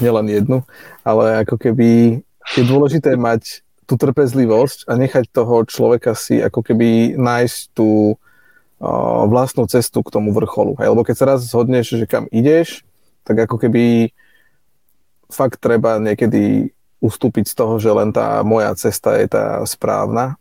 nielen 0.00 0.26
jednu, 0.32 0.58
ale 1.04 1.44
ako 1.44 1.60
keby 1.60 2.20
je 2.56 2.62
dôležité 2.64 3.16
mať 3.16 3.64
tú 3.84 4.00
trpezlivosť 4.00 4.88
a 4.88 4.96
nechať 4.96 5.28
toho 5.28 5.64
človeka 5.68 6.16
si 6.16 6.40
ako 6.40 6.64
keby 6.64 7.20
nájsť 7.20 7.58
tú 7.76 8.16
uh, 8.16 9.22
vlastnú 9.28 9.68
cestu 9.68 10.00
k 10.00 10.12
tomu 10.12 10.32
vrcholu. 10.32 10.80
Hej? 10.80 10.88
Lebo 10.96 11.04
keď 11.04 11.14
sa 11.16 11.28
raz 11.36 11.40
zhodneš, 11.44 12.00
že 12.00 12.08
kam 12.08 12.24
ideš, 12.32 12.80
tak 13.28 13.44
ako 13.44 13.60
keby 13.60 14.12
fakt 15.28 15.60
treba 15.60 16.00
niekedy 16.00 16.72
ustúpiť 17.04 17.52
z 17.52 17.54
toho, 17.56 17.76
že 17.76 17.92
len 17.92 18.08
tá 18.08 18.40
moja 18.40 18.72
cesta 18.72 19.20
je 19.20 19.28
tá 19.28 19.60
správna. 19.68 20.40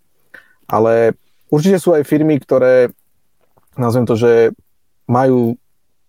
Ale 0.64 1.20
určite 1.52 1.84
sú 1.84 1.92
aj 1.92 2.08
firmy, 2.08 2.40
ktoré, 2.40 2.96
nazvem 3.76 4.08
to, 4.08 4.16
že 4.16 4.56
majú 5.04 5.60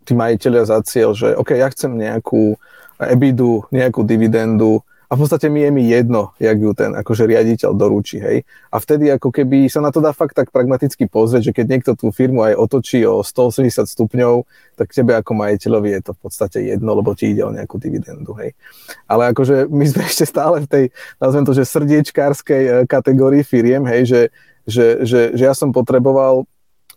tí 0.07 0.15
majiteľia 0.15 0.71
za 0.71 0.79
cieľ, 0.87 1.17
že 1.19 1.35
OK, 1.35 1.59
ja 1.59 1.67
chcem 1.75 1.99
nejakú 1.99 2.55
EBIDu, 3.01 3.67
nejakú 3.75 4.07
dividendu 4.07 4.83
a 5.05 5.17
v 5.17 5.21
podstate 5.21 5.53
mi 5.53 5.61
je 5.61 5.71
mi 5.71 5.85
jedno, 5.87 6.33
jak 6.41 6.59
ju 6.59 6.75
ten 6.75 6.91
akože 6.97 7.29
riaditeľ 7.29 7.71
doručí, 7.77 8.19
hej. 8.19 8.43
A 8.73 8.81
vtedy 8.81 9.13
ako 9.13 9.31
keby 9.31 9.69
sa 9.69 9.85
na 9.85 9.93
to 9.93 10.01
dá 10.01 10.17
fakt 10.17 10.35
tak 10.35 10.49
pragmaticky 10.49 11.07
pozrieť, 11.07 11.53
že 11.53 11.55
keď 11.55 11.67
niekto 11.71 11.93
tú 11.95 12.09
firmu 12.11 12.43
aj 12.43 12.59
otočí 12.59 13.05
o 13.05 13.21
180 13.23 13.85
stupňov, 13.85 14.49
tak 14.75 14.91
tebe 14.91 15.15
ako 15.15 15.37
majiteľovi 15.37 15.95
je 15.95 16.01
to 16.09 16.13
v 16.17 16.21
podstate 16.25 16.59
jedno, 16.67 16.97
lebo 16.97 17.13
ti 17.13 17.31
ide 17.31 17.45
o 17.45 17.53
nejakú 17.53 17.77
dividendu, 17.77 18.33
hej. 18.41 18.57
Ale 19.05 19.31
akože 19.31 19.69
my 19.69 19.85
sme 19.87 20.03
ešte 20.11 20.25
stále 20.25 20.65
v 20.65 20.69
tej, 20.69 20.85
nazvem 21.21 21.45
to, 21.45 21.53
že 21.53 21.69
srdiečkárskej 21.69 22.63
e, 22.65 22.73
kategórii 22.89 23.45
firiem, 23.45 23.85
hej, 23.85 24.03
že, 24.09 24.21
že, 24.65 24.87
že, 25.05 25.21
že 25.37 25.43
ja 25.45 25.53
som 25.53 25.71
potreboval 25.71 26.49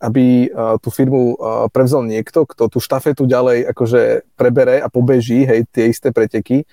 aby 0.02 0.50
uh, 0.50 0.78
tú 0.78 0.94
firmu 0.94 1.34
uh, 1.34 1.66
prevzal 1.74 2.06
niekto, 2.06 2.46
kto 2.46 2.70
tú 2.70 2.78
štafetu 2.78 3.26
ďalej 3.26 3.70
akože 3.74 4.02
prebere 4.38 4.82
a 4.82 4.88
pobeží, 4.88 5.44
hej, 5.44 5.66
tie 5.70 5.90
isté 5.90 6.14
preteky. 6.14 6.64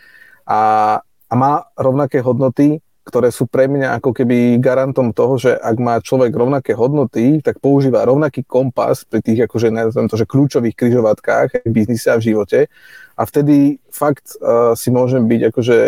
A, 0.44 1.00
a 1.04 1.34
má 1.34 1.64
rovnaké 1.76 2.20
hodnoty, 2.20 2.84
ktoré 3.04 3.28
sú 3.28 3.44
pre 3.44 3.68
mňa 3.68 4.00
ako 4.00 4.16
keby 4.16 4.56
garantom 4.56 5.12
toho, 5.12 5.36
že 5.36 5.52
ak 5.52 5.76
má 5.76 6.00
človek 6.00 6.32
rovnaké 6.32 6.72
hodnoty, 6.72 7.44
tak 7.44 7.60
používa 7.60 8.00
rovnaký 8.08 8.48
kompas 8.48 9.04
pri 9.04 9.20
tých 9.20 9.44
akože, 9.44 9.68
nazvem 9.68 10.08
to, 10.08 10.16
že 10.16 10.24
kľúčových 10.24 10.72
križovatkách 10.72 11.68
v 11.68 11.70
biznise 11.70 12.08
a 12.08 12.16
v 12.16 12.32
živote. 12.32 12.72
A 13.14 13.22
vtedy 13.28 13.76
fakt 13.92 14.40
uh, 14.40 14.72
si 14.72 14.88
môžem 14.88 15.28
byť 15.28 15.40
akože 15.52 15.78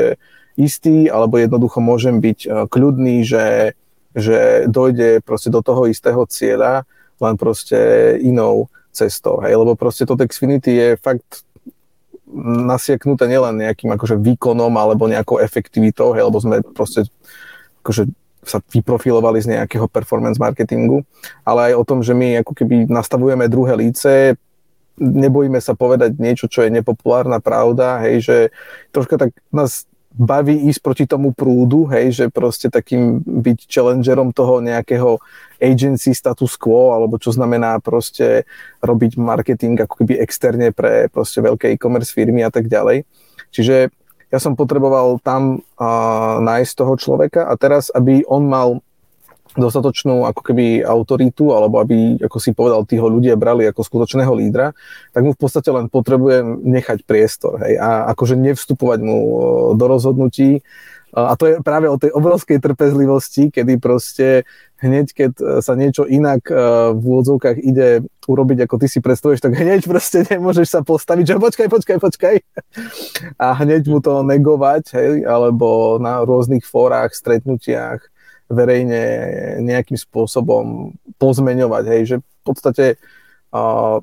istý, 0.60 1.08
alebo 1.08 1.40
jednoducho 1.40 1.80
môžem 1.80 2.20
byť 2.20 2.38
uh, 2.44 2.52
kľudný, 2.68 3.24
že, 3.24 3.72
že 4.12 4.68
dojde 4.68 5.24
proste 5.24 5.48
do 5.48 5.64
toho 5.64 5.88
istého 5.88 6.20
cieľa 6.28 6.84
len 7.20 7.34
proste 7.36 7.76
inou 8.20 8.68
cestou, 8.92 9.40
hej, 9.44 9.56
lebo 9.56 9.76
proste 9.76 10.08
to 10.08 10.16
Xfinity 10.16 10.72
je 10.72 10.88
fakt 10.96 11.44
nasieknuté 12.66 13.30
nielen 13.30 13.60
nejakým 13.60 13.92
akože 13.92 14.18
výkonom 14.18 14.72
alebo 14.74 15.06
nejakou 15.06 15.38
efektivitou, 15.38 16.16
hej, 16.16 16.26
lebo 16.26 16.38
sme 16.40 16.64
proste 16.74 17.06
akože 17.84 18.08
sa 18.46 18.62
vyprofilovali 18.62 19.42
z 19.42 19.58
nejakého 19.58 19.90
performance 19.90 20.38
marketingu, 20.38 21.02
ale 21.42 21.70
aj 21.70 21.82
o 21.82 21.84
tom, 21.84 21.98
že 22.00 22.14
my 22.14 22.46
ako 22.46 22.52
keby 22.54 22.86
nastavujeme 22.86 23.50
druhé 23.50 23.74
líce, 23.74 24.38
nebojíme 24.96 25.60
sa 25.60 25.76
povedať 25.76 26.16
niečo, 26.16 26.46
čo 26.48 26.64
je 26.64 26.72
nepopulárna 26.72 27.42
pravda, 27.42 28.00
hej, 28.06 28.22
že 28.22 28.36
troška 28.94 29.18
tak 29.18 29.30
nás 29.50 29.84
baví 30.16 30.56
ísť 30.72 30.80
proti 30.80 31.04
tomu 31.04 31.36
prúdu, 31.36 31.84
hej, 31.92 32.12
že 32.12 32.24
proste 32.32 32.72
takým 32.72 33.20
byť 33.20 33.68
challengerom 33.68 34.32
toho 34.32 34.64
nejakého 34.64 35.20
agency 35.60 36.16
status 36.16 36.56
quo, 36.56 36.96
alebo 36.96 37.20
čo 37.20 37.36
znamená 37.36 37.76
proste 37.84 38.48
robiť 38.80 39.20
marketing 39.20 39.76
ako 39.84 40.04
keby 40.04 40.16
externe 40.20 40.72
pre 40.72 41.12
proste 41.12 41.44
veľké 41.44 41.76
e-commerce 41.76 42.16
firmy 42.16 42.40
a 42.40 42.50
tak 42.50 42.72
ďalej. 42.72 43.04
Čiže 43.52 43.92
ja 44.32 44.38
som 44.42 44.58
potreboval 44.58 45.20
tam 45.22 45.60
uh, 45.60 46.42
nájsť 46.42 46.72
toho 46.74 46.94
človeka 46.98 47.46
a 47.46 47.54
teraz, 47.54 47.92
aby 47.94 48.24
on 48.26 48.48
mal 48.48 48.68
dostatočnú 49.56 50.28
ako 50.28 50.40
keby 50.40 50.84
autoritu, 50.84 51.56
alebo 51.56 51.80
aby, 51.80 52.20
ako 52.20 52.38
si 52.38 52.52
povedal, 52.52 52.84
tí 52.84 53.00
ľudia 53.00 53.34
brali 53.34 53.64
ako 53.66 53.82
skutočného 53.82 54.32
lídra, 54.36 54.76
tak 55.16 55.22
mu 55.24 55.32
v 55.32 55.40
podstate 55.40 55.72
len 55.72 55.88
potrebujem 55.88 56.60
nechať 56.62 57.08
priestor 57.08 57.58
hej, 57.64 57.80
a 57.80 58.12
akože 58.12 58.36
nevstupovať 58.36 59.00
mu 59.00 59.18
do 59.74 59.84
rozhodnutí. 59.88 60.60
A 61.16 61.32
to 61.32 61.48
je 61.48 61.54
práve 61.64 61.88
o 61.88 61.96
tej 61.96 62.12
obrovskej 62.12 62.60
trpezlivosti, 62.60 63.48
kedy 63.48 63.80
proste 63.80 64.44
hneď, 64.84 65.06
keď 65.16 65.32
sa 65.64 65.72
niečo 65.72 66.04
inak 66.04 66.44
v 66.92 67.00
úvodzovkách 67.00 67.56
ide 67.64 68.04
urobiť, 68.28 68.68
ako 68.68 68.74
ty 68.76 68.86
si 68.90 69.00
predstavuješ, 69.00 69.40
tak 69.40 69.56
hneď 69.56 69.86
proste 69.88 70.26
nemôžeš 70.36 70.68
sa 70.68 70.80
postaviť, 70.84 71.24
že 71.24 71.34
počkaj, 71.40 71.68
počkaj, 71.72 71.98
počkaj. 72.02 72.36
A 73.40 73.56
hneď 73.64 73.88
mu 73.88 74.04
to 74.04 74.20
negovať, 74.20 74.84
hej, 74.92 75.24
alebo 75.24 75.96
na 75.96 76.20
rôznych 76.20 76.68
fórach, 76.68 77.16
stretnutiach 77.16 78.04
verejne 78.46 79.02
nejakým 79.62 79.98
spôsobom 79.98 80.94
pozmeňovať, 81.18 81.84
hej, 81.90 82.02
že 82.06 82.16
v 82.22 82.42
podstate 82.46 82.84
uh, 83.50 83.98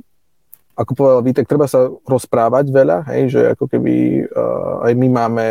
ako 0.74 0.92
povedal 0.98 1.22
Vítek, 1.22 1.46
treba 1.46 1.70
sa 1.70 1.86
rozprávať 2.04 2.66
veľa, 2.74 2.98
hej, 3.14 3.24
že 3.30 3.42
ako 3.54 3.70
keby 3.70 4.26
uh, 4.26 4.90
aj 4.90 4.94
my 4.98 5.08
máme 5.08 5.46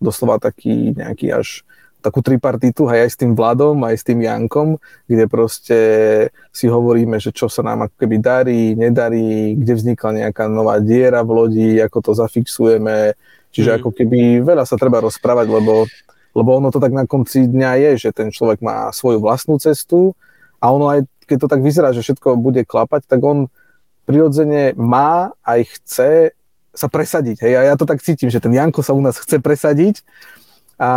doslova 0.00 0.40
taký 0.40 0.96
nejaký 0.96 1.34
až 1.34 1.66
takú 2.00 2.24
tripartitu, 2.24 2.88
hej, 2.88 3.06
aj 3.06 3.10
s 3.12 3.20
tým 3.20 3.36
Vladom, 3.36 3.76
aj 3.84 4.00
s 4.00 4.04
tým 4.08 4.24
Jankom, 4.24 4.80
kde 5.04 5.24
proste 5.28 5.78
si 6.48 6.64
hovoríme, 6.64 7.20
že 7.20 7.28
čo 7.28 7.46
sa 7.52 7.60
nám 7.60 7.86
ako 7.86 7.94
keby 8.00 8.16
darí, 8.16 8.72
nedarí, 8.72 9.54
kde 9.60 9.72
vznikla 9.76 10.10
nejaká 10.26 10.48
nová 10.48 10.80
diera 10.80 11.20
v 11.20 11.30
lodi, 11.36 11.70
ako 11.76 12.10
to 12.10 12.12
zafixujeme. 12.16 13.12
Čiže 13.52 13.70
mm. 13.70 13.76
ako 13.82 13.90
keby 13.92 14.20
veľa 14.40 14.64
sa 14.64 14.80
treba 14.80 15.04
rozprávať, 15.04 15.46
lebo, 15.52 15.84
lebo 16.34 16.56
ono 16.56 16.70
to 16.70 16.78
tak 16.78 16.94
na 16.94 17.04
konci 17.04 17.46
dňa 17.46 17.70
je, 17.76 17.90
že 18.08 18.10
ten 18.14 18.30
človek 18.30 18.62
má 18.62 18.90
svoju 18.94 19.18
vlastnú 19.18 19.58
cestu 19.58 20.14
a 20.62 20.70
ono 20.70 20.90
aj, 20.90 21.00
keď 21.26 21.36
to 21.46 21.48
tak 21.50 21.60
vyzerá, 21.62 21.90
že 21.90 22.02
všetko 22.04 22.38
bude 22.38 22.62
klapať, 22.62 23.06
tak 23.06 23.20
on 23.22 23.50
prirodzene 24.06 24.74
má 24.78 25.34
aj 25.42 25.60
chce 25.78 26.10
sa 26.70 26.86
presadiť. 26.86 27.42
Hej? 27.42 27.52
A 27.58 27.60
ja 27.70 27.74
to 27.74 27.86
tak 27.86 27.98
cítim, 28.02 28.30
že 28.30 28.38
ten 28.38 28.54
Janko 28.54 28.82
sa 28.82 28.94
u 28.94 29.02
nás 29.02 29.18
chce 29.18 29.42
presadiť 29.42 30.06
a, 30.80 30.92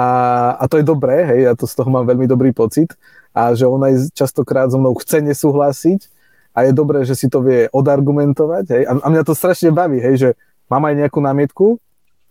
a 0.58 0.64
to 0.70 0.80
je 0.80 0.86
dobré, 0.86 1.28
hej, 1.28 1.40
ja 1.52 1.54
to 1.60 1.68
z 1.68 1.76
toho 1.76 1.92
mám 1.92 2.08
veľmi 2.08 2.24
dobrý 2.24 2.56
pocit 2.56 2.96
a 3.36 3.52
že 3.52 3.68
on 3.68 3.84
aj 3.84 4.16
častokrát 4.16 4.72
so 4.72 4.80
mnou 4.80 4.96
chce 4.96 5.20
nesúhlasiť 5.20 6.08
a 6.56 6.70
je 6.70 6.72
dobré, 6.72 7.04
že 7.04 7.20
si 7.20 7.28
to 7.28 7.44
vie 7.44 7.68
odargumentovať, 7.74 8.66
hej, 8.72 8.84
a, 8.88 8.92
a 8.96 9.08
mňa 9.12 9.28
to 9.28 9.36
strašne 9.36 9.76
baví, 9.76 10.00
hej, 10.00 10.16
že 10.16 10.30
mám 10.72 10.88
aj 10.88 11.04
nejakú 11.04 11.20
námietku, 11.20 11.68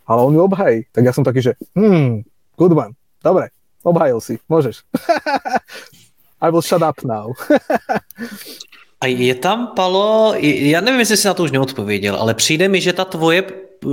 ale 0.09 0.21
on 0.25 0.33
ju 0.33 0.41
obhají. 0.41 0.89
Tak 0.91 1.03
ja 1.05 1.13
som 1.13 1.23
taký, 1.23 1.45
že 1.45 1.53
hmm, 1.77 2.25
good 2.63 2.79
one, 2.79 2.95
dobre, 3.25 3.51
obhajil 3.83 4.23
si, 4.23 4.39
môžeš. 4.47 4.87
I 6.45 6.51
will 6.51 6.63
shut 6.63 6.83
up 6.83 7.03
now. 7.03 7.35
A 9.03 9.07
je 9.07 9.35
tam, 9.35 9.75
Palo, 9.77 10.35
já 10.43 10.81
nevím, 10.81 11.01
jestli 11.01 11.17
jsi 11.17 11.27
na 11.27 11.35
to 11.35 11.43
už 11.43 11.51
neodpověděl, 11.51 12.17
ale 12.17 12.35
přijde 12.35 12.69
mi, 12.69 12.81
že 12.81 12.93
ta 12.93 13.05
tvoje 13.05 13.43
eh, 13.43 13.89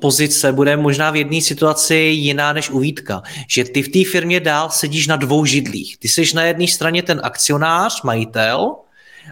pozice 0.00 0.52
bude 0.52 0.76
možná 0.76 1.10
v 1.10 1.16
jedné 1.16 1.40
situaci 1.40 1.94
jiná 1.94 2.52
než 2.52 2.70
u 2.70 2.78
Vítka. 2.78 3.22
Že 3.48 3.64
ty 3.64 3.82
v 3.82 3.88
té 3.88 4.10
firmě 4.10 4.40
dál 4.40 4.70
sedíš 4.70 5.06
na 5.06 5.16
dvou 5.16 5.44
židlích. 5.44 5.98
Ty 5.98 6.08
jsi 6.08 6.34
na 6.34 6.44
jedné 6.44 6.66
straně 6.66 7.02
ten 7.02 7.20
akcionář, 7.22 8.02
majitel, 8.02 8.74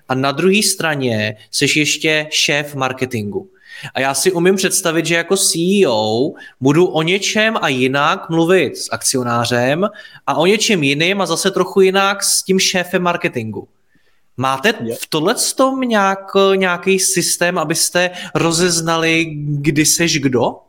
a 0.09 0.15
na 0.15 0.33
druhé 0.33 0.63
straně 0.63 1.37
jsi 1.51 1.79
ještě 1.79 2.27
šéf 2.31 2.75
marketingu. 2.75 3.51
A 3.95 4.01
já 4.01 4.15
si 4.15 4.33
umím 4.33 4.57
představit, 4.57 5.07
že 5.07 5.15
jako 5.15 5.37
CEO 5.37 6.33
budu 6.61 6.87
o 6.87 7.03
něčem 7.03 7.57
a 7.61 7.69
jinak 7.69 8.31
mluvit 8.31 8.77
s 8.77 8.89
akcionářem 8.93 9.89
a 10.27 10.35
o 10.35 10.47
něčem 10.47 10.83
jiným 10.83 11.21
a 11.21 11.27
zase 11.27 11.51
trochu 11.51 11.81
jinak 11.81 12.23
s 12.23 12.43
tím 12.43 12.59
šéfem 12.59 13.03
marketingu. 13.03 13.69
Máte 14.37 14.73
v 14.73 15.07
tohle 15.09 15.35
tom 15.57 15.81
nějak, 15.81 16.33
nějaký 16.57 16.99
systém, 16.99 17.59
abyste 17.59 18.11
rozeznali, 18.35 19.25
kdy 19.37 19.87
seš 19.87 20.19
kdo? 20.19 20.65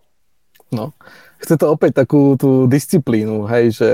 No, 0.71 0.95
chce 1.43 1.57
to 1.57 1.71
opäť 1.71 2.03
takú 2.03 2.39
tú 2.39 2.63
disciplínu, 2.63 3.43
hej, 3.43 3.75
že 3.75 3.89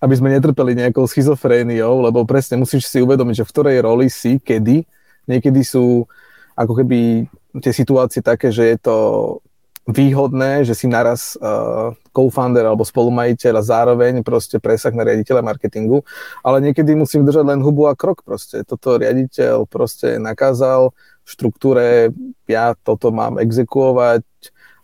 aby 0.00 0.14
sme 0.16 0.32
netrpeli 0.32 0.72
nejakou 0.72 1.04
schizofréniou, 1.04 2.00
lebo 2.08 2.24
presne 2.24 2.56
musíš 2.56 2.88
si 2.88 3.04
uvedomiť, 3.04 3.44
že 3.44 3.46
v 3.46 3.52
ktorej 3.52 3.76
roli 3.84 4.08
si, 4.08 4.40
kedy. 4.40 4.84
Niekedy 5.28 5.60
sú 5.60 6.08
ako 6.56 6.72
keby 6.80 7.28
tie 7.58 7.72
situácie 7.74 8.22
také, 8.22 8.54
že 8.54 8.70
je 8.70 8.78
to 8.78 8.96
výhodné, 9.90 10.62
že 10.62 10.76
si 10.78 10.86
naraz 10.86 11.34
uh, 11.40 11.90
co-founder 12.14 12.62
alebo 12.62 12.86
spolumajiteľ 12.86 13.58
a 13.58 13.66
zároveň 13.66 14.22
proste 14.22 14.62
presah 14.62 14.94
na 14.94 15.02
riaditeľa 15.02 15.42
marketingu, 15.42 16.06
ale 16.46 16.62
niekedy 16.62 16.94
musím 16.94 17.26
držať 17.26 17.42
len 17.42 17.60
hubu 17.64 17.90
a 17.90 17.98
krok 17.98 18.22
proste. 18.22 18.62
Toto 18.62 19.00
riaditeľ 19.00 19.66
proste 19.66 20.20
nakázal 20.22 20.94
v 21.26 21.28
štruktúre, 21.28 21.86
ja 22.46 22.78
toto 22.78 23.10
mám 23.10 23.42
exekuovať 23.42 24.22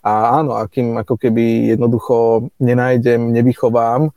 a 0.06 0.38
áno, 0.42 0.54
akým 0.58 0.94
ako 1.02 1.18
keby 1.18 1.74
jednoducho 1.74 2.48
nenájdem, 2.62 3.34
nevychovám, 3.34 4.14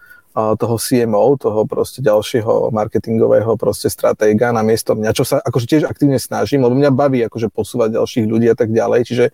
toho 0.58 0.76
CMO, 0.78 1.36
toho 1.40 1.64
proste 1.66 2.00
ďalšieho 2.04 2.74
marketingového 2.74 3.56
proste 3.56 3.88
stratéga 3.92 4.52
na 4.56 4.62
miesto 4.62 4.94
mňa, 4.94 5.12
čo 5.12 5.24
sa 5.28 5.42
akože 5.42 5.66
tiež 5.66 5.84
aktívne 5.86 6.18
snažím, 6.22 6.64
lebo 6.66 6.78
mňa 6.78 6.92
baví 6.92 7.20
akože 7.26 7.52
posúvať 7.52 8.00
ďalších 8.00 8.26
ľudí 8.26 8.48
a 8.52 8.58
tak 8.58 8.70
ďalej, 8.72 9.06
čiže, 9.06 9.26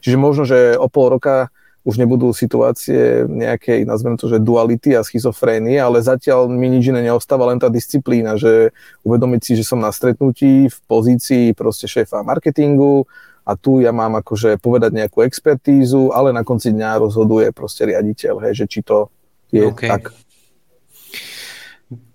čiže 0.00 0.16
možno, 0.16 0.42
že 0.48 0.78
o 0.78 0.88
pol 0.88 1.12
roka 1.14 1.52
už 1.84 2.00
nebudú 2.00 2.32
situácie 2.32 3.28
nejakej, 3.28 3.84
nazvem 3.84 4.16
to, 4.16 4.24
že 4.32 4.40
duality 4.40 4.96
a 4.96 5.04
schizofrénie, 5.04 5.76
ale 5.76 6.00
zatiaľ 6.00 6.48
mi 6.48 6.72
nič 6.72 6.88
iné 6.88 7.04
neostáva, 7.04 7.52
len 7.52 7.60
tá 7.60 7.68
disciplína, 7.68 8.40
že 8.40 8.72
uvedomiť 9.04 9.40
si, 9.44 9.52
že 9.60 9.68
som 9.68 9.76
na 9.76 9.92
stretnutí 9.92 10.72
v 10.72 10.78
pozícii 10.88 11.52
proste 11.52 11.84
šéfa 11.84 12.24
marketingu 12.24 13.04
a 13.44 13.52
tu 13.60 13.84
ja 13.84 13.92
mám 13.92 14.16
akože 14.16 14.56
povedať 14.56 14.96
nejakú 14.96 15.20
expertízu, 15.28 16.08
ale 16.16 16.32
na 16.32 16.40
konci 16.40 16.72
dňa 16.72 17.04
rozhoduje 17.04 17.52
proste 17.52 17.84
riaditeľ, 17.84 18.40
hej, 18.48 18.64
že 18.64 18.66
či 18.66 18.80
to 18.80 19.12
je 19.52 19.68
okay. 19.68 19.92
tak. 19.92 20.10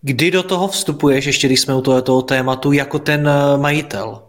Kdy 0.02 0.32
do 0.32 0.44
toho 0.44 0.68
vstupuješ, 0.68 1.26
ještě 1.26 1.48
když 1.48 1.62
jsme 1.62 1.76
u 1.76 1.82
tohoto 1.82 2.22
tématu, 2.22 2.72
jako 2.72 3.00
ten 3.00 3.28
eh, 3.28 3.58
majitel? 3.58 4.22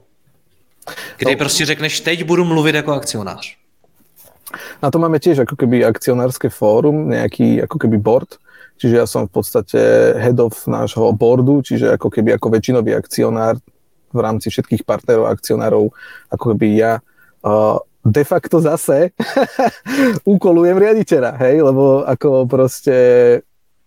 Kdy 1.16 1.32
no, 1.32 1.38
prostě 1.38 1.66
řekneš, 1.66 2.01
teď 2.01 2.24
budu 2.24 2.44
mluvit 2.44 2.74
jako 2.74 2.92
akcionář? 2.92 3.61
Na 4.82 4.90
to 4.90 4.98
máme 4.98 5.22
tiež 5.22 5.46
ako 5.46 5.55
keby 5.55 5.86
akcionárske 5.86 6.51
fórum, 6.51 7.07
nejaký 7.07 7.62
ako 7.62 7.76
keby 7.86 8.03
board, 8.03 8.34
čiže 8.82 8.98
ja 8.98 9.07
som 9.07 9.30
v 9.30 9.38
podstate 9.38 9.78
head 10.18 10.42
of 10.42 10.59
nášho 10.66 11.14
boardu, 11.14 11.62
čiže 11.62 11.94
ako 11.94 12.11
keby 12.11 12.34
ako 12.34 12.59
väčšinový 12.59 12.98
akcionár 12.98 13.62
v 14.11 14.18
rámci 14.18 14.51
všetkých 14.51 14.82
partnerov 14.82 15.30
a 15.30 15.32
akcionárov, 15.38 15.94
ako 16.34 16.44
keby 16.51 16.82
ja 16.82 16.98
uh, 17.46 17.78
de 18.03 18.24
facto 18.26 18.59
zase 18.59 19.14
úkolujem 20.34 20.74
riaditeľa, 20.82 21.38
hej, 21.46 21.62
lebo 21.62 22.03
ako 22.03 22.51
proste 22.51 22.96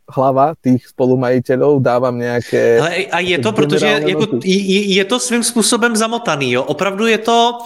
hlava 0.10 0.54
tých 0.62 0.88
spolumajiteľov, 0.88 1.82
dávam 1.82 2.18
nějaké... 2.20 2.80
Ale 2.80 2.90
a 3.12 3.20
je 3.20 3.38
to, 3.40 3.52
protože 3.52 3.88
jako, 4.08 4.40
je, 4.44 4.82
je 4.94 5.06
to 5.06 5.20
svým 5.20 5.44
způsobem 5.44 5.96
zamotaný, 5.96 6.52
jo? 6.52 6.64
Opravdu 6.64 7.08
je 7.08 7.18
to... 7.18 7.58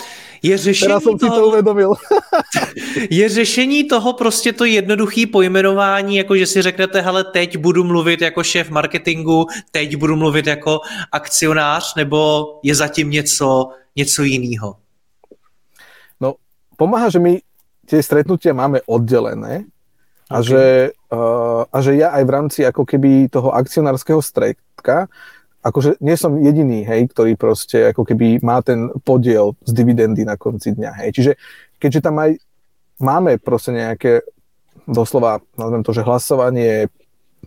Je 0.43 0.57
řešení 0.57 0.87
Teraz 0.87 1.03
jsem 1.03 1.17
toho, 1.17 1.35
si 1.35 1.41
to 1.41 1.47
uvědomil. 1.47 1.93
je 3.09 3.29
řešení 3.29 3.83
toho 3.83 4.13
prostě 4.13 4.53
to 4.53 4.65
jednoduché 4.65 5.25
pojmenování, 5.31 6.17
jako 6.17 6.37
že 6.37 6.45
si 6.45 6.61
řeknete, 6.61 7.01
hele, 7.01 7.23
teď 7.23 7.57
budu 7.57 7.83
mluvit 7.83 8.21
jako 8.21 8.43
šéf 8.43 8.69
marketingu, 8.69 9.45
teď 9.71 9.95
budu 9.95 10.15
mluvit 10.15 10.47
jako 10.47 10.79
akcionář, 11.11 11.95
nebo 11.95 12.45
je 12.63 12.75
zatím 12.75 13.09
něco, 13.09 13.69
něco 13.95 14.23
jiného? 14.23 14.75
No, 16.21 16.33
pomáha, 16.77 17.09
že 17.09 17.19
my 17.19 17.41
tie 17.87 18.03
stretnutia 18.03 18.51
máme 18.53 18.83
oddelené, 18.85 19.63
a, 20.27 20.39
okay. 20.39 20.47
že, 20.47 20.63
uh, 21.11 21.63
a 21.67 21.77
že 21.79 21.91
ja 21.95 22.11
aj 22.15 22.23
v 22.27 22.33
rámci 22.33 22.59
ako 22.67 22.83
keby 22.83 23.31
toho 23.31 23.55
akcionárskeho 23.55 24.19
stredka, 24.19 25.07
akože 25.63 25.99
nie 25.99 26.15
som 26.15 26.39
jediný, 26.39 26.83
hej, 26.83 27.11
ktorý 27.11 27.35
proste 27.35 27.91
ako 27.91 28.07
keby 28.07 28.39
má 28.43 28.59
ten 28.63 28.91
podiel 29.03 29.55
z 29.63 29.71
dividendy 29.75 30.23
na 30.23 30.39
konci 30.39 30.75
dňa, 30.75 30.91
hej. 31.03 31.09
Čiže 31.15 31.31
keďže 31.79 32.03
tam 32.03 32.15
aj 32.19 32.39
máme 32.99 33.39
proste 33.39 33.75
nejaké 33.75 34.23
doslova, 34.87 35.43
nazvem 35.59 35.83
to, 35.83 35.91
že 35.91 36.07
hlasovanie 36.07 36.87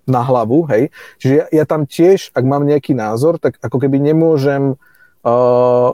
na 0.05 0.21
hlavu, 0.25 0.69
hej, 0.69 0.93
čiže 1.21 1.35
ja, 1.37 1.47
ja 1.53 1.65
tam 1.65 1.85
tiež, 1.89 2.33
ak 2.33 2.45
mám 2.45 2.69
nejaký 2.69 2.93
názor, 2.93 3.41
tak 3.41 3.57
ako 3.61 3.77
keby 3.77 4.01
nemôžem 4.01 4.75
uh, 4.75 4.79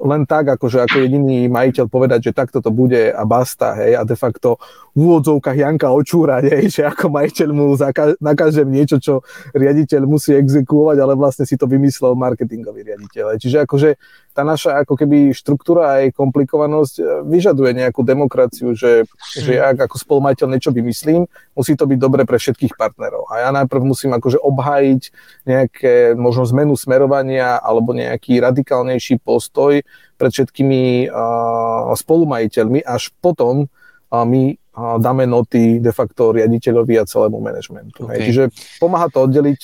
len 0.06 0.22
tak, 0.22 0.54
akože 0.54 0.86
ako 0.86 1.02
jediný 1.02 1.50
majiteľ 1.50 1.90
povedať, 1.90 2.30
že 2.30 2.36
takto 2.36 2.62
to 2.62 2.70
bude 2.70 3.10
a 3.10 3.22
basta, 3.26 3.74
hej, 3.74 3.98
a 3.98 4.06
de 4.06 4.14
facto 4.14 4.62
v 4.94 5.02
úvodzovkách 5.02 5.58
Janka 5.58 5.90
očúrať, 5.90 6.46
hej, 6.54 6.70
že 6.70 6.82
ako 6.86 7.10
majiteľ 7.10 7.48
mu 7.50 7.74
nakážem 8.22 8.70
niečo, 8.70 9.02
čo 9.02 9.26
riaditeľ 9.50 10.06
musí 10.06 10.30
exekuovať, 10.30 10.96
ale 11.02 11.18
vlastne 11.18 11.42
si 11.42 11.58
to 11.58 11.66
vymyslel 11.66 12.14
marketingový 12.14 12.86
riaditeľ. 12.86 13.34
Čiže 13.42 13.66
akože 13.66 13.98
tá 14.36 14.44
naša 14.44 14.84
ako 14.84 15.00
keby 15.00 15.32
štruktúra 15.32 16.04
aj 16.04 16.12
komplikovanosť 16.12 16.94
e, 17.00 17.04
vyžaduje 17.24 17.72
nejakú 17.72 18.04
demokraciu, 18.04 18.76
že, 18.76 19.08
hmm. 19.08 19.40
že 19.40 19.52
ja 19.56 19.72
ako 19.72 19.96
spolumajiteľ 19.96 20.46
niečo 20.52 20.76
vymyslím, 20.76 21.24
musí 21.56 21.72
to 21.72 21.88
byť 21.88 21.96
dobre 21.96 22.28
pre 22.28 22.36
všetkých 22.36 22.76
partnerov. 22.76 23.32
A 23.32 23.48
ja 23.48 23.50
najprv 23.56 23.80
musím 23.80 24.12
akože 24.12 24.36
obhájiť 24.36 25.02
nejaké 25.48 26.12
možno 26.12 26.44
zmenu 26.52 26.76
smerovania 26.76 27.56
alebo 27.56 27.96
nejaký 27.96 28.44
radikálnejší 28.44 29.24
postoj 29.24 29.80
pred 30.20 30.30
všetkými 30.32 31.08
uh, 31.08 31.92
spolumajiteľmi, 31.96 32.84
až 32.84 33.12
potom 33.24 33.64
uh, 33.64 34.24
my 34.24 34.52
uh, 34.52 34.96
dáme 35.00 35.24
noty 35.24 35.80
de 35.80 35.92
facto 35.92 36.36
riaditeľovi 36.36 37.00
a 37.00 37.08
celému 37.08 37.40
manažmentu. 37.40 38.04
Okay. 38.04 38.28
Čiže 38.28 38.42
pomáha 38.80 39.08
to 39.08 39.24
oddeliť 39.24 39.60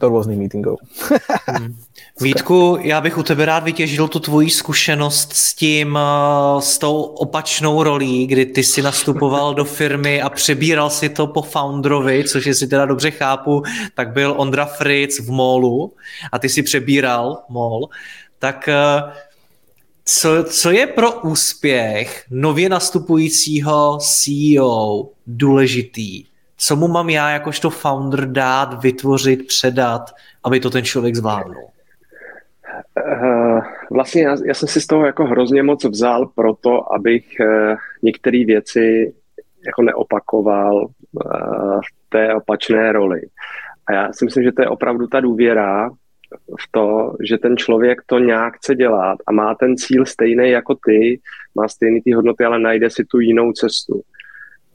do 0.00 0.08
různých 0.08 0.38
meetingů. 0.38 0.76
hmm. 1.46 1.74
Vítku, 2.20 2.78
já 2.80 3.00
bych 3.00 3.18
u 3.18 3.22
tebe 3.22 3.44
rád 3.44 3.64
vytěžil 3.64 4.08
tu 4.08 4.20
tvoji 4.20 4.50
zkušenost 4.50 5.32
s 5.32 5.54
tím, 5.54 5.98
eh, 5.98 6.62
s 6.62 6.78
tou 6.78 7.02
opačnou 7.02 7.82
rolí, 7.82 8.26
kdy 8.26 8.46
ty 8.46 8.64
si 8.64 8.82
nastupoval 8.82 9.54
do 9.54 9.64
firmy 9.64 10.22
a 10.22 10.30
přebíral 10.30 10.90
si 10.90 11.08
to 11.08 11.26
po 11.26 11.42
founderovi, 11.42 12.24
což 12.24 12.46
jestli 12.46 12.66
teda 12.66 12.86
dobře 12.86 13.10
chápu, 13.10 13.62
tak 13.94 14.12
byl 14.12 14.34
Ondra 14.36 14.64
Fritz 14.64 15.18
v 15.18 15.30
MOLu 15.30 15.94
a 16.32 16.38
ty 16.38 16.48
si 16.48 16.62
přebíral 16.62 17.38
MOL. 17.48 17.88
Tak 18.38 18.68
eh, 18.68 19.02
co, 20.04 20.44
co 20.44 20.70
je 20.70 20.86
pro 20.86 21.20
úspěch 21.20 22.24
nově 22.30 22.68
nastupujícího 22.68 23.98
CEO 24.00 25.08
důležitý 25.26 26.24
Co 26.62 26.76
mu 26.76 26.88
mám 26.88 27.10
já 27.10 27.30
jakožto 27.30 27.70
founder 27.70 28.32
dát, 28.32 28.82
vytvořit, 28.82 29.46
předat, 29.46 30.10
aby 30.44 30.60
to 30.60 30.70
ten 30.70 30.84
člověk 30.84 31.16
zvládnul? 31.16 31.69
Uh, 33.22 33.60
vlastně 33.90 34.22
já, 34.22 34.36
já 34.46 34.54
jsem 34.54 34.68
si 34.68 34.80
z 34.80 34.86
toho 34.86 35.06
jako 35.06 35.24
hrozně 35.24 35.62
moc 35.62 35.84
vzal 35.84 36.26
proto, 36.34 36.92
abych 36.92 37.26
uh, 37.40 37.76
některé 38.02 38.44
věci 38.44 39.14
jako 39.66 39.82
neopakoval 39.82 40.76
uh, 40.84 41.80
v 41.80 42.08
té 42.08 42.34
opačné 42.34 42.92
roli. 42.92 43.20
A 43.86 43.92
já 43.92 44.12
si 44.12 44.24
myslím, 44.24 44.44
že 44.44 44.52
to 44.52 44.62
je 44.62 44.68
opravdu 44.68 45.06
ta 45.06 45.20
důvěra 45.20 45.90
v 46.60 46.64
to, 46.70 47.16
že 47.24 47.38
ten 47.38 47.56
člověk 47.56 48.02
to 48.06 48.18
nějak 48.18 48.56
chce 48.56 48.74
dělat 48.74 49.18
a 49.26 49.32
má 49.32 49.54
ten 49.54 49.76
cíl 49.76 50.06
stejný 50.06 50.50
jako 50.50 50.74
ty, 50.86 51.20
má 51.54 51.68
stejný 51.68 52.00
ty 52.00 52.12
hodnoty, 52.12 52.44
ale 52.44 52.58
najde 52.58 52.90
si 52.90 53.04
tu 53.04 53.20
jinou 53.20 53.52
cestu. 53.52 54.00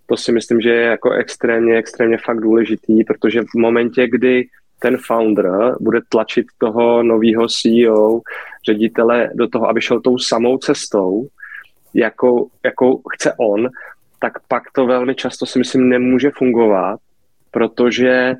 To 0.06 0.18
si 0.18 0.32
myslím, 0.32 0.62
že 0.62 0.70
je 0.70 0.82
jako 0.82 1.12
extrémně, 1.12 1.78
extrémně 1.78 2.18
fakt 2.18 2.40
důležitý, 2.40 3.04
protože 3.04 3.42
v 3.42 3.56
momentě, 3.58 4.08
kdy 4.08 4.48
ten 4.80 4.98
founder 4.98 5.76
bude 5.80 6.00
tlačit 6.10 6.46
toho 6.58 7.04
nového 7.04 7.48
CEO, 7.48 8.22
ředitele 8.66 9.30
do 9.36 9.48
toho, 9.48 9.70
aby 9.70 9.82
šel 9.82 10.02
tou 10.02 10.18
samou 10.18 10.58
cestou, 10.58 11.28
jakou, 11.94 12.50
jakou 12.64 13.02
chce 13.14 13.34
on, 13.40 13.70
tak 14.20 14.34
pak 14.48 14.64
to 14.72 14.86
velmi 14.86 15.16
často 15.16 15.46
si 15.46 15.60
myslím 15.60 15.90
nemůže 15.90 16.32
fungovat, 16.32 17.00
protože 17.52 18.36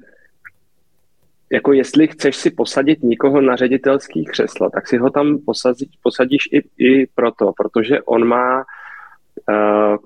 jako 1.52 1.74
jestli 1.74 2.08
chceš 2.08 2.36
si 2.36 2.52
posadit 2.52 3.04
někoho 3.04 3.42
na 3.42 3.56
ředitelský 3.56 4.26
křeslo, 4.26 4.70
tak 4.70 4.88
si 4.88 4.98
ho 4.98 5.10
tam 5.10 5.38
posadí, 5.46 5.90
posadíš 6.04 6.44
i, 6.52 6.86
i 6.86 7.08
proto, 7.16 7.52
protože 7.58 8.02
on 8.02 8.26
má 8.28 8.58
uh, 8.58 9.98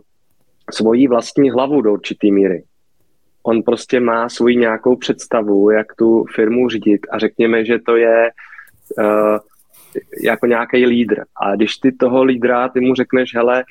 svoji 0.72 1.08
vlastní 1.08 1.52
hlavu 1.52 1.82
do 1.82 1.94
určitý 1.94 2.32
míry. 2.32 2.64
On 3.50 3.64
prostě 3.64 4.00
má 4.00 4.30
svoji 4.30 4.56
nějakou 4.56 4.96
představu, 4.96 5.72
jak 5.72 5.96
tu 5.96 6.26
firmu 6.36 6.70
řídit 6.70 7.08
a 7.12 7.20
řekněme, 7.20 7.66
že 7.66 7.80
to 7.86 7.96
je 7.96 8.30
uh, 8.98 9.38
jako 10.24 10.46
nějaký 10.46 10.86
lídr. 10.86 11.24
A 11.42 11.56
když 11.56 11.78
ty 11.78 11.92
toho 11.92 12.24
lídra, 12.24 12.70
ty 12.70 12.80
mu 12.80 12.96
řekneš, 12.96 13.36
hele, 13.36 13.64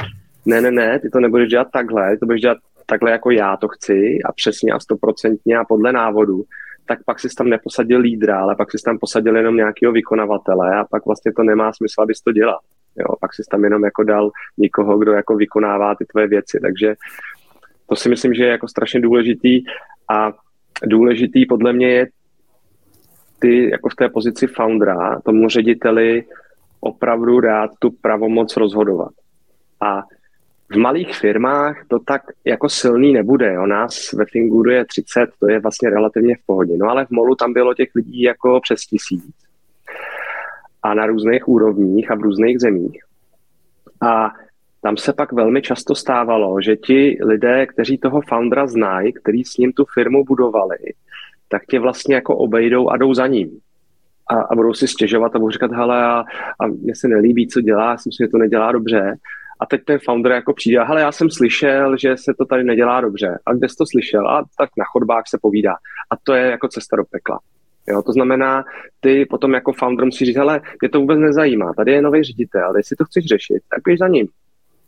ne, 0.46 0.60
ne, 0.60 0.70
ne, 0.70 0.98
ty 0.98 1.10
to 1.10 1.20
nebudeš 1.20 1.48
dělat 1.48 1.68
takhle, 1.72 2.10
ty 2.10 2.18
to 2.18 2.26
budeš 2.26 2.40
dělat 2.40 2.58
takhle, 2.86 3.10
jako 3.10 3.30
já 3.30 3.56
to 3.56 3.68
chci 3.68 4.18
a 4.24 4.32
přesně 4.32 4.72
a 4.72 4.80
stoprocentně 4.80 5.58
a 5.58 5.64
podle 5.64 5.92
návodu, 5.92 6.42
tak 6.86 6.98
pak 7.06 7.20
si 7.20 7.28
tam 7.38 7.48
neposadil 7.48 8.00
lídra, 8.00 8.40
ale 8.40 8.56
pak 8.56 8.70
si 8.70 8.78
tam 8.84 8.98
posadil 8.98 9.36
jenom 9.36 9.56
nějakého 9.56 9.92
vykonavatele 9.92 10.76
a 10.76 10.84
pak 10.84 11.06
vlastně 11.06 11.32
to 11.32 11.42
nemá 11.42 11.72
smysl, 11.72 12.02
abys 12.02 12.20
to 12.20 12.32
dělal. 12.32 12.58
Jo, 12.96 13.06
pak 13.20 13.34
si 13.34 13.42
tam 13.50 13.64
jenom 13.64 13.84
jako 13.84 14.02
dal 14.02 14.30
někoho, 14.58 14.98
kdo 14.98 15.12
jako 15.12 15.36
vykonává 15.36 15.94
ty 15.94 16.04
tvoje 16.04 16.26
věci. 16.26 16.58
Takže 16.62 16.94
to 17.88 17.96
si 17.96 18.08
myslím, 18.08 18.34
že 18.34 18.44
je 18.44 18.50
jako 18.50 18.68
strašně 18.68 19.00
důležitý 19.00 19.64
a 20.10 20.32
důležitý 20.86 21.46
podle 21.46 21.72
mě 21.72 21.88
je 21.88 22.06
ty 23.38 23.70
jako 23.70 23.88
v 23.88 23.94
té 23.94 24.08
pozici 24.08 24.46
foundera 24.46 25.20
tomu 25.20 25.48
řediteli 25.48 26.24
opravdu 26.80 27.40
dát 27.40 27.70
tu 27.78 27.90
pravomoc 27.90 28.56
rozhodovat. 28.56 29.12
A 29.80 30.02
v 30.72 30.76
malých 30.76 31.16
firmách 31.16 31.84
to 31.88 31.98
tak 31.98 32.22
jako 32.44 32.68
silný 32.68 33.12
nebude. 33.12 33.58
O 33.58 33.66
nás 33.66 34.12
ve 34.12 34.24
Finguru 34.24 34.70
je 34.70 34.84
30, 34.84 35.30
to 35.40 35.50
je 35.50 35.60
vlastně 35.60 35.90
relativně 35.90 36.36
v 36.36 36.46
pohodě. 36.46 36.76
No 36.76 36.88
ale 36.88 37.06
v 37.06 37.10
Molu 37.10 37.34
tam 37.34 37.52
bylo 37.52 37.74
těch 37.74 37.88
lidí 37.94 38.22
jako 38.22 38.60
přes 38.60 38.80
tisíc. 38.80 39.34
A 40.82 40.94
na 40.94 41.06
různých 41.06 41.48
úrovních 41.48 42.10
a 42.10 42.14
v 42.14 42.20
různých 42.20 42.60
zemích. 42.60 43.02
A 44.00 44.30
tam 44.88 44.96
se 44.96 45.12
pak 45.12 45.32
velmi 45.32 45.62
často 45.62 45.94
stávalo, 45.94 46.60
že 46.60 46.76
ti 46.76 47.18
lidé, 47.22 47.66
kteří 47.66 47.98
toho 47.98 48.20
foundera 48.28 48.66
znají, 48.66 49.12
kteří 49.12 49.44
s 49.44 49.56
ním 49.56 49.72
tu 49.72 49.84
firmu 49.94 50.24
budovali, 50.24 50.78
tak 51.48 51.66
tě 51.66 51.80
vlastně 51.80 52.14
jako 52.14 52.36
obejdou 52.36 52.88
a 52.88 52.96
jdou 52.96 53.14
za 53.14 53.26
ním. 53.26 53.58
A, 54.30 54.34
a 54.34 54.54
budou 54.54 54.74
si 54.74 54.88
stěžovat 54.88 55.36
a 55.36 55.38
budou 55.38 55.50
říkat, 55.50 55.72
hele, 55.72 56.04
a, 56.04 56.24
a 56.60 56.66
mně 56.66 56.94
se 56.94 57.08
nelíbí, 57.08 57.48
co 57.48 57.60
dělá, 57.60 57.90
já 57.90 57.96
si 57.96 58.08
myslím, 58.08 58.26
že 58.26 58.30
to 58.30 58.38
nedělá 58.38 58.72
dobře. 58.72 59.16
A 59.60 59.66
teď 59.66 59.84
ten 59.84 59.98
founder 60.04 60.32
jako 60.32 60.52
přijde, 60.52 60.84
hele, 60.84 61.00
já 61.00 61.12
jsem 61.12 61.30
slyšel, 61.30 61.96
že 61.96 62.16
se 62.16 62.34
to 62.38 62.44
tady 62.44 62.64
nedělá 62.64 63.00
dobře. 63.00 63.38
A 63.46 63.54
kde 63.54 63.68
jsi 63.68 63.76
to 63.76 63.84
slyšel? 63.86 64.28
A 64.28 64.44
tak 64.58 64.70
na 64.78 64.84
chodbách 64.84 65.24
se 65.28 65.38
povídá. 65.42 65.74
A 66.10 66.16
to 66.22 66.34
je 66.34 66.50
jako 66.50 66.68
cesta 66.68 66.96
do 66.96 67.04
pekla. 67.10 67.38
Jo, 67.88 68.02
to 68.02 68.12
znamená, 68.12 68.64
ty 69.00 69.26
potom 69.26 69.54
jako 69.54 69.72
founder 69.72 70.04
musíš 70.04 70.28
říct, 70.28 70.36
hele, 70.36 70.60
mě 70.82 70.88
to 70.88 71.00
vůbec 71.00 71.18
nezajímá, 71.18 71.72
tady 71.72 71.92
je 71.92 72.02
nový 72.02 72.22
ředitel, 72.22 72.76
jestli 72.76 72.96
to 72.96 73.04
chceš 73.04 73.24
řešit, 73.26 73.62
tak 73.70 73.80
běž 73.84 73.98
za 73.98 74.08
ním 74.08 74.28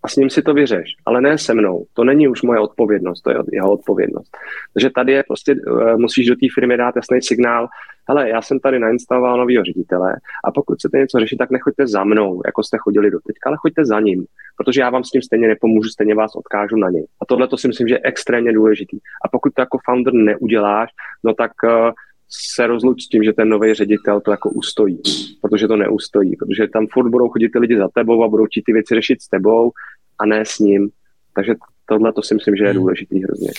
a 0.02 0.08
s 0.08 0.16
ním 0.16 0.30
si 0.30 0.42
to 0.42 0.54
vyřeš, 0.54 0.94
ale 1.06 1.20
ne 1.20 1.38
se 1.38 1.54
mnou. 1.54 1.84
To 1.94 2.04
není 2.04 2.28
už 2.28 2.42
moje 2.42 2.60
odpovědnost, 2.60 3.20
to 3.20 3.30
je 3.30 3.36
jeho 3.52 3.72
odpovědnost. 3.72 4.36
Takže 4.74 4.90
tady 4.90 5.12
je 5.12 5.22
prostě, 5.28 5.54
uh, 5.54 5.96
musíš 5.96 6.26
do 6.26 6.34
té 6.34 6.46
firmy 6.54 6.76
dát 6.76 6.96
jasný 6.96 7.22
signál, 7.22 7.68
hele, 8.08 8.28
já 8.28 8.42
jsem 8.42 8.60
tady 8.60 8.78
nainstaloval 8.78 9.38
nového 9.38 9.64
ředitele 9.64 10.16
a 10.44 10.52
pokud 10.52 10.74
chcete 10.74 10.98
něco 10.98 11.18
řešit, 11.18 11.36
tak 11.36 11.50
nechoďte 11.50 11.86
za 11.86 12.04
mnou, 12.04 12.42
jako 12.46 12.62
jste 12.62 12.78
chodili 12.78 13.10
do 13.10 13.18
teďka, 13.26 13.50
ale 13.50 13.56
choďte 13.60 13.84
za 13.84 14.00
ním, 14.00 14.24
protože 14.56 14.80
já 14.80 14.90
vám 14.90 15.04
s 15.04 15.10
tím 15.10 15.22
stejně 15.22 15.48
nepomůžu, 15.48 15.88
stejně 15.88 16.14
vás 16.14 16.36
odkážu 16.36 16.76
na 16.76 16.90
něj. 16.90 17.06
A 17.22 17.26
tohle 17.26 17.48
to 17.48 17.56
si 17.56 17.68
myslím, 17.68 17.88
že 17.88 17.94
je 17.94 18.00
extrémně 18.04 18.52
důležitý. 18.52 18.98
A 19.24 19.28
pokud 19.28 19.54
to 19.54 19.62
jako 19.62 19.78
founder 19.84 20.14
neuděláš, 20.14 20.90
no 21.24 21.34
tak 21.34 21.52
uh, 21.64 21.90
se 22.30 22.66
rozluč 22.66 23.02
s 23.02 23.08
tím, 23.08 23.24
že 23.24 23.32
ten 23.32 23.48
nový 23.48 23.74
ředitel 23.74 24.20
to 24.20 24.30
jako 24.30 24.50
ustojí, 24.50 25.02
protože 25.42 25.68
to 25.68 25.76
neustojí, 25.76 26.36
protože 26.36 26.68
tam 26.68 26.86
furt 26.92 27.10
budou 27.10 27.28
chodit 27.28 27.48
ty 27.48 27.58
lidi 27.58 27.76
za 27.78 27.88
tebou 27.94 28.24
a 28.24 28.28
budou 28.28 28.46
ti 28.46 28.62
ty 28.66 28.72
věci 28.72 28.94
řešit 28.94 29.22
s 29.22 29.28
tebou 29.28 29.72
a 30.18 30.26
ne 30.26 30.44
s 30.46 30.58
ním. 30.58 30.90
Takže 31.34 31.54
tohle 31.86 32.12
to 32.12 32.22
si 32.22 32.34
myslím, 32.34 32.56
že 32.56 32.64
je 32.64 32.70
hmm. 32.70 32.78
důležitý 32.78 33.22
hrozně. 33.22 33.50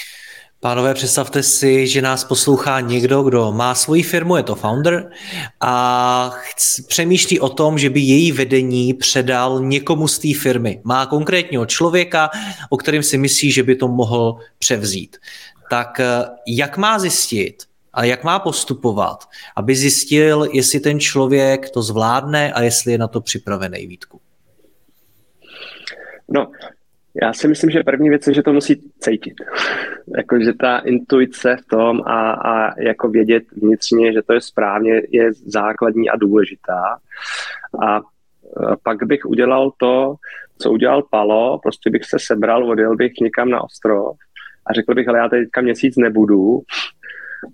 Pánové, 0.60 0.94
představte 0.94 1.44
si, 1.44 1.88
že 1.88 2.02
nás 2.02 2.24
poslouchá 2.24 2.80
někdo, 2.80 3.24
kdo 3.24 3.52
má 3.52 3.76
svoji 3.76 4.04
firmu, 4.04 4.38
je 4.38 4.44
to 4.44 4.56
founder, 4.56 5.12
a 5.60 6.32
chc- 6.44 6.88
přemýšlí 6.88 7.40
o 7.40 7.50
tom, 7.50 7.80
že 7.80 7.90
by 7.90 8.00
její 8.00 8.32
vedení 8.32 8.94
předal 8.94 9.60
někomu 9.60 10.08
z 10.08 10.20
té 10.20 10.28
firmy. 10.42 10.82
Má 10.84 11.06
konkrétního 11.06 11.66
člověka, 11.66 12.30
o 12.70 12.78
kterém 12.78 13.04
si 13.04 13.18
myslí, 13.18 13.52
že 13.52 13.64
by 13.64 13.76
to 13.76 13.88
mohl 13.88 14.38
převzít. 14.60 15.18
Tak 15.70 16.00
eh, 16.00 16.26
jak 16.48 16.78
má 16.78 17.00
zjistit, 17.00 17.56
a 17.94 18.04
jak 18.04 18.24
má 18.24 18.40
postupovat, 18.40 19.30
aby 19.56 19.76
zjistil, 19.76 20.48
jestli 20.54 20.80
ten 20.80 21.00
člověk 21.00 21.70
to 21.70 21.82
zvládne 21.82 22.54
a 22.54 22.62
jestli 22.62 22.92
je 22.92 22.98
na 22.98 23.08
to 23.08 23.22
připravený, 23.22 23.88
Vítku? 23.88 24.22
No, 26.30 26.52
já 27.22 27.34
si 27.34 27.48
myslím, 27.48 27.70
že 27.70 27.84
první 27.84 28.10
věc 28.10 28.28
je, 28.28 28.34
že 28.34 28.44
to 28.44 28.54
musí 28.54 28.92
cítit. 29.00 29.34
jako, 30.18 30.40
že 30.40 30.54
ta 30.54 30.78
intuice 30.78 31.58
v 31.58 31.66
tom 31.66 32.02
a, 32.02 32.32
a 32.32 32.82
jako 32.82 33.10
vědět 33.10 33.44
vnitřně, 33.52 34.14
že 34.14 34.22
to 34.22 34.34
je 34.34 34.42
správně, 34.42 35.02
je 35.10 35.34
základní 35.34 36.10
a 36.10 36.16
důležitá. 36.16 37.00
A 37.86 38.02
pak 38.84 39.04
bych 39.04 39.26
udělal 39.26 39.72
to, 39.78 40.16
co 40.58 40.72
udělal 40.72 41.04
Palo, 41.10 41.60
prostě 41.60 41.90
bych 41.90 42.06
se 42.06 42.18
sebral, 42.20 42.70
odjel 42.70 42.96
bych 42.96 43.12
někam 43.22 43.50
na 43.50 43.64
ostrov 43.64 44.18
a 44.66 44.74
řekl 44.74 44.96
bych, 44.96 45.08
ale 45.08 45.18
já 45.18 45.30
teďka 45.30 45.62
měsíc 45.62 45.98
nebudu, 45.98 46.62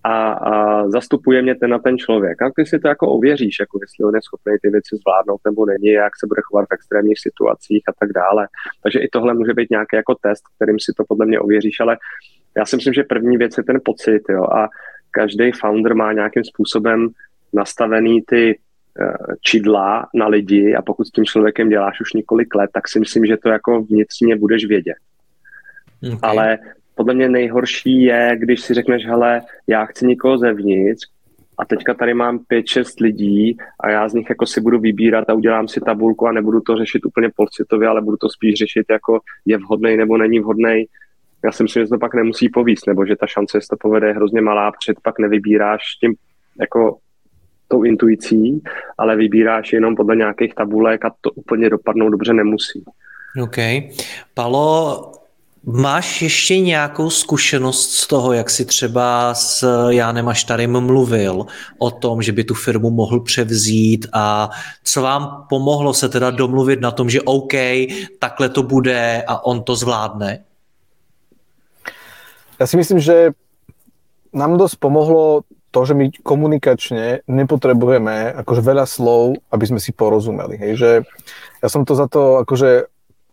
a, 0.03 0.31
a 0.31 0.87
zastupuje 0.89 1.41
mě 1.41 1.55
ten 1.55 1.69
na 1.69 1.79
ten 1.79 1.97
člověk. 1.97 2.41
A 2.41 2.51
ty 2.55 2.65
si 2.65 2.79
to 2.79 2.87
jako 2.87 3.07
ověříš, 3.11 3.59
jako 3.59 3.79
jestli 3.81 4.05
on 4.05 4.15
je 4.15 4.21
schopný 4.21 4.53
ty 4.61 4.69
věci 4.69 4.95
zvládnout 4.95 5.41
nebo 5.45 5.65
není, 5.65 5.87
jak 5.87 6.13
se 6.19 6.27
bude 6.27 6.41
chovat 6.45 6.65
v 6.69 6.73
extrémních 6.73 7.19
situacích 7.19 7.83
a 7.89 7.93
tak 7.99 8.13
dále. 8.13 8.47
Takže 8.83 8.99
i 8.99 9.07
tohle 9.11 9.33
může 9.33 9.53
být 9.53 9.69
nějaký 9.69 9.95
jako 9.95 10.15
test, 10.21 10.43
kterým 10.55 10.79
si 10.79 10.93
to 10.97 11.03
podle 11.07 11.25
mě 11.25 11.39
ověříš, 11.39 11.79
ale 11.79 11.97
já 12.57 12.65
si 12.65 12.75
myslím, 12.75 12.93
že 12.93 13.03
první 13.03 13.37
věc 13.37 13.57
je 13.57 13.63
ten 13.63 13.79
pocit, 13.85 14.21
jo, 14.29 14.43
a 14.43 14.67
každý 15.11 15.51
founder 15.51 15.95
má 15.95 16.13
nějakým 16.13 16.43
způsobem 16.43 17.09
nastavený 17.53 18.21
ty 18.21 18.59
eh, 19.01 19.13
čidla 19.41 20.07
na 20.15 20.27
lidi 20.27 20.75
a 20.75 20.81
pokud 20.81 21.07
s 21.07 21.11
tím 21.11 21.25
člověkem 21.25 21.69
děláš 21.69 22.01
už 22.01 22.13
několik 22.13 22.55
let, 22.55 22.69
tak 22.73 22.87
si 22.87 22.99
myslím, 22.99 23.25
že 23.25 23.37
to 23.37 23.49
jako 23.49 23.81
vnitřně 23.81 24.35
budeš 24.35 24.65
vědět. 24.65 24.97
Okay. 26.03 26.19
Ale 26.21 26.57
podle 26.97 27.13
mě 27.13 27.29
nejhorší 27.29 28.03
je, 28.03 28.31
když 28.39 28.61
si 28.61 28.73
řekneš, 28.73 29.05
hele, 29.05 29.41
já 29.67 29.85
chci 29.85 30.07
někoho 30.07 30.37
zevnitř 30.37 31.05
a 31.57 31.65
teďka 31.65 31.93
tady 31.93 32.13
mám 32.13 32.39
5-6 32.51 32.83
lidí 33.01 33.57
a 33.79 33.89
já 33.89 34.09
z 34.09 34.13
nich 34.13 34.29
jako 34.29 34.45
si 34.45 34.61
budu 34.61 34.79
vybírat 34.79 35.29
a 35.29 35.33
udělám 35.33 35.67
si 35.67 35.79
tabulku 35.79 36.27
a 36.27 36.31
nebudu 36.31 36.61
to 36.61 36.77
řešit 36.77 37.05
úplně 37.05 37.29
polcitově, 37.35 37.87
ale 37.87 38.01
budu 38.01 38.17
to 38.17 38.29
spíš 38.29 38.53
řešit 38.53 38.85
jako 38.89 39.19
je 39.45 39.57
vhodný 39.57 39.97
nebo 39.97 40.17
není 40.17 40.39
vhodný. 40.39 40.85
Já 41.45 41.51
si 41.51 41.63
myslím, 41.63 41.83
že 41.83 41.89
to 41.89 41.97
pak 41.97 42.13
nemusí 42.13 42.49
povíst, 42.49 42.87
nebo 42.87 43.05
že 43.05 43.15
ta 43.15 43.27
šance, 43.27 43.61
že 43.61 43.67
to 43.69 43.77
povede, 43.79 44.07
je 44.07 44.13
hrozně 44.13 44.41
malá, 44.41 44.71
protože 44.71 44.93
to 44.93 45.01
pak 45.03 45.19
nevybíráš 45.19 45.81
tím 46.01 46.15
jako 46.59 46.97
tou 47.67 47.83
intuicí, 47.83 48.63
ale 48.97 49.15
vybíráš 49.15 49.73
jenom 49.73 49.95
podle 49.95 50.15
nějakých 50.15 50.55
tabulek 50.55 51.05
a 51.05 51.11
to 51.21 51.31
úplně 51.31 51.69
dopadnout 51.69 52.09
dobře 52.09 52.33
nemusí. 52.33 52.83
OK. 53.43 53.57
Palo, 54.33 55.11
Máš 55.69 56.21
ještě 56.21 56.59
nějakou 56.59 57.09
zkušenost 57.09 57.91
z 57.91 58.07
toho, 58.07 58.33
jak 58.33 58.49
si 58.49 58.65
třeba 58.65 59.33
s 59.33 59.67
Jánem 59.89 60.27
Aštarem 60.27 60.79
mluvil 60.79 61.45
o 61.77 61.91
tom, 61.91 62.21
že 62.21 62.31
by 62.31 62.43
tu 62.43 62.53
firmu 62.53 62.89
mohl 62.89 63.19
převzít 63.19 64.07
a 64.13 64.49
co 64.83 65.01
vám 65.01 65.45
pomohlo 65.49 65.93
se 65.93 66.09
teda 66.09 66.31
domluvit 66.31 66.81
na 66.81 66.91
tom, 66.91 67.09
že 67.09 67.21
OK, 67.21 67.53
takhle 68.19 68.49
to 68.49 68.63
bude 68.63 69.23
a 69.27 69.45
on 69.45 69.63
to 69.63 69.75
zvládne? 69.75 70.43
Já 72.59 72.67
si 72.67 72.77
myslím, 72.77 72.99
že 72.99 73.31
nám 74.33 74.57
dosť 74.57 74.75
pomohlo 74.79 75.41
to, 75.71 75.85
že 75.85 75.93
my 75.93 76.11
komunikačne 76.23 77.19
nepotrebujeme 77.27 78.33
akože 78.39 78.61
veľa 78.61 78.85
slov, 78.87 79.35
aby 79.51 79.67
sme 79.67 79.79
si 79.83 79.91
porozumeli. 79.91 80.57
Hej, 80.57 80.73
že 80.77 80.91
ja 81.59 81.67
to 81.67 81.95
za 81.95 82.07
to 82.07 82.39
akože 82.47 82.87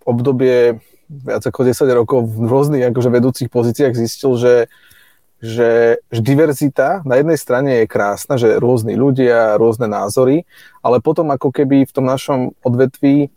obdobie 0.05 0.83
viac 1.09 1.43
ako 1.45 1.61
10 1.67 1.85
rokov 1.93 2.21
v 2.25 2.49
rôznych 2.49 2.85
akože 2.91 3.11
vedúcich 3.11 3.49
pozíciách 3.53 3.95
zistil, 3.95 4.37
že, 4.37 4.55
že, 5.39 6.01
že 6.09 6.21
diverzita 6.21 7.05
na 7.05 7.21
jednej 7.21 7.39
strane 7.39 7.71
je 7.85 7.91
krásna, 7.91 8.41
že 8.41 8.61
rôzni 8.61 8.97
ľudia, 8.97 9.61
rôzne 9.61 9.87
názory, 9.87 10.49
ale 10.81 11.05
potom 11.05 11.29
ako 11.33 11.53
keby 11.53 11.85
v 11.85 11.95
tom 11.95 12.07
našom 12.09 12.57
odvetví 12.65 13.33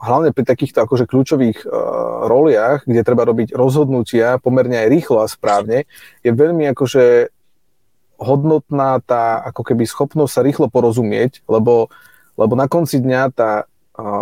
hlavne 0.00 0.32
pri 0.32 0.44
takýchto 0.48 0.80
akože 0.80 1.04
kľúčových 1.04 1.68
roliach, 2.24 2.88
kde 2.88 3.04
treba 3.04 3.28
robiť 3.28 3.52
rozhodnutia 3.52 4.40
pomerne 4.40 4.80
aj 4.80 4.88
rýchlo 4.88 5.20
a 5.20 5.28
správne, 5.28 5.84
je 6.24 6.32
veľmi 6.32 6.64
akože 6.72 7.28
hodnotná 8.20 9.00
tá 9.04 9.40
ako 9.44 9.72
keby 9.72 9.84
schopnosť 9.84 10.32
sa 10.32 10.44
rýchlo 10.44 10.66
porozumieť, 10.68 11.44
lebo, 11.48 11.92
lebo 12.36 12.52
na 12.56 12.68
konci 12.68 13.00
dňa 13.00 13.22
tá, 13.32 13.64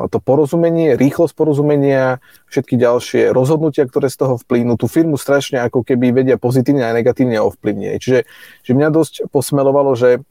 to 0.08 0.18
porozumenie, 0.18 0.96
rýchlosť 0.98 1.34
porozumenia, 1.36 2.18
všetky 2.50 2.74
ďalšie 2.74 3.22
rozhodnutia, 3.30 3.86
ktoré 3.86 4.08
z 4.10 4.24
toho 4.24 4.34
vplynú, 4.40 4.74
tú 4.80 4.90
firmu 4.90 5.20
strašne 5.20 5.60
ako 5.62 5.84
keby 5.84 6.10
vedia 6.10 6.40
pozitívne 6.40 6.82
a 6.82 6.96
negatívne 6.96 7.38
ovplyvniť. 7.38 8.00
Čiže 8.00 8.18
že 8.64 8.72
mňa 8.72 8.88
dosť 8.90 9.14
posmelovalo, 9.30 9.94
že, 9.94 10.24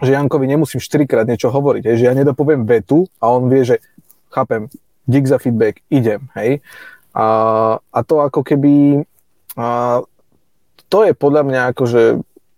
že 0.00 0.10
Jankovi 0.14 0.46
nemusím 0.48 0.80
štyrikrát 0.80 1.26
niečo 1.28 1.52
hovoriť, 1.52 1.82
hej, 1.82 1.96
že 2.00 2.06
ja 2.08 2.14
nedopoviem 2.16 2.64
vetu 2.64 3.10
a 3.20 3.34
on 3.34 3.50
vie, 3.50 3.66
že 3.66 3.76
chápem, 4.32 4.70
dík 5.04 5.26
za 5.26 5.38
feedback, 5.42 5.82
idem, 5.92 6.30
hej. 6.38 6.62
A, 7.16 7.26
a 7.80 7.98
to 8.04 8.20
ako 8.22 8.44
keby, 8.44 9.02
a, 9.58 10.00
to 10.86 10.98
je 11.04 11.12
podľa 11.12 11.42
mňa 11.42 11.60
akože 11.74 12.02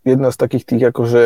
jedna 0.04 0.28
z 0.32 0.36
takých 0.36 0.64
tých 0.64 0.82
akože 0.92 1.22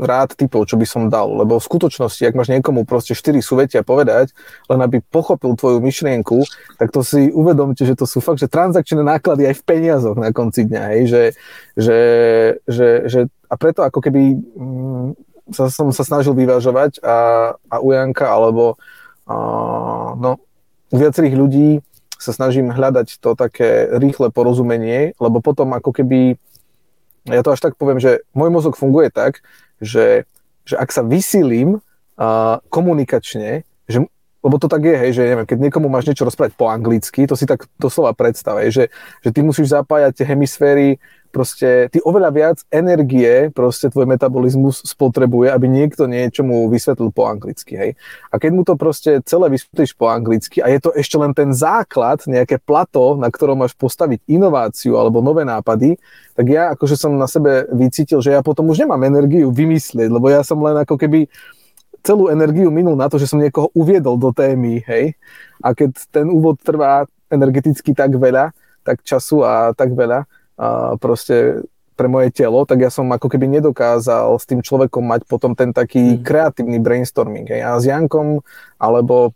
rád 0.00 0.34
typov, 0.34 0.66
čo 0.66 0.74
by 0.74 0.86
som 0.86 1.02
dal, 1.06 1.30
lebo 1.30 1.58
v 1.58 1.66
skutočnosti, 1.66 2.22
ak 2.26 2.34
máš 2.34 2.50
niekomu 2.50 2.82
proste 2.82 3.14
4 3.14 3.38
súvetia 3.38 3.80
povedať, 3.86 4.34
len 4.66 4.80
aby 4.82 4.98
pochopil 5.00 5.54
tvoju 5.54 5.78
myšlienku, 5.78 6.42
tak 6.78 6.90
to 6.90 7.06
si 7.06 7.30
uvedomte, 7.30 7.82
že 7.86 7.94
to 7.94 8.06
sú 8.08 8.18
fakt, 8.18 8.42
že 8.42 8.50
transakčné 8.50 9.02
náklady 9.02 9.46
aj 9.50 9.54
v 9.60 9.66
peniazoch 9.66 10.18
na 10.18 10.34
konci 10.34 10.66
dňa, 10.66 10.82
hej, 10.94 11.02
že, 11.06 11.22
že, 11.78 11.98
že, 12.66 12.88
že 13.06 13.20
a 13.46 13.54
preto 13.54 13.86
ako 13.86 14.02
keby 14.02 14.22
mm, 14.34 15.08
sa, 15.54 15.70
som 15.70 15.92
sa 15.94 16.02
snažil 16.02 16.34
vyvážovať 16.34 16.98
a, 17.04 17.16
a 17.54 17.76
u 17.78 17.94
Janka, 17.94 18.26
alebo 18.26 18.80
a, 19.30 19.36
no, 20.18 20.42
u 20.90 20.96
viacerých 20.96 21.34
ľudí 21.38 21.70
sa 22.18 22.32
snažím 22.32 22.72
hľadať 22.72 23.20
to 23.20 23.36
také 23.36 23.90
rýchle 24.00 24.32
porozumenie, 24.32 25.12
lebo 25.20 25.44
potom 25.44 25.76
ako 25.76 25.92
keby 25.92 26.40
ja 27.24 27.40
to 27.40 27.56
až 27.56 27.60
tak 27.64 27.80
poviem, 27.80 27.96
že 27.96 28.20
môj 28.36 28.52
mozog 28.52 28.76
funguje 28.76 29.08
tak, 29.08 29.40
že, 29.80 30.28
že 30.66 30.74
ak 30.76 30.90
sa 30.90 31.02
vysílim 31.02 31.78
uh, 31.78 32.56
komunikačne, 32.70 33.66
že, 33.88 33.98
lebo 34.44 34.60
to 34.60 34.68
tak 34.68 34.84
je, 34.84 34.92
hej, 34.92 35.10
že 35.16 35.24
neviem, 35.24 35.48
keď 35.48 35.58
niekomu 35.58 35.88
máš 35.88 36.04
niečo 36.04 36.28
rozprávať 36.28 36.52
po 36.52 36.68
anglicky, 36.68 37.24
to 37.24 37.32
si 37.32 37.48
tak 37.48 37.64
doslova 37.80 38.12
predstav, 38.12 38.60
hej, 38.60 38.70
že, 38.70 38.84
že 39.24 39.30
ty 39.32 39.40
musíš 39.40 39.72
zapájať 39.72 40.20
tie 40.20 40.26
hemisféry 40.28 41.00
proste 41.34 41.90
ty 41.90 41.98
oveľa 41.98 42.30
viac 42.30 42.58
energie 42.70 43.50
proste 43.50 43.90
tvoj 43.90 44.06
metabolizmus 44.06 44.86
spotrebuje, 44.86 45.50
aby 45.50 45.66
niekto 45.66 46.06
niečo 46.06 46.46
mu 46.46 46.70
vysvetlil 46.70 47.10
po 47.10 47.26
anglicky, 47.26 47.74
hej. 47.74 47.90
A 48.30 48.38
keď 48.38 48.50
mu 48.54 48.62
to 48.62 48.78
proste 48.78 49.18
celé 49.26 49.50
vysvetlíš 49.50 49.98
po 49.98 50.06
anglicky 50.06 50.62
a 50.62 50.70
je 50.70 50.78
to 50.78 50.94
ešte 50.94 51.18
len 51.18 51.34
ten 51.34 51.50
základ, 51.50 52.22
nejaké 52.30 52.62
plato, 52.62 53.18
na 53.18 53.34
ktorom 53.34 53.66
máš 53.66 53.74
postaviť 53.74 54.22
inováciu 54.30 54.94
alebo 54.94 55.18
nové 55.18 55.42
nápady, 55.42 55.98
tak 56.38 56.46
ja 56.46 56.70
akože 56.78 56.94
som 56.94 57.18
na 57.18 57.26
sebe 57.26 57.66
vycítil, 57.74 58.22
že 58.22 58.30
ja 58.30 58.40
potom 58.46 58.70
už 58.70 58.86
nemám 58.86 59.02
energiu 59.02 59.50
vymyslieť, 59.50 60.14
lebo 60.14 60.30
ja 60.30 60.46
som 60.46 60.62
len 60.62 60.78
ako 60.78 60.94
keby 60.94 61.26
celú 62.04 62.28
energiu 62.28 62.68
minul 62.68 62.94
na 62.94 63.08
to, 63.08 63.16
že 63.16 63.26
som 63.26 63.40
niekoho 63.40 63.72
uviedol 63.72 64.20
do 64.20 64.30
témy, 64.30 64.84
hej. 64.84 65.16
A 65.64 65.72
keď 65.72 65.96
ten 66.12 66.28
úvod 66.28 66.60
trvá 66.60 67.08
energeticky 67.32 67.96
tak 67.96 68.12
veľa, 68.12 68.52
tak 68.84 69.00
času 69.00 69.40
a 69.40 69.72
tak 69.72 69.96
veľa, 69.96 70.28
a 70.60 70.94
proste 71.00 71.64
pre 71.94 72.10
moje 72.10 72.34
telo, 72.34 72.66
tak 72.66 72.82
ja 72.82 72.90
som 72.90 73.06
ako 73.08 73.30
keby 73.30 73.46
nedokázal 73.58 74.34
s 74.36 74.44
tým 74.44 74.60
človekom 74.60 75.02
mať 75.02 75.30
potom 75.30 75.54
ten 75.54 75.70
taký 75.70 76.18
mm. 76.18 76.26
kreatívny 76.26 76.78
brainstorming. 76.82 77.46
Hej. 77.46 77.62
A 77.62 77.70
s 77.78 77.86
Jankom 77.86 78.42
alebo 78.82 79.32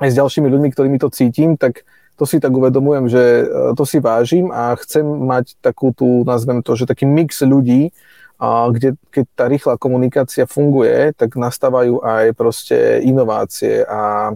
aj 0.00 0.08
s 0.12 0.18
ďalšími 0.18 0.48
ľuďmi, 0.48 0.68
ktorými 0.72 0.98
to 1.00 1.12
cítim, 1.12 1.56
tak 1.60 1.84
to 2.16 2.24
si 2.24 2.40
tak 2.40 2.52
uvedomujem, 2.52 3.12
že 3.12 3.22
e, 3.22 3.44
to 3.76 3.84
si 3.84 4.00
vážim 4.00 4.48
a 4.48 4.72
chcem 4.80 5.04
mať 5.04 5.60
takú 5.60 5.92
tú, 5.92 6.24
nazvem 6.24 6.64
to, 6.64 6.72
že 6.72 6.88
taký 6.88 7.04
mix 7.04 7.44
ľudí, 7.44 7.92
a 8.36 8.68
kde 8.68 9.00
keď 9.10 9.24
tá 9.32 9.44
rýchla 9.48 9.80
komunikácia 9.80 10.44
funguje, 10.44 11.12
tak 11.16 11.40
nastávajú 11.40 12.04
aj 12.04 12.36
proste 12.36 13.00
inovácie 13.00 13.80
a, 13.84 14.32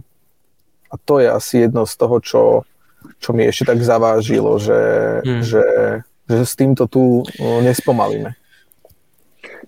a 0.91 0.95
to 1.05 1.21
je 1.21 1.29
asi 1.29 1.69
jedno 1.69 1.85
z 1.85 1.95
toho, 2.01 2.17
čo, 2.21 2.43
čo 3.21 3.31
mi 3.37 3.45
ešte 3.45 3.77
tak 3.77 3.85
zavážilo, 3.85 4.57
že, 4.57 4.81
hmm. 5.21 5.43
že, 5.45 5.65
že 6.29 6.45
s 6.45 6.55
týmto 6.57 6.89
tu 6.89 7.23
nespomalíme. 7.41 8.33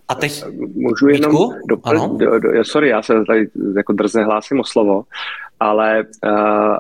A 0.09 0.15
teď... 0.15 0.45
Můžu 0.75 1.09
jenom 1.09 1.33
doplnit, 1.69 2.13
do, 2.13 2.39
do, 2.39 2.65
sorry, 2.65 2.89
já 2.89 3.03
se 3.03 3.25
tady 3.27 3.49
jako 3.77 3.93
drze 3.93 4.25
hlásím 4.25 4.61
o 4.61 4.65
slovo, 4.65 5.05
ale 5.61 6.05
uh, 6.25 6.77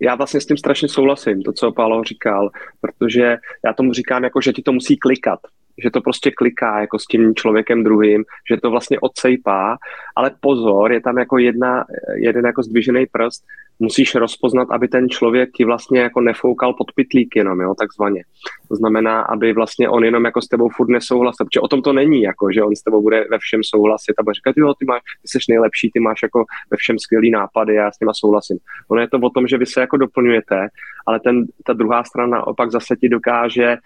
já 0.00 0.14
vlastně 0.14 0.40
s 0.40 0.46
tím 0.46 0.56
strašně 0.56 0.88
souhlasím, 0.88 1.42
to, 1.42 1.52
co 1.52 1.72
Pálo 1.72 2.04
říkal, 2.04 2.50
protože 2.80 3.36
já 3.64 3.72
tomu 3.72 3.92
říkám 3.92 4.24
jako, 4.24 4.40
že 4.40 4.52
ti 4.52 4.62
to 4.62 4.72
musí 4.72 4.96
klikat, 4.96 5.40
že 5.82 5.90
to 5.90 6.00
prostě 6.00 6.30
kliká 6.30 6.80
jako 6.80 6.98
s 6.98 7.06
tím 7.06 7.34
člověkem 7.34 7.84
druhým, 7.84 8.24
že 8.50 8.56
to 8.56 8.70
vlastně 8.70 9.00
odsejpá, 9.00 9.76
ale 10.16 10.30
pozor, 10.40 10.92
je 10.92 11.00
tam 11.00 11.18
jako 11.18 11.38
jedna, 11.38 11.84
jeden 12.14 12.46
jako 12.46 12.62
zdvižený 12.62 13.06
prst, 13.12 13.44
musíš 13.78 14.14
rozpoznat, 14.14 14.68
aby 14.70 14.88
ten 14.88 15.08
člověk 15.08 15.50
ti 15.56 15.64
vlastně 15.64 16.00
jako 16.00 16.20
nefoukal 16.20 16.74
pod 16.74 16.92
pitlík 16.92 17.36
jenom, 17.36 17.60
jo, 17.60 17.74
takzvaně. 17.78 18.22
To 18.68 18.76
znamená, 18.76 19.22
aby 19.22 19.52
vlastně 19.52 19.88
on 19.88 20.04
jenom 20.04 20.24
jako 20.24 20.42
s 20.42 20.48
tebou 20.48 20.68
furt 20.68 20.88
nesouhlasil, 20.88 21.46
protože 21.46 21.60
o 21.60 21.68
tom 21.68 21.82
to 21.82 21.92
není, 21.92 22.22
jako, 22.22 22.52
že 22.52 22.62
on 22.62 22.76
s 22.76 22.82
tebou 22.82 23.02
bude 23.02 23.26
ve 23.30 23.38
všem 23.38 23.60
souhlasit 23.64 24.14
a 24.18 24.22
bude 24.22 24.34
říkat, 24.34 24.54
jo, 24.56 24.74
ty, 24.78 24.84
máš, 24.84 25.00
ty 25.22 25.28
jsi 25.28 25.38
nejlepší, 25.48 25.90
ty 25.90 26.00
máš 26.00 26.22
jako 26.22 26.44
ve 26.70 26.76
všem 26.76 26.98
skvělý 26.98 27.30
nápady, 27.30 27.74
já 27.74 27.92
s 27.92 28.00
nima 28.00 28.12
souhlasím. 28.14 28.58
Ono 28.88 29.00
je 29.00 29.08
to 29.08 29.18
o 29.18 29.30
tom, 29.30 29.46
že 29.46 29.58
vy 29.58 29.66
se 29.66 29.80
jako 29.80 29.96
doplňujete, 29.96 30.68
ale 31.06 31.20
ten, 31.20 31.46
ta 31.64 31.72
druhá 31.72 32.04
strana 32.04 32.46
opak 32.46 32.70
zase 32.70 32.96
ti 32.96 33.08
dokáže 33.08 33.76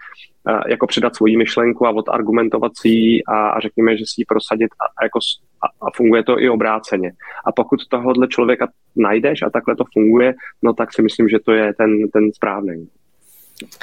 jako 0.67 0.87
předat 0.87 1.15
svoji 1.15 1.37
myšlenku 1.37 1.87
a 1.87 1.89
odargumentovat 1.89 2.71
si 2.77 2.89
ji 2.89 3.23
a, 3.23 3.49
a 3.49 3.59
řekněme, 3.59 3.97
že 3.97 4.03
si 4.07 4.21
ji 4.21 4.25
prosadit 4.25 4.71
a, 4.71 4.85
a, 5.01 5.03
jako, 5.03 5.19
a, 5.63 5.85
a 5.85 5.91
funguje 5.95 6.23
to 6.23 6.39
i 6.39 6.49
obráceně. 6.49 7.11
A 7.45 7.51
pokud 7.51 7.79
tohohle 7.89 8.27
člověka 8.27 8.67
najdeš 8.95 9.41
a 9.41 9.49
takhle 9.49 9.75
to 9.75 9.83
funguje, 9.93 10.33
no 10.61 10.73
tak 10.73 10.93
si 10.93 11.01
myslím, 11.01 11.29
že 11.29 11.37
to 11.45 11.51
je 11.51 11.73
ten, 11.73 12.09
ten 12.13 12.31
správný. 12.33 12.87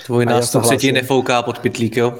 Tvůj 0.07 0.27
nástupce 0.27 0.77
ti 0.77 0.93
nefouká 0.93 1.43
pod 1.43 1.59
pitlík, 1.59 1.97
jo? 1.97 2.15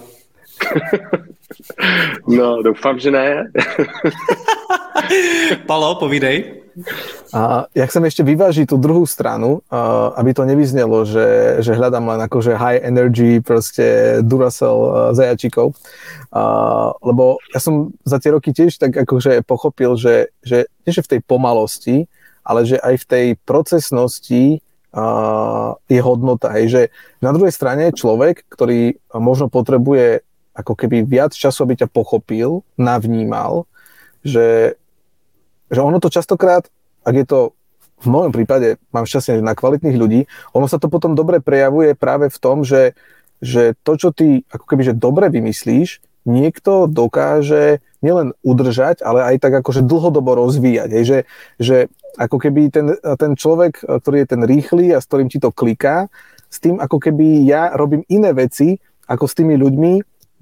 no, 2.29 2.63
doufám, 2.63 2.99
že 2.99 3.11
ne. 3.11 3.51
Palo, 5.67 5.95
povídej. 5.95 6.66
A 7.33 7.73
ja 7.73 7.85
chcem 7.89 8.05
ešte 8.05 8.21
vyvážiť 8.21 8.69
tú 8.69 8.77
druhú 8.77 9.09
stranu, 9.09 9.65
aby 10.13 10.37
to 10.37 10.45
nevyznelo, 10.45 11.09
že, 11.09 11.59
že 11.65 11.73
hľadám 11.73 12.05
len 12.05 12.21
akože 12.29 12.53
high 12.53 12.85
energy, 12.85 13.41
proste 13.41 14.19
Duracell 14.21 15.13
zajačikov. 15.17 15.73
Lebo 17.01 17.41
ja 17.53 17.61
som 17.61 17.97
za 18.05 18.21
tie 18.21 18.37
roky 18.37 18.53
tiež 18.53 18.77
tak 18.77 18.93
akože 18.93 19.41
pochopil, 19.49 19.97
že, 19.97 20.33
že 20.45 20.69
nie 20.85 20.93
že 20.93 21.01
v 21.01 21.17
tej 21.17 21.21
pomalosti, 21.25 21.97
ale 22.45 22.69
že 22.69 22.77
aj 22.77 22.95
v 23.03 23.09
tej 23.09 23.27
procesnosti 23.43 24.61
je 25.89 26.01
hodnota. 26.01 26.53
Hej, 26.57 26.65
že 26.69 26.83
na 27.21 27.33
druhej 27.33 27.53
strane 27.53 27.93
človek, 27.93 28.45
ktorý 28.53 28.97
možno 29.17 29.49
potrebuje 29.49 30.25
ako 30.57 30.73
keby 30.73 31.05
viac 31.05 31.37
času, 31.37 31.69
aby 31.69 31.85
ťa 31.85 31.93
pochopil, 31.93 32.65
navnímal, 32.81 33.69
že 34.25 34.77
že 35.71 35.81
ono 35.83 35.99
to 35.99 36.13
častokrát, 36.13 36.69
ak 37.07 37.15
je 37.15 37.27
to 37.27 37.39
v 37.97 38.09
mojom 38.13 38.33
prípade, 38.33 38.77
mám 38.93 39.09
šťastie 39.09 39.41
na 39.41 39.57
kvalitných 39.57 39.97
ľudí, 39.97 40.21
ono 40.53 40.69
sa 40.69 40.77
to 40.77 40.93
potom 40.93 41.17
dobre 41.17 41.41
prejavuje 41.41 41.97
práve 41.97 42.29
v 42.29 42.39
tom, 42.39 42.61
že, 42.61 42.93
že 43.41 43.73
to, 43.81 43.97
čo 43.97 44.09
ty 44.13 44.45
ako 44.53 44.65
keby 44.69 44.93
že 44.93 44.95
dobre 44.95 45.33
vymyslíš, 45.33 46.05
niekto 46.27 46.91
dokáže 46.91 47.81
nielen 48.03 48.35
udržať, 48.43 49.01
ale 49.01 49.25
aj 49.25 49.37
tak 49.47 49.63
akože 49.63 49.87
dlhodobo 49.87 50.37
rozvíjať. 50.37 50.89
Hej, 50.93 51.05
že, 51.07 51.19
že 51.63 51.77
ako 52.19 52.37
keby 52.43 52.69
ten, 52.69 52.87
ten 52.99 53.33
človek, 53.39 53.81
ktorý 53.81 54.27
je 54.27 54.29
ten 54.29 54.43
rýchly 54.43 54.93
a 54.93 54.99
s 54.99 55.09
ktorým 55.09 55.31
ti 55.31 55.39
to 55.39 55.55
kliká, 55.55 56.11
s 56.51 56.59
tým 56.59 56.83
ako 56.83 56.99
keby 56.99 57.47
ja 57.47 57.73
robím 57.75 58.03
iné 58.11 58.35
veci 58.35 58.77
ako 59.07 59.25
s 59.25 59.37
tými 59.39 59.55
ľuďmi, 59.55 59.93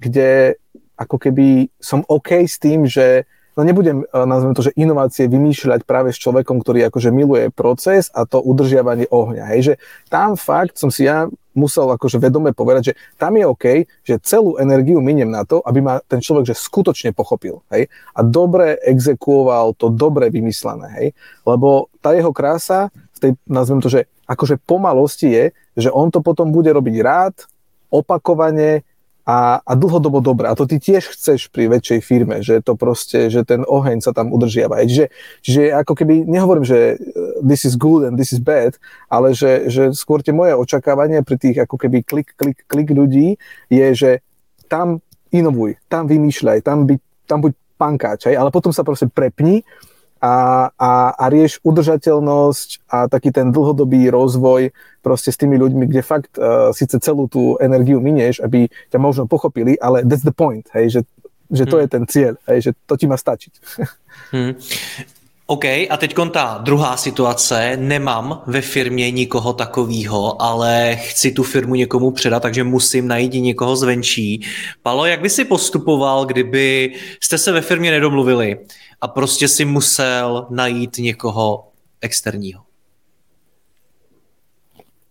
kde 0.01 0.57
ako 0.97 1.15
keby 1.21 1.69
som 1.77 2.01
OK 2.07 2.47
s 2.47 2.57
tým, 2.57 2.89
že 2.89 3.29
no 3.55 3.61
nebudem, 3.63 4.03
eh, 4.03 4.25
nazvem 4.27 4.53
to, 4.53 4.67
že 4.67 4.75
inovácie 4.75 5.25
vymýšľať 5.31 5.87
práve 5.87 6.11
s 6.11 6.21
človekom, 6.21 6.61
ktorý 6.61 6.87
akože 6.91 7.09
miluje 7.09 7.49
proces 7.49 8.11
a 8.11 8.27
to 8.27 8.43
udržiavanie 8.43 9.07
ohňa. 9.09 9.43
Hej, 9.55 9.61
že 9.61 9.73
tam 10.11 10.35
fakt 10.35 10.77
som 10.77 10.91
si 10.91 11.07
ja 11.07 11.27
musel 11.55 11.87
akože 11.87 12.19
vedome 12.19 12.51
povedať, 12.51 12.91
že 12.91 12.93
tam 13.15 13.39
je 13.39 13.45
OK, 13.47 13.65
že 14.03 14.19
celú 14.21 14.59
energiu 14.59 14.99
miniem 14.99 15.31
na 15.31 15.47
to, 15.47 15.63
aby 15.63 15.79
ma 15.79 16.03
ten 16.03 16.19
človek 16.19 16.51
že 16.51 16.55
skutočne 16.59 17.15
pochopil. 17.15 17.63
Hej? 17.71 17.87
A 18.11 18.19
dobre 18.21 18.75
exekuoval 18.83 19.73
to 19.79 19.87
dobre 19.87 20.27
vymyslené. 20.27 20.91
Hej? 20.99 21.07
Lebo 21.47 21.87
tá 22.03 22.11
jeho 22.11 22.35
krása, 22.35 22.91
v 23.15 23.17
tej, 23.23 23.31
nazvem 23.47 23.79
to, 23.79 23.87
že 23.87 24.11
akože 24.27 24.59
pomalosti 24.67 25.31
je, 25.31 25.45
že 25.79 25.89
on 25.89 26.11
to 26.11 26.19
potom 26.19 26.51
bude 26.51 26.67
robiť 26.67 26.95
rád, 26.99 27.35
opakovane, 27.87 28.83
a, 29.25 29.59
a 29.65 29.73
dlhodobo 29.73 30.21
dobré. 30.21 30.45
A 30.45 30.53
to 30.53 30.69
ty 30.69 30.77
tiež 30.77 31.17
chceš 31.17 31.49
pri 31.49 31.65
väčšej 31.65 31.99
firme, 32.05 32.45
že 32.45 32.61
to 32.61 32.77
proste, 32.77 33.33
že 33.33 33.41
ten 33.41 33.65
oheň 33.65 34.05
sa 34.05 34.13
tam 34.13 34.29
udržiava. 34.29 34.85
Čiže, 34.85 35.09
čiže 35.41 35.61
ako 35.73 35.97
keby, 35.97 36.29
nehovorím, 36.29 36.61
že 36.61 36.95
uh, 36.95 37.41
this 37.41 37.65
is 37.65 37.73
good 37.73 38.05
and 38.05 38.21
this 38.21 38.29
is 38.29 38.37
bad, 38.37 38.77
ale 39.09 39.33
že, 39.33 39.67
že 39.73 39.83
skôr 39.97 40.21
tie 40.21 40.31
moje 40.31 40.53
očakávanie 40.53 41.25
pri 41.25 41.41
tých 41.41 41.57
ako 41.65 41.75
keby 41.81 42.05
klik, 42.05 42.37
klik, 42.37 42.61
klik 42.69 42.89
ľudí 42.93 43.41
je, 43.73 43.87
že 43.97 44.11
tam 44.69 45.01
inovuj, 45.33 45.81
tam 45.89 46.05
vymýšľaj, 46.05 46.61
tam, 46.61 46.85
by, 46.85 46.95
tam 47.25 47.41
buď 47.41 47.53
pankáč, 47.81 48.29
ale 48.29 48.53
potom 48.53 48.69
sa 48.69 48.85
proste 48.85 49.09
prepni 49.09 49.65
a, 50.21 50.67
a, 50.73 50.91
a 51.15 51.25
rieš 51.29 51.59
udržateľnosť 51.61 52.87
a 52.87 52.97
taký 53.11 53.29
ten 53.35 53.51
dlhodobý 53.51 54.09
rozvoj 54.09 54.71
proste 55.03 55.29
s 55.29 55.37
tými 55.37 55.59
ľuďmi, 55.59 55.85
kde 55.85 56.01
fakt 56.01 56.33
uh, 56.39 56.73
síce 56.73 56.97
celú 56.97 57.29
tú 57.29 57.59
energiu 57.61 58.01
minieš, 58.01 58.41
aby 58.41 58.71
ťa 58.89 58.97
možno 58.97 59.29
pochopili, 59.29 59.77
ale 59.77 60.01
that's 60.01 60.25
the 60.25 60.33
point, 60.33 60.65
hej, 60.73 60.99
že, 60.99 61.01
že 61.53 61.63
to 61.69 61.77
hmm. 61.77 61.83
je 61.83 61.87
ten 61.87 62.03
cieľ, 62.09 62.33
hej, 62.49 62.59
že 62.69 62.71
to 62.89 62.93
ti 62.97 63.05
má 63.05 63.19
stačiť. 63.19 63.53
Hmm. 64.33 64.57
OK, 65.47 65.65
a 65.65 65.97
teď 65.97 66.15
ta 66.31 66.57
druhá 66.63 66.97
situace, 66.97 67.77
nemám 67.77 68.41
ve 68.47 68.61
firmě 68.61 69.11
nikoho 69.11 69.53
takového, 69.53 70.41
ale 70.41 70.95
chci 70.95 71.31
tu 71.31 71.43
firmu 71.43 71.75
někomu 71.75 72.11
předat, 72.11 72.41
takže 72.41 72.63
musím 72.63 73.07
najít 73.07 73.33
někoho 73.33 73.75
zvenčí. 73.75 74.41
Palo, 74.83 75.05
jak 75.05 75.21
by 75.21 75.29
si 75.29 75.45
postupoval, 75.45 76.25
kdyby 76.25 76.93
jste 77.23 77.37
se 77.37 77.51
ve 77.51 77.61
firmě 77.61 77.91
nedomluvili 77.91 78.59
a 79.01 79.07
prostě 79.07 79.47
si 79.47 79.65
musel 79.65 80.47
najít 80.49 80.97
někoho 80.97 81.67
externího? 82.01 82.61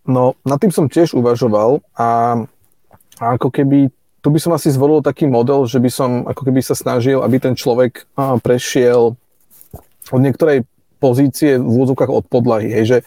No, 0.08 0.32
nad 0.44 0.60
tým 0.60 0.68
som 0.68 0.84
tiež 0.84 1.16
uvažoval 1.16 1.80
a, 1.96 2.36
a 3.16 3.24
ako 3.40 3.48
keby 3.48 3.88
tu 4.20 4.28
by 4.28 4.40
som 4.40 4.52
asi 4.52 4.68
zvolil 4.68 5.00
taký 5.00 5.24
model, 5.24 5.64
že 5.64 5.80
by 5.80 5.90
som 5.90 6.10
ako 6.28 6.44
keby 6.44 6.60
sa 6.60 6.76
snažil, 6.76 7.24
aby 7.24 7.40
ten 7.40 7.56
človek 7.56 8.04
prešiel 8.44 9.16
od 10.12 10.20
niektorej 10.20 10.68
pozície 11.04 11.60
v 11.60 11.68
úvodzovkách 11.68 12.08
od 12.08 12.24
podlahy. 12.32 12.72
Hej, 12.72 12.84
že 12.88 12.98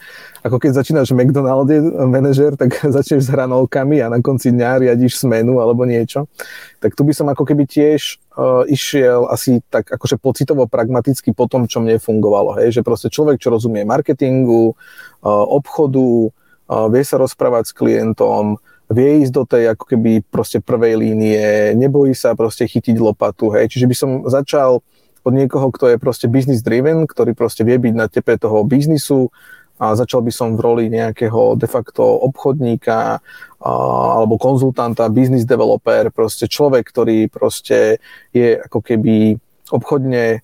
ako 0.46 0.62
keď 0.62 0.70
začínaš 0.78 1.10
v 1.10 1.18
McDonalde 1.18 1.82
manažer, 2.06 2.54
tak 2.54 2.78
začneš 2.96 3.26
s 3.26 3.32
hranolkami 3.34 3.98
a 3.98 4.06
na 4.06 4.22
konci 4.22 4.54
dňa 4.54 4.86
riadiš 4.86 5.18
smenu 5.18 5.58
alebo 5.58 5.82
niečo. 5.82 6.30
Tak 6.78 6.94
tu 6.94 7.02
by 7.02 7.10
som 7.10 7.26
ako 7.26 7.42
keby 7.42 7.66
tiež 7.66 8.22
uh, 8.38 8.62
išiel 8.70 9.26
asi 9.26 9.58
tak 9.66 9.90
akože 9.90 10.22
pocitovo 10.22 10.70
pragmaticky 10.70 11.34
po 11.34 11.50
tom, 11.50 11.66
čo 11.66 11.82
mne 11.82 11.98
fungovalo. 11.98 12.62
Hej, 12.62 12.78
že 12.78 12.86
proste 12.86 13.10
človek, 13.10 13.42
čo 13.42 13.50
rozumie 13.50 13.82
marketingu, 13.82 14.70
uh, 14.70 15.44
obchodu, 15.50 16.30
uh, 16.30 16.86
vie 16.86 17.02
sa 17.02 17.18
rozprávať 17.18 17.74
s 17.74 17.74
klientom, 17.74 18.62
vie 18.88 19.26
ísť 19.26 19.32
do 19.34 19.44
tej 19.44 19.74
ako 19.74 19.84
keby 19.84 20.24
proste 20.30 20.62
prvej 20.62 20.96
línie, 20.96 21.74
nebojí 21.76 22.14
sa 22.16 22.32
proste 22.32 22.64
chytiť 22.64 22.96
lopatu, 22.96 23.52
hej. 23.52 23.68
Čiže 23.68 23.86
by 23.90 23.96
som 23.98 24.10
začal 24.30 24.80
od 25.28 25.36
niekoho, 25.36 25.68
kto 25.68 25.92
je 25.92 26.00
proste 26.00 26.26
business 26.32 26.64
driven, 26.64 27.04
ktorý 27.04 27.36
proste 27.36 27.68
vie 27.68 27.76
byť 27.76 27.94
na 27.94 28.08
tepe 28.08 28.40
toho 28.40 28.64
biznisu 28.64 29.28
a 29.76 29.94
začal 29.94 30.24
by 30.24 30.32
som 30.32 30.56
v 30.56 30.64
roli 30.64 30.84
nejakého 30.88 31.54
de 31.54 31.68
facto 31.68 32.02
obchodníka 32.02 33.20
a, 33.62 33.70
alebo 34.16 34.40
konzultanta, 34.40 35.12
business 35.12 35.44
developer, 35.44 36.08
proste 36.10 36.48
človek, 36.48 36.88
ktorý 36.88 37.28
proste 37.28 38.00
je 38.32 38.56
ako 38.56 38.80
keby 38.80 39.36
obchodne, 39.68 40.40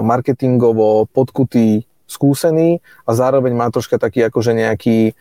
marketingovo 0.00 1.04
podkutý, 1.12 1.84
skúsený 2.08 2.80
a 3.04 3.12
zároveň 3.12 3.52
má 3.52 3.68
troška 3.68 4.00
taký 4.00 4.24
akože 4.24 4.56
nejaký 4.56 5.12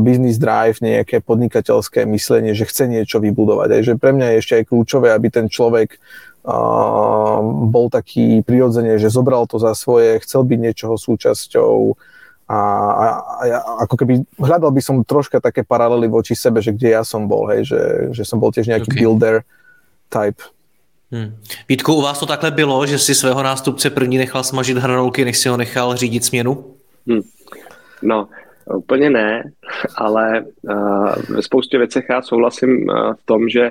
business 0.00 0.40
drive, 0.40 0.80
nejaké 0.80 1.20
podnikateľské 1.20 2.08
myslenie, 2.08 2.56
že 2.56 2.64
chce 2.64 2.88
niečo 2.88 3.20
vybudovať. 3.20 3.68
Aj, 3.68 3.82
že 3.84 3.94
pre 4.00 4.16
mňa 4.16 4.26
je 4.32 4.40
ešte 4.40 4.54
aj 4.56 4.64
kľúčové, 4.64 5.12
aby 5.12 5.28
ten 5.28 5.52
človek 5.52 6.00
bol 7.70 7.86
taký 7.86 8.42
prirodzene, 8.42 8.98
že 8.98 9.14
zobral 9.14 9.46
to 9.46 9.62
za 9.62 9.78
svoje, 9.78 10.18
chcel 10.26 10.42
byť 10.42 10.58
niečoho 10.58 10.94
súčasťou 10.98 11.94
a, 12.50 12.58
a, 12.58 13.04
a 13.40 13.42
ja, 13.46 13.58
ako 13.86 13.94
keby 13.96 14.14
hľadal 14.36 14.74
by 14.74 14.82
som 14.82 15.06
troška 15.06 15.40
také 15.40 15.62
paralely 15.62 16.10
voči 16.10 16.34
sebe, 16.34 16.58
že 16.58 16.74
kde 16.74 16.98
ja 16.98 17.02
som 17.06 17.30
bol, 17.30 17.46
hej, 17.54 17.64
že, 17.64 17.82
že 18.10 18.22
som 18.26 18.42
bol 18.42 18.50
tiež 18.50 18.66
nejaký 18.68 18.90
okay. 18.90 18.98
builder 18.98 19.36
type. 20.10 20.42
Hmm. 21.12 21.38
Vítku, 21.68 21.94
u 21.94 22.02
vás 22.02 22.18
to 22.18 22.26
takhle 22.26 22.50
bylo, 22.50 22.86
že 22.86 22.98
si 22.98 23.14
svého 23.14 23.42
nástupce 23.42 23.90
první 23.90 24.18
nechal 24.18 24.44
smažit 24.44 24.78
hranolky, 24.78 25.24
než 25.24 25.38
si 25.38 25.48
ho 25.48 25.56
nechal 25.56 25.96
řídit 25.96 26.24
směnu? 26.24 26.64
Hmm. 27.06 27.22
No, 28.02 28.28
úplně 28.76 29.10
ne, 29.10 29.44
ale 29.96 30.44
uh, 30.62 31.14
ve 31.28 31.42
spoustě 31.42 31.78
věcech 31.78 32.04
já 32.10 32.22
souhlasím 32.22 32.70
uh, 32.88 33.14
v 33.14 33.22
tom, 33.24 33.48
že 33.48 33.70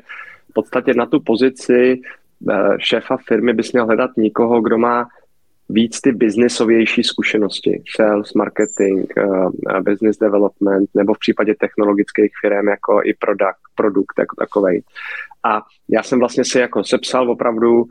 v 0.49 0.53
podstatě 0.53 0.93
na 0.93 1.05
tu 1.05 1.19
pozici 1.19 2.01
šéfa 2.77 3.17
firmy 3.27 3.53
bys 3.53 3.71
měl 3.71 3.85
hledat 3.85 4.11
nikoho, 4.17 4.61
kdo 4.61 4.77
má 4.77 5.07
víc 5.69 6.01
ty 6.01 6.11
biznisovější 6.11 7.03
zkušenosti, 7.03 7.83
sales, 7.95 8.33
marketing, 8.33 9.13
uh, 9.17 9.81
business 9.81 10.17
development, 10.17 10.89
nebo 10.95 11.13
v 11.13 11.19
případě 11.19 11.55
technologických 11.59 12.31
firm 12.41 12.67
jako 12.67 13.01
i 13.03 13.13
product, 13.13 13.61
produkt 13.75 14.19
jako 14.19 14.35
takovej. 14.35 14.81
A 15.43 15.61
já 15.89 16.03
jsem 16.03 16.19
vlastně 16.19 16.45
si 16.45 16.59
jako 16.59 16.83
sepsal 16.83 17.31
opravdu, 17.31 17.85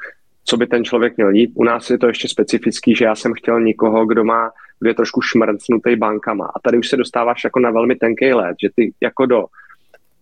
co 0.44 0.56
by 0.56 0.66
ten 0.66 0.84
člověk 0.84 1.16
měl 1.16 1.30
jít. 1.30 1.50
U 1.54 1.64
nás 1.64 1.90
je 1.90 1.98
to 1.98 2.06
ještě 2.06 2.28
specifický, 2.28 2.94
že 2.94 3.04
já 3.04 3.14
jsem 3.14 3.32
chtěl 3.34 3.60
nikoho, 3.60 4.06
kdo 4.06 4.24
má, 4.24 4.50
kdo 4.80 4.90
je 4.90 4.94
trošku 4.94 5.20
šmrcnutý 5.20 5.96
bankama. 5.96 6.46
A 6.46 6.60
tady 6.60 6.78
už 6.78 6.88
se 6.88 6.96
dostáváš 6.96 7.44
jako 7.44 7.60
na 7.60 7.70
velmi 7.70 7.96
tenký 7.96 8.32
let, 8.32 8.56
že 8.62 8.68
ty 8.76 8.92
jako 9.00 9.26
do 9.26 9.44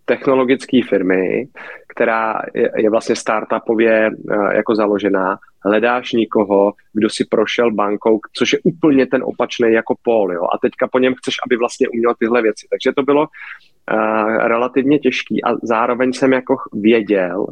technologické 0.09 0.81
firmy, 0.89 1.49
která 1.89 2.43
je, 2.77 2.91
vlastně 2.91 3.17
startupově 3.17 4.11
uh, 4.11 4.53
jako 4.53 4.75
založená, 4.75 5.39
hledáš 5.65 6.13
nikoho, 6.13 6.73
kdo 6.93 7.11
si 7.11 7.25
prošel 7.25 7.73
bankou, 7.73 8.21
což 8.33 8.53
je 8.53 8.59
úplně 8.63 9.07
ten 9.07 9.23
opačný 9.25 9.73
jako 9.73 9.95
pól, 10.03 10.33
jo? 10.33 10.43
a 10.55 10.59
teďka 10.59 10.89
po 10.93 10.99
něm 10.99 11.15
chceš, 11.15 11.35
aby 11.47 11.57
vlastně 11.57 11.89
uměl 11.89 12.15
tyhle 12.19 12.43
věci. 12.43 12.67
Takže 12.71 12.93
to 12.97 13.03
bylo 13.03 13.21
uh, 13.23 14.37
relativně 14.37 14.99
těžký 14.99 15.45
a 15.45 15.49
zároveň 15.63 16.13
jsem 16.13 16.33
jako 16.33 16.57
věděl, 16.73 17.47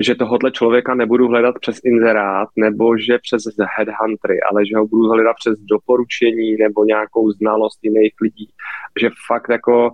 že 0.00 0.14
tohohle 0.14 0.50
člověka 0.50 0.94
nebudu 0.94 1.28
hledat 1.28 1.54
přes 1.60 1.80
inzerát 1.84 2.48
nebo 2.56 2.98
že 2.98 3.18
přes 3.18 3.42
headhuntery, 3.78 4.38
ale 4.50 4.66
že 4.66 4.76
ho 4.76 4.86
budu 4.86 5.08
hledat 5.08 5.36
přes 5.38 5.58
doporučení 5.58 6.56
nebo 6.56 6.84
nějakou 6.84 7.30
znalost 7.30 7.78
jiných 7.82 8.12
lidí. 8.20 8.48
Že 9.00 9.10
fakt 9.26 9.50
jako 9.50 9.90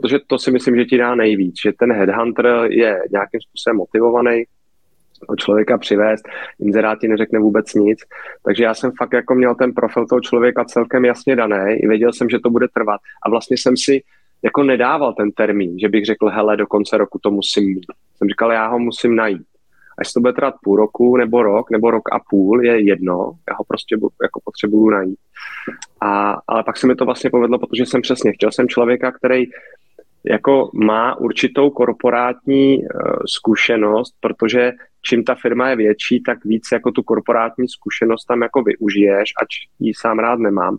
protože 0.00 0.18
to 0.26 0.38
si 0.38 0.50
myslím, 0.50 0.76
že 0.76 0.84
ti 0.84 0.98
dá 0.98 1.14
nejvíc, 1.14 1.54
že 1.64 1.72
ten 1.72 1.92
headhunter 1.92 2.46
je 2.68 3.02
nějakým 3.12 3.40
způsobem 3.40 3.76
motivovaný, 3.76 4.44
toho 5.26 5.36
člověka 5.36 5.78
přivést, 5.78 6.28
inzerát 6.60 6.98
ti 7.00 7.08
neřekne 7.08 7.38
vůbec 7.38 7.74
nic, 7.74 7.98
takže 8.44 8.64
já 8.64 8.74
jsem 8.74 8.92
fakt 8.98 9.12
jako 9.12 9.34
měl 9.34 9.54
ten 9.54 9.72
profil 9.72 10.06
toho 10.06 10.20
člověka 10.20 10.64
celkem 10.64 11.04
jasně 11.04 11.36
daný, 11.36 11.78
věděl 11.82 12.12
jsem, 12.12 12.28
že 12.28 12.38
to 12.38 12.50
bude 12.50 12.66
trvat 12.74 13.00
a 13.26 13.30
vlastně 13.30 13.56
jsem 13.56 13.76
si 13.76 14.02
jako 14.42 14.62
nedával 14.62 15.14
ten 15.14 15.32
termín, 15.32 15.78
že 15.78 15.88
bych 15.88 16.04
řekl, 16.04 16.28
hele, 16.28 16.56
do 16.56 16.66
konce 16.66 16.96
roku 16.96 17.18
to 17.22 17.30
musím 17.30 17.74
mít. 17.74 17.86
Jsem 18.16 18.28
říkal, 18.28 18.52
já 18.52 18.68
ho 18.68 18.78
musím 18.78 19.16
najít. 19.16 19.46
A 19.98 20.00
jestli 20.00 20.12
to 20.14 20.20
bude 20.20 20.32
trvat 20.32 20.54
půl 20.62 20.76
roku, 20.76 21.16
nebo 21.16 21.42
rok, 21.42 21.70
nebo 21.70 21.90
rok 21.90 22.12
a 22.12 22.18
půl, 22.30 22.64
je 22.64 22.84
jedno, 22.86 23.32
já 23.50 23.56
ho 23.56 23.64
prostě 23.68 23.96
jako 24.22 24.40
potřebuju 24.44 24.90
najít. 24.90 25.18
A, 26.00 26.36
ale 26.48 26.64
pak 26.64 26.76
se 26.76 26.86
mi 26.86 26.94
to 26.94 27.04
vlastně 27.04 27.30
povedlo, 27.30 27.58
protože 27.58 27.86
jsem 27.86 28.02
přesně 28.02 28.32
chtěl 28.32 28.52
jsem 28.52 28.68
člověka, 28.68 29.12
který 29.12 29.44
jako 30.30 30.70
má 30.74 31.18
určitou 31.18 31.70
korporátní 31.70 32.78
uh, 32.78 32.86
zkušenost, 33.26 34.14
protože 34.20 34.72
čím 35.02 35.24
ta 35.24 35.34
firma 35.34 35.68
je 35.68 35.76
větší, 35.76 36.22
tak 36.22 36.44
víc 36.44 36.68
jako 36.72 36.90
tu 36.90 37.02
korporátní 37.02 37.68
zkušenost 37.68 38.24
tam 38.24 38.42
jako 38.42 38.62
využiješ, 38.62 39.30
ač 39.42 39.48
ji 39.80 39.94
sám 39.94 40.18
rád 40.18 40.38
nemám, 40.38 40.76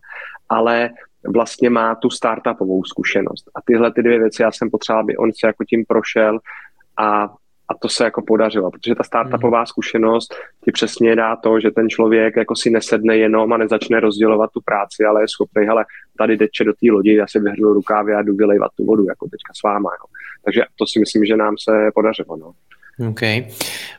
ale 0.49 0.89
vlastně 1.33 1.69
má 1.69 1.95
tu 1.95 2.09
startupovou 2.09 2.83
zkušenost. 2.83 3.49
A 3.55 3.61
tyhle 3.65 3.93
ty 3.93 4.03
dvě 4.03 4.19
věci 4.19 4.41
já 4.41 4.51
jsem 4.51 4.69
potřeboval, 4.69 5.03
aby 5.03 5.17
on 5.17 5.31
se 5.33 5.47
jako 5.47 5.63
tím 5.63 5.85
prošel 5.87 6.39
a 6.97 7.29
a 7.69 7.73
to 7.81 7.89
se 7.89 8.03
jako 8.03 8.21
podařilo, 8.21 8.71
protože 8.71 8.95
ta 8.95 9.03
startupová 9.03 9.59
mhm. 9.59 9.65
zkušenost 9.65 10.35
ti 10.65 10.71
přesně 10.71 11.15
dá 11.15 11.35
to, 11.35 11.59
že 11.59 11.71
ten 11.71 11.89
člověk 11.89 12.35
jako 12.35 12.55
si 12.55 12.69
nesedne 12.69 13.17
jenom 13.17 13.53
a 13.53 13.57
nezačne 13.57 13.99
rozdělovat 13.99 14.51
tu 14.51 14.61
práci, 14.65 15.03
ale 15.03 15.23
je 15.23 15.27
schopný, 15.27 15.65
hele, 15.65 15.85
tady 16.17 16.37
deče 16.37 16.63
do 16.63 16.73
té 16.73 16.91
lodi, 16.91 17.15
já 17.15 17.27
si 17.27 17.39
vyhrnu 17.39 17.73
rukávy 17.73 18.13
a 18.13 18.21
jdu 18.21 18.35
vylejvat 18.35 18.71
tu 18.77 18.85
vodu, 18.85 19.05
jako 19.09 19.25
teďka 19.25 19.53
s 19.53 19.63
váma. 19.63 19.89
Jo. 19.89 20.05
Takže 20.45 20.61
to 20.75 20.85
si 20.87 20.99
myslím, 20.99 21.25
že 21.25 21.37
nám 21.37 21.55
se 21.57 21.71
podařilo. 21.95 22.37
No. 22.37 22.53
OK. 23.09 23.21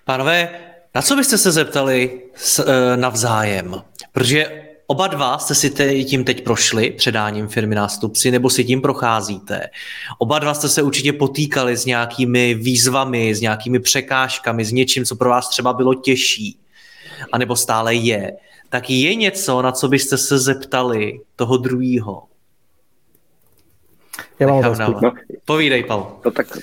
Pánové, 0.05 0.49
na 0.95 1.03
co 1.03 1.17
byste 1.17 1.39
se 1.39 1.51
zeptali 1.51 2.23
s, 2.35 2.59
e, 2.59 2.97
navzájem? 2.97 3.75
Protože 4.13 4.68
Oba 4.91 5.07
dva 5.07 5.39
jste 5.39 5.55
si 5.55 5.71
te, 5.71 6.05
tím 6.05 6.25
teď 6.25 6.45
prošli 6.45 6.91
předáním 6.91 7.49
firmy 7.49 7.75
nástupci, 7.75 8.31
nebo 8.31 8.51
si 8.51 8.65
tím 8.65 8.81
procházíte. 8.81 9.61
Oba 10.19 10.39
dva 10.39 10.55
jste 10.55 10.69
se 10.69 10.83
určitě 10.83 11.13
potýkali 11.13 11.77
s 11.77 11.85
nějakými 11.85 12.55
výzvami, 12.55 13.35
s 13.35 13.41
nějakými 13.41 13.81
překážkami, 13.81 14.65
s 14.65 14.73
něčím, 14.73 15.05
co 15.05 15.17
pro 15.17 15.31
vás 15.31 15.49
třeba 15.49 15.73
bylo 15.73 15.95
těžší, 15.95 16.59
anebo 17.33 17.57
stále 17.57 17.95
je. 17.95 18.33
Tak 18.69 18.91
je 18.91 19.15
něco, 19.15 19.63
na 19.63 19.73
co 19.73 19.89
byste 19.89 20.19
se 20.19 20.39
zeptali 20.39 21.21
toho 21.37 21.57
druhého? 21.57 22.23
Já 24.39 24.47
mám 24.47 24.59
otázku. 24.59 25.01
No, 25.03 25.13
Povídej, 25.45 25.85
Pavel. 25.85 26.07
To 26.23 26.31
tak 26.31 26.59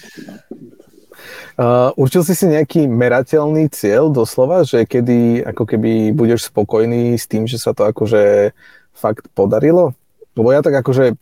Uh, 1.55 1.95
určil 1.95 2.19
si 2.27 2.35
si 2.35 2.51
nejaký 2.51 2.83
merateľný 2.83 3.71
cieľ 3.71 4.11
doslova, 4.11 4.67
že 4.67 4.83
kedy 4.83 5.47
ako 5.55 5.63
keby 5.63 6.11
budeš 6.11 6.51
spokojný 6.51 7.15
s 7.15 7.31
tým, 7.31 7.47
že 7.47 7.55
sa 7.55 7.71
to 7.71 7.87
akože 7.87 8.51
fakt 8.91 9.31
podarilo? 9.31 9.95
Lebo 10.35 10.51
ja 10.51 10.59
tak 10.59 10.75
akože 10.83 11.15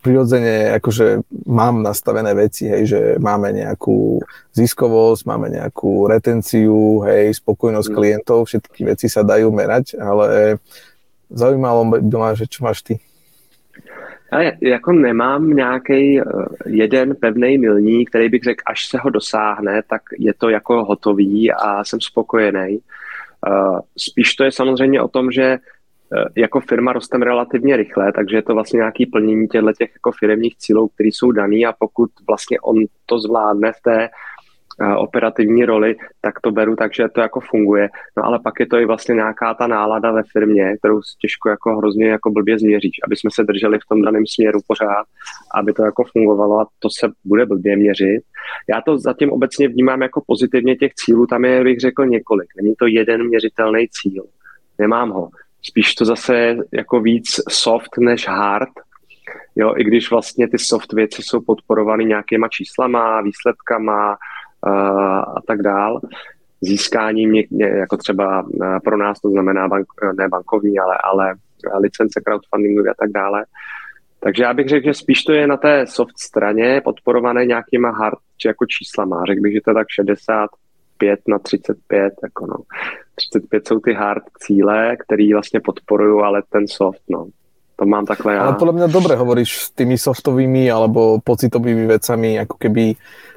prirodzene 0.00 0.76
akože 0.80 1.24
mám 1.48 1.80
nastavené 1.80 2.36
veci, 2.36 2.68
hej, 2.68 2.82
že 2.84 3.00
máme 3.20 3.52
nejakú 3.56 4.20
ziskovosť, 4.52 5.24
máme 5.24 5.48
nejakú 5.52 6.08
retenciu, 6.08 7.04
hej, 7.08 7.36
spokojnosť 7.40 7.88
mm. 7.88 7.96
klientov, 7.96 8.48
všetky 8.48 8.88
veci 8.88 9.08
sa 9.08 9.24
dajú 9.24 9.48
merať, 9.48 9.96
ale 9.96 10.60
zaujímalo 11.32 12.04
by 12.04 12.16
ma, 12.20 12.36
že 12.36 12.44
čo 12.44 12.68
máš 12.68 12.84
ty? 12.84 13.00
Ale 14.34 14.52
jako 14.60 14.92
nemám 14.92 15.50
nějaký 15.50 16.20
eh, 16.20 16.22
jeden 16.66 17.16
pevný 17.16 17.58
milník, 17.58 18.10
který 18.10 18.28
bych 18.28 18.42
řekl, 18.42 18.62
až 18.66 18.86
se 18.86 18.98
ho 18.98 19.10
dosáhne, 19.10 19.82
tak 19.90 20.02
je 20.18 20.34
to 20.34 20.48
jako 20.48 20.84
hotový 20.84 21.52
a 21.52 21.84
jsem 21.84 22.00
spokojený. 22.00 22.78
Eh, 23.48 23.78
spíš 23.98 24.34
to 24.34 24.44
je 24.44 24.52
samozřejmě 24.52 25.02
o 25.02 25.08
tom, 25.08 25.30
že 25.30 25.42
eh, 25.44 25.58
jako 26.36 26.60
firma 26.60 26.92
rosteme 26.92 27.24
relativně 27.24 27.76
rychle, 27.76 28.12
takže 28.12 28.36
je 28.36 28.42
to 28.42 28.54
vlastně 28.54 28.76
nějaký 28.76 29.06
plnění 29.06 29.48
těchto 29.48 29.72
těch 29.72 29.90
jako 29.94 30.12
firmních 30.12 30.56
cílů, 30.56 30.88
které 30.88 31.08
jsou 31.08 31.32
daný 31.32 31.66
a 31.66 31.74
pokud 31.78 32.10
vlastně 32.28 32.60
on 32.60 32.76
to 33.06 33.18
zvládne 33.18 33.72
v 33.72 33.80
té 33.82 34.08
operativní 34.96 35.64
roli, 35.64 35.96
tak 36.20 36.40
to 36.40 36.50
beru 36.50 36.76
tak, 36.76 36.94
že 36.94 37.08
to 37.14 37.20
jako 37.20 37.40
funguje. 37.40 37.88
No 38.16 38.24
ale 38.24 38.40
pak 38.44 38.54
je 38.60 38.66
to 38.66 38.76
i 38.76 38.86
vlastně 38.86 39.14
nějaká 39.14 39.54
ta 39.54 39.66
nálada 39.66 40.12
ve 40.12 40.22
firmě, 40.32 40.76
kterou 40.78 41.00
těžko 41.20 41.48
jako 41.48 41.76
hrozně 41.76 42.08
jako 42.08 42.30
blbě 42.30 42.58
změříš, 42.58 42.96
aby 43.06 43.16
jsme 43.16 43.30
se 43.34 43.44
drželi 43.44 43.78
v 43.78 43.88
tom 43.88 44.02
daném 44.02 44.26
směru 44.26 44.58
pořád, 44.66 45.04
aby 45.54 45.72
to 45.72 45.84
jako 45.84 46.04
fungovalo 46.04 46.60
a 46.60 46.66
to 46.78 46.88
se 46.90 47.12
bude 47.24 47.46
blbě 47.46 47.76
měřit. 47.76 48.22
Já 48.68 48.80
to 48.80 48.98
zatím 48.98 49.32
obecně 49.32 49.68
vnímám 49.68 50.02
jako 50.02 50.22
pozitivně 50.26 50.76
těch 50.76 50.94
cílů, 50.94 51.26
tam 51.26 51.44
je, 51.44 51.64
bych 51.64 51.80
řekl, 51.80 52.06
několik. 52.06 52.48
Není 52.56 52.74
to 52.78 52.86
jeden 52.86 53.28
měřitelný 53.28 53.88
cíl. 53.90 54.24
Nemám 54.78 55.10
ho. 55.10 55.28
Spíš 55.62 55.94
to 55.94 56.04
zase 56.04 56.56
jako 56.72 57.00
víc 57.00 57.40
soft 57.48 57.98
než 57.98 58.28
hard, 58.28 58.68
Jo, 59.56 59.74
i 59.76 59.84
když 59.84 60.10
vlastně 60.10 60.48
ty 60.48 60.58
soft 60.58 60.92
věci 60.92 61.22
jsou 61.22 61.40
podporovány 61.40 62.04
nějakýma 62.04 62.48
číslama, 62.48 63.20
výsledkama, 63.20 64.16
a 65.36 65.40
tak 65.46 65.62
dál. 65.62 66.00
Získání 66.60 67.26
mě, 67.26 67.44
jako 67.60 67.96
třeba 67.96 68.46
pro 68.84 68.96
nás 68.96 69.20
to 69.20 69.30
znamená 69.30 69.68
bank, 69.68 69.86
ne 70.18 70.28
bankovní, 70.28 70.78
ale, 70.78 70.98
ale 71.04 71.34
licence 71.80 72.20
crowdfundingu 72.20 72.90
a 72.90 72.94
tak 72.98 73.10
dále. 73.10 73.44
Takže 74.20 74.42
já 74.42 74.54
bych 74.54 74.68
řekl, 74.68 74.86
že 74.86 74.94
spíš 74.94 75.24
to 75.24 75.32
je 75.32 75.46
na 75.46 75.56
té 75.56 75.86
soft 75.86 76.18
straně 76.18 76.80
podporované 76.84 77.46
nějakýma 77.46 77.90
hard 77.90 78.18
či 78.36 78.48
jako 78.48 78.66
číslama. 78.66 79.24
Řekl 79.24 79.40
bych, 79.40 79.52
že 79.52 79.60
to 79.64 79.70
je 79.70 79.74
tak 79.74 79.86
65 79.90 81.20
na 81.28 81.38
35, 81.38 82.14
jako 82.22 82.46
no. 82.46 82.56
35 83.14 83.68
jsou 83.68 83.80
ty 83.80 83.92
hard 83.92 84.24
cíle, 84.38 84.96
které 84.96 85.28
vlastně 85.32 85.60
podporují, 85.60 86.22
ale 86.24 86.42
ten 86.48 86.68
soft, 86.68 87.02
no. 87.10 87.26
To 87.76 87.86
mám 87.86 88.06
takhle 88.06 88.34
já. 88.34 88.42
Ale 88.42 88.54
podle 88.54 88.72
mě 88.72 88.88
dobře 88.88 89.14
hovoríš 89.14 89.58
s 89.58 89.70
tými 89.70 89.98
softovými 89.98 90.70
alebo 90.70 91.18
pocitovými 91.24 91.86
vecami, 91.86 92.34
jako 92.34 92.56
keby 92.56 92.94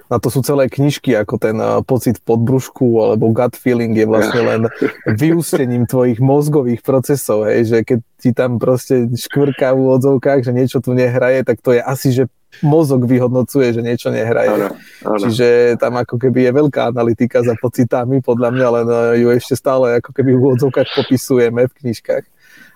na 0.07 0.17
to 0.23 0.31
sú 0.31 0.39
celé 0.39 0.71
knižky, 0.71 1.11
ako 1.19 1.35
ten 1.35 1.59
eh, 1.59 1.83
pocit 1.83 2.23
podbrušku 2.23 3.03
alebo 3.03 3.35
gut 3.35 3.59
feeling 3.59 3.91
je 3.91 4.07
vlastne 4.07 4.41
len 4.41 4.61
vyústením 5.21 5.83
tvojich 5.83 6.23
mozgových 6.23 6.81
procesov, 6.81 7.47
hej, 7.51 7.67
že 7.67 7.77
keď 7.83 7.99
ti 8.17 8.31
tam 8.31 8.57
proste 8.57 9.11
škvrká 9.11 9.75
v 9.75 9.83
úvodzovkách, 9.83 10.47
že 10.47 10.55
niečo 10.55 10.79
tu 10.79 10.95
nehraje, 10.95 11.43
tak 11.43 11.59
to 11.59 11.75
je 11.75 11.81
asi, 11.83 12.15
že 12.15 12.23
mozog 12.63 13.03
vyhodnocuje, 13.05 13.75
že 13.75 13.81
niečo 13.83 14.09
nehraje. 14.09 14.49
Ano, 14.49 14.67
ano. 15.03 15.19
Čiže 15.19 15.77
tam 15.77 15.99
ako 15.99 16.15
keby 16.15 16.49
je 16.49 16.51
veľká 16.55 16.81
analytika 16.89 17.43
za 17.43 17.53
pocitami, 17.59 18.23
podľa 18.23 18.49
mňa, 18.55 18.67
len 18.71 18.87
eh, 18.87 18.99
ju 19.21 19.27
ešte 19.35 19.59
stále 19.59 19.99
ako 19.99 20.15
keby 20.15 20.31
v 20.33 20.39
úvodzovkách 20.39 20.87
popisujeme 21.03 21.67
v 21.67 21.73
knižkách. 21.83 22.23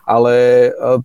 Ale 0.04 0.34
eh, 0.68 1.00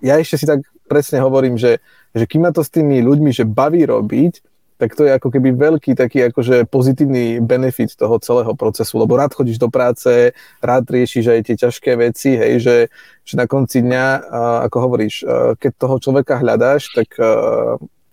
ja 0.00 0.18
ešte 0.18 0.40
si 0.40 0.46
tak 0.48 0.64
presne 0.88 1.20
hovorím, 1.20 1.60
že, 1.60 1.78
že 2.16 2.24
kým 2.24 2.46
ma 2.46 2.50
to 2.50 2.64
s 2.64 2.72
tými 2.72 3.04
ľuďmi, 3.04 3.30
že 3.30 3.44
baví 3.46 3.84
robiť, 3.86 4.42
tak 4.74 4.98
to 4.98 5.06
je 5.06 5.14
ako 5.14 5.30
keby 5.30 5.54
veľký 5.54 5.94
taký 5.94 6.34
akože 6.34 6.66
pozitívny 6.66 7.38
benefit 7.38 7.94
toho 7.94 8.18
celého 8.18 8.58
procesu, 8.58 8.98
lebo 8.98 9.14
rád 9.14 9.30
chodíš 9.30 9.62
do 9.62 9.70
práce, 9.70 10.34
rád 10.58 10.84
riešiš 10.90 11.30
aj 11.30 11.40
tie 11.46 11.56
ťažké 11.56 11.90
veci, 11.94 12.34
hej, 12.34 12.58
že, 12.58 12.76
že 13.22 13.34
na 13.38 13.46
konci 13.46 13.86
dňa, 13.86 14.34
ako 14.66 14.76
hovoríš, 14.82 15.14
keď 15.62 15.72
toho 15.78 15.96
človeka 16.02 16.42
hľadáš, 16.42 16.90
tak 16.90 17.14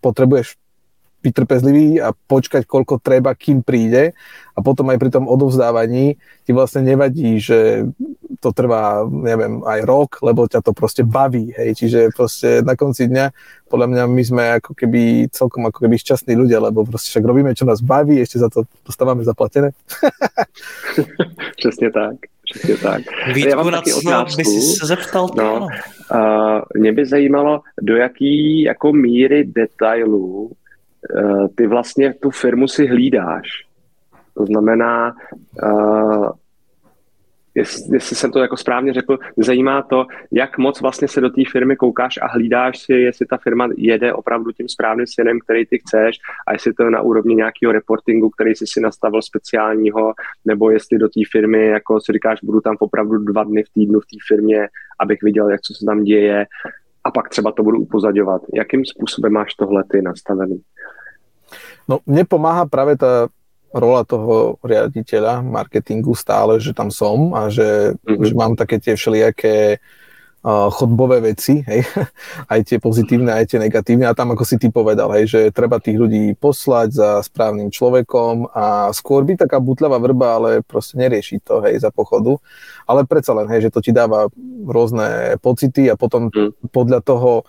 potrebuješ 0.05 0.61
byť 1.21 1.33
trpezlivý 1.37 2.01
a 2.01 2.13
počkať, 2.13 2.65
koľko 2.65 2.97
treba, 2.97 3.37
kým 3.37 3.61
príde. 3.61 4.17
A 4.57 4.59
potom 4.65 4.89
aj 4.89 4.97
pri 4.97 5.09
tom 5.13 5.29
odovzdávaní 5.29 6.17
ti 6.45 6.51
vlastne 6.53 6.81
nevadí, 6.81 7.37
že 7.37 7.89
to 8.41 8.49
trvá, 8.49 9.05
neviem, 9.05 9.61
aj 9.61 9.79
rok, 9.85 10.09
lebo 10.25 10.49
ťa 10.49 10.65
to 10.65 10.73
proste 10.73 11.05
baví, 11.05 11.53
hej, 11.53 11.77
čiže 11.77 12.09
proste 12.09 12.65
na 12.65 12.73
konci 12.73 13.05
dňa 13.05 13.29
podľa 13.71 13.87
mňa 13.87 14.03
my 14.11 14.23
sme 14.27 14.43
ako 14.59 14.75
keby 14.75 15.31
celkom 15.31 15.63
ako 15.63 15.87
keby 15.87 15.95
šťastní 15.95 16.35
ľudia, 16.35 16.59
lebo 16.59 16.83
proste 16.83 17.07
však 17.15 17.23
robíme, 17.23 17.55
čo 17.55 17.63
nás 17.63 17.79
baví, 17.79 18.19
ešte 18.19 18.43
za 18.43 18.51
to 18.51 18.67
dostávame 18.83 19.23
zaplatené. 19.23 19.71
Přesně 21.57 21.91
tak. 21.91 22.15
Přesně 22.43 22.75
tak. 22.77 23.01
Vítku, 23.33 23.49
Já 23.49 23.55
mám 23.55 23.71
taky 23.71 23.93
otázku. 23.93 24.37
by 24.37 24.45
si 24.45 24.61
se 24.61 24.85
zeptal? 24.85 25.27
No, 25.37 25.67
uh, 26.13 26.59
mě 26.75 26.91
by 26.93 27.05
zajímalo, 27.05 27.61
do 27.81 27.95
jaký 27.95 28.61
jako 28.61 28.93
míry 28.93 29.43
detailů 29.43 30.51
uh, 31.15 31.47
ty 31.55 31.67
vlastně 31.67 32.13
tu 32.13 32.29
firmu 32.29 32.67
si 32.67 32.87
hlídáš. 32.87 33.47
To 34.33 34.45
znamená, 34.45 35.15
uh, 35.63 36.29
jestli, 37.55 37.95
jestli 37.95 38.15
jsem 38.15 38.31
to 38.31 38.39
jako 38.39 38.57
správně 38.57 38.93
řekl, 38.93 39.17
zajímá 39.37 39.81
to, 39.81 40.05
jak 40.31 40.57
moc 40.57 40.81
vlastně 40.81 41.07
se 41.07 41.21
do 41.21 41.29
té 41.29 41.41
firmy 41.51 41.75
koukáš 41.75 42.19
a 42.21 42.27
hlídáš 42.27 42.79
si, 42.79 42.93
jestli 42.93 43.25
ta 43.25 43.37
firma 43.37 43.69
jede 43.77 44.13
opravdu 44.13 44.51
tím 44.51 44.69
správným 44.69 45.07
směrem, 45.07 45.39
který 45.39 45.65
ty 45.65 45.79
chceš 45.79 46.15
a 46.47 46.53
jestli 46.53 46.73
to 46.73 46.83
je 46.83 46.91
na 46.91 47.01
úrovni 47.01 47.35
nějakého 47.35 47.71
reportingu, 47.71 48.29
který 48.29 48.55
jsi 48.55 48.65
si 48.67 48.81
nastavil 48.81 49.21
speciálního, 49.21 50.13
nebo 50.45 50.71
jestli 50.71 50.97
do 50.97 51.09
té 51.09 51.21
firmy, 51.31 51.67
jako 51.67 52.01
si 52.01 52.13
říkáš, 52.13 52.39
budu 52.43 52.61
tam 52.61 52.75
opravdu 52.79 53.17
dva 53.17 53.43
dny 53.43 53.63
v 53.63 53.69
týdnu 53.73 53.99
v 53.99 54.05
té 54.05 54.17
firmě, 54.27 54.67
abych 54.99 55.19
viděl, 55.23 55.49
jak 55.49 55.61
co 55.61 55.73
se 55.73 55.85
tam 55.85 56.03
děje 56.03 56.45
a 57.03 57.11
pak 57.11 57.29
třeba 57.29 57.51
to 57.51 57.63
budu 57.63 57.79
upozadovat. 57.79 58.41
Jakým 58.53 58.85
způsobem 58.85 59.33
máš 59.33 59.53
tohle 59.53 59.83
ty 59.91 60.01
nastavený? 60.01 60.61
No, 61.89 61.99
mne 62.07 62.23
pomáha 62.23 62.63
práve 62.63 62.95
tá 62.95 63.27
rola 63.71 64.03
toho 64.03 64.59
riaditeľa 64.61 65.43
marketingu 65.43 66.11
stále, 66.15 66.59
že 66.59 66.75
tam 66.75 66.91
som 66.91 67.31
a 67.31 67.47
že, 67.47 67.95
mm-hmm. 67.95 68.23
že 68.23 68.33
mám 68.35 68.53
také 68.59 68.83
tie 68.83 68.99
všelijaké 68.99 69.79
uh, 70.43 70.67
chodbové 70.73 71.23
veci, 71.23 71.63
hej, 71.63 71.87
aj 72.53 72.59
tie 72.67 72.77
pozitívne, 72.83 73.31
aj 73.31 73.55
tie 73.55 73.59
negatívne 73.63 74.11
a 74.11 74.17
tam 74.17 74.35
ako 74.35 74.43
si 74.43 74.59
ty 74.59 74.67
povedal, 74.67 75.07
hej, 75.15 75.25
že 75.31 75.39
treba 75.55 75.79
tých 75.79 75.95
ľudí 75.95 76.35
poslať 76.35 76.89
za 76.91 77.09
správnym 77.23 77.71
človekom 77.71 78.51
a 78.51 78.91
skôr 78.91 79.23
by 79.23 79.39
taká 79.39 79.63
butľavá 79.63 80.03
vrba, 80.03 80.27
ale 80.35 80.49
proste 80.67 80.99
nerieši 80.99 81.39
to, 81.39 81.63
hej, 81.63 81.79
za 81.79 81.95
pochodu, 81.95 82.35
ale 82.83 83.07
predsa 83.07 83.31
len, 83.37 83.47
hej, 83.47 83.71
že 83.71 83.73
to 83.73 83.79
ti 83.79 83.95
dáva 83.95 84.27
rôzne 84.67 85.39
pocity 85.39 85.87
a 85.87 85.95
potom 85.95 86.27
mm. 86.27 86.75
podľa 86.75 86.99
toho 87.07 87.47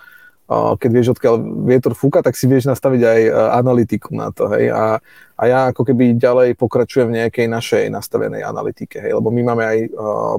keď 0.79 0.91
vieš, 0.91 1.09
odkiaľ 1.17 1.35
vietor 1.67 1.93
fúka, 1.95 2.21
tak 2.21 2.35
si 2.35 2.51
vieš 2.51 2.67
nastaviť 2.69 3.03
aj 3.03 3.21
e, 3.27 3.31
analytiku 3.59 4.11
na 4.15 4.35
to, 4.35 4.51
hej, 4.53 4.73
a, 4.73 4.99
a 5.39 5.43
ja 5.47 5.61
ako 5.71 5.83
keby 5.87 6.19
ďalej 6.19 6.55
pokračujem 6.59 7.11
v 7.11 7.17
nejakej 7.25 7.47
našej 7.51 7.85
nastavenej 7.91 8.43
analytike, 8.47 9.03
hej, 9.03 9.13
lebo 9.17 9.31
my 9.35 9.43
máme 9.43 9.65
aj 9.65 9.79
uh, 9.91 9.91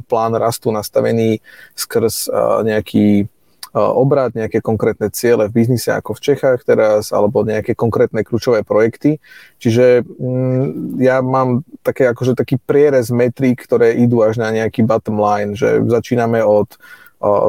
plán 0.08 0.32
rastu 0.40 0.72
nastavený 0.72 1.44
skrz 1.76 2.32
uh, 2.32 2.64
nejaký 2.64 3.28
obrad, 3.74 4.38
nejaké 4.38 4.62
konkrétne 4.62 5.10
ciele 5.10 5.50
v 5.50 5.66
biznise 5.66 5.90
ako 5.90 6.14
v 6.14 6.24
Čechách 6.30 6.62
teraz, 6.62 7.10
alebo 7.10 7.42
nejaké 7.42 7.74
konkrétne 7.74 8.22
kľúčové 8.22 8.62
projekty. 8.62 9.18
Čiže 9.58 10.06
mm, 10.06 11.02
ja 11.02 11.26
mám 11.26 11.66
také, 11.82 12.06
akože 12.06 12.38
taký 12.38 12.62
prierez 12.62 13.10
metrík, 13.10 13.66
ktoré 13.66 13.98
idú 13.98 14.22
až 14.22 14.38
na 14.38 14.54
nejaký 14.54 14.86
bottom 14.86 15.18
line, 15.18 15.58
že 15.58 15.82
začíname 15.90 16.46
od 16.46 16.70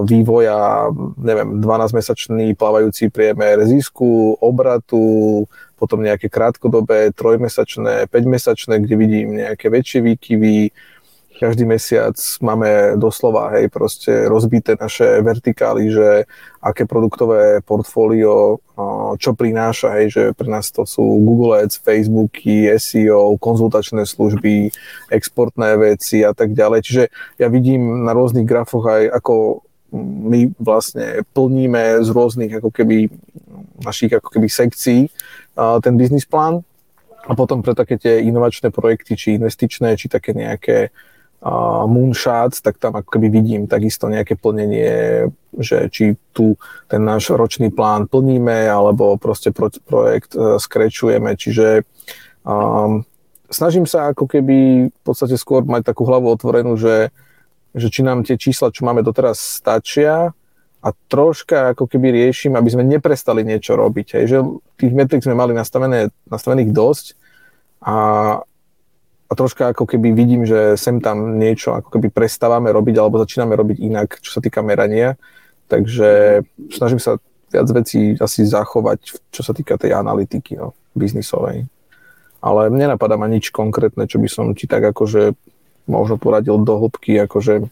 vývoja, 0.06 0.86
neviem, 1.18 1.58
12-mesačný 1.58 2.54
plávajúci 2.54 3.10
priemer 3.10 3.58
zisku, 3.66 4.38
obratu, 4.38 5.44
potom 5.74 5.98
nejaké 5.98 6.30
krátkodobé, 6.30 7.10
trojmesačné, 7.10 8.06
5-mesačné, 8.06 8.78
kde 8.78 8.94
vidím 8.94 9.28
nejaké 9.34 9.66
väčšie 9.68 10.00
výkyvy, 10.14 10.70
každý 11.34 11.66
mesiac 11.66 12.14
máme 12.38 12.94
doslova, 12.94 13.50
hej, 13.58 13.66
proste 13.66 14.30
rozbité 14.30 14.78
naše 14.78 15.18
vertikály, 15.18 15.90
že 15.90 16.08
aké 16.62 16.86
produktové 16.86 17.58
portfólio 17.60 18.62
čo 19.18 19.30
prináša, 19.34 19.98
hej, 19.98 20.06
že 20.10 20.22
pre 20.34 20.50
nás 20.50 20.70
to 20.70 20.86
sú 20.86 21.02
Google 21.02 21.62
Ads, 21.62 21.82
Facebooky, 21.82 22.70
SEO, 22.78 23.38
konzultačné 23.38 24.06
služby, 24.06 24.70
exportné 25.10 25.78
veci 25.78 26.26
a 26.26 26.34
tak 26.34 26.54
ďalej. 26.54 26.80
Čiže 26.82 27.02
ja 27.38 27.46
vidím 27.50 28.02
na 28.02 28.14
rôznych 28.14 28.46
grafoch 28.46 28.86
aj 28.86 29.02
ako 29.14 29.62
my 29.94 30.50
vlastne 30.58 31.22
plníme 31.34 32.02
z 32.02 32.08
rôznych 32.10 32.58
ako 32.58 32.74
keby 32.74 33.06
našich 33.86 34.10
ako 34.10 34.26
keby 34.26 34.50
sekcií 34.50 35.06
ten 35.54 35.94
biznis 35.94 36.26
plán 36.26 36.66
a 37.24 37.32
potom 37.38 37.62
pre 37.62 37.78
také 37.78 37.94
tie 37.94 38.26
inovačné 38.26 38.74
projekty, 38.74 39.14
či 39.14 39.38
investičné, 39.38 39.94
či 39.94 40.10
také 40.10 40.34
nejaké 40.34 40.90
moonshots, 41.84 42.64
tak 42.64 42.80
tam 42.80 42.96
ako 42.96 43.20
keby 43.20 43.28
vidím 43.28 43.62
takisto 43.68 44.08
nejaké 44.08 44.32
plnenie, 44.32 45.28
že 45.60 45.92
či 45.92 46.16
tu 46.32 46.56
ten 46.88 47.04
náš 47.04 47.28
ročný 47.36 47.68
plán 47.68 48.08
plníme, 48.08 48.64
alebo 48.64 49.20
proste 49.20 49.52
pro, 49.52 49.68
projekt 49.84 50.32
uh, 50.32 50.56
skrečujeme, 50.56 51.36
čiže 51.36 51.84
um, 52.48 53.04
snažím 53.52 53.84
sa 53.84 54.16
ako 54.16 54.24
keby 54.24 54.88
v 54.88 55.00
podstate 55.04 55.36
skôr 55.36 55.68
mať 55.68 55.92
takú 55.92 56.08
hlavu 56.08 56.32
otvorenú, 56.32 56.80
že, 56.80 57.12
že 57.76 57.92
či 57.92 58.00
nám 58.00 58.24
tie 58.24 58.40
čísla, 58.40 58.72
čo 58.72 58.88
máme 58.88 59.04
doteraz, 59.04 59.36
stačia 59.36 60.32
a 60.84 60.88
troška 61.08 61.76
ako 61.76 61.88
keby 61.88 62.24
riešim, 62.24 62.56
aby 62.56 62.68
sme 62.72 62.88
neprestali 62.88 63.44
niečo 63.44 63.76
robiť. 63.76 64.20
Hej. 64.20 64.24
Že 64.32 64.38
tých 64.80 64.92
metrik 64.92 65.24
sme 65.24 65.36
mali 65.36 65.52
nastavené, 65.52 66.08
nastavených 66.28 66.72
dosť 66.72 67.06
a, 67.84 67.96
a 69.34 69.38
troška 69.42 69.74
ako 69.74 69.90
keby 69.90 70.14
vidím, 70.14 70.46
že 70.46 70.78
sem 70.78 71.02
tam 71.02 71.42
niečo 71.42 71.74
ako 71.74 71.98
keby 71.98 72.14
prestávame 72.14 72.70
robiť 72.70 72.94
alebo 73.02 73.18
začíname 73.18 73.58
robiť 73.58 73.82
inak, 73.82 74.22
čo 74.22 74.38
sa 74.38 74.38
týka 74.38 74.62
merania. 74.62 75.18
Takže 75.66 76.38
snažím 76.70 77.02
sa 77.02 77.18
viac 77.50 77.66
vecí 77.74 78.14
asi 78.14 78.46
zachovať, 78.46 79.18
čo 79.34 79.42
sa 79.42 79.50
týka 79.50 79.74
tej 79.74 79.98
analytiky 79.98 80.54
no, 80.54 80.78
biznisovej. 80.94 81.66
Ale 82.38 82.70
mne 82.70 82.94
napadá 82.94 83.18
ma 83.18 83.26
nič 83.26 83.50
konkrétne, 83.50 84.06
čo 84.06 84.22
by 84.22 84.28
som 84.30 84.54
ti 84.54 84.70
tak 84.70 84.86
akože 84.94 85.34
možno 85.90 86.14
poradil 86.14 86.62
do 86.62 86.78
hĺbky, 86.78 87.18
akože 87.26 87.66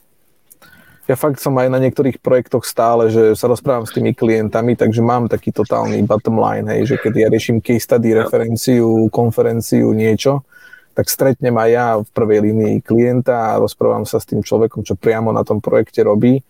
ja 1.07 1.15
fakt 1.15 1.39
som 1.39 1.55
aj 1.59 1.71
na 1.71 1.79
niektorých 1.79 2.19
projektoch 2.23 2.67
stále, 2.67 3.11
že 3.11 3.39
sa 3.39 3.47
rozprávam 3.47 3.87
s 3.87 3.95
tými 3.95 4.15
klientami, 4.15 4.75
takže 4.75 5.03
mám 5.03 5.31
taký 5.31 5.55
totálny 5.55 6.03
bottom 6.07 6.39
line, 6.39 6.67
hej, 6.71 6.95
že 6.95 6.97
keď 6.99 7.13
ja 7.23 7.29
riešim 7.31 7.59
case 7.59 7.87
study, 7.87 8.15
referenciu, 8.15 9.11
konferenciu, 9.11 9.91
niečo, 9.95 10.47
tak 10.95 11.09
stretnem 11.09 11.57
aj 11.57 11.71
ja 11.71 11.87
v 11.99 12.09
prvej 12.13 12.41
línii 12.53 12.77
klienta 12.85 13.57
a 13.57 13.61
rozprávam 13.61 14.05
sa 14.05 14.21
s 14.21 14.29
tým 14.29 14.45
človekom, 14.45 14.85
čo 14.85 14.95
priamo 14.95 15.33
na 15.33 15.45
tom 15.45 15.61
projekte 15.61 16.05
robí. 16.05 16.45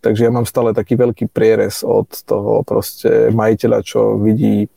Takže 0.00 0.28
ja 0.28 0.32
mám 0.32 0.48
stále 0.48 0.72
taký 0.72 0.96
veľký 0.96 1.28
prierez 1.28 1.84
od 1.84 2.08
toho 2.24 2.64
proste 2.64 3.28
majiteľa, 3.32 3.84
čo 3.84 4.16
vidí 4.16 4.68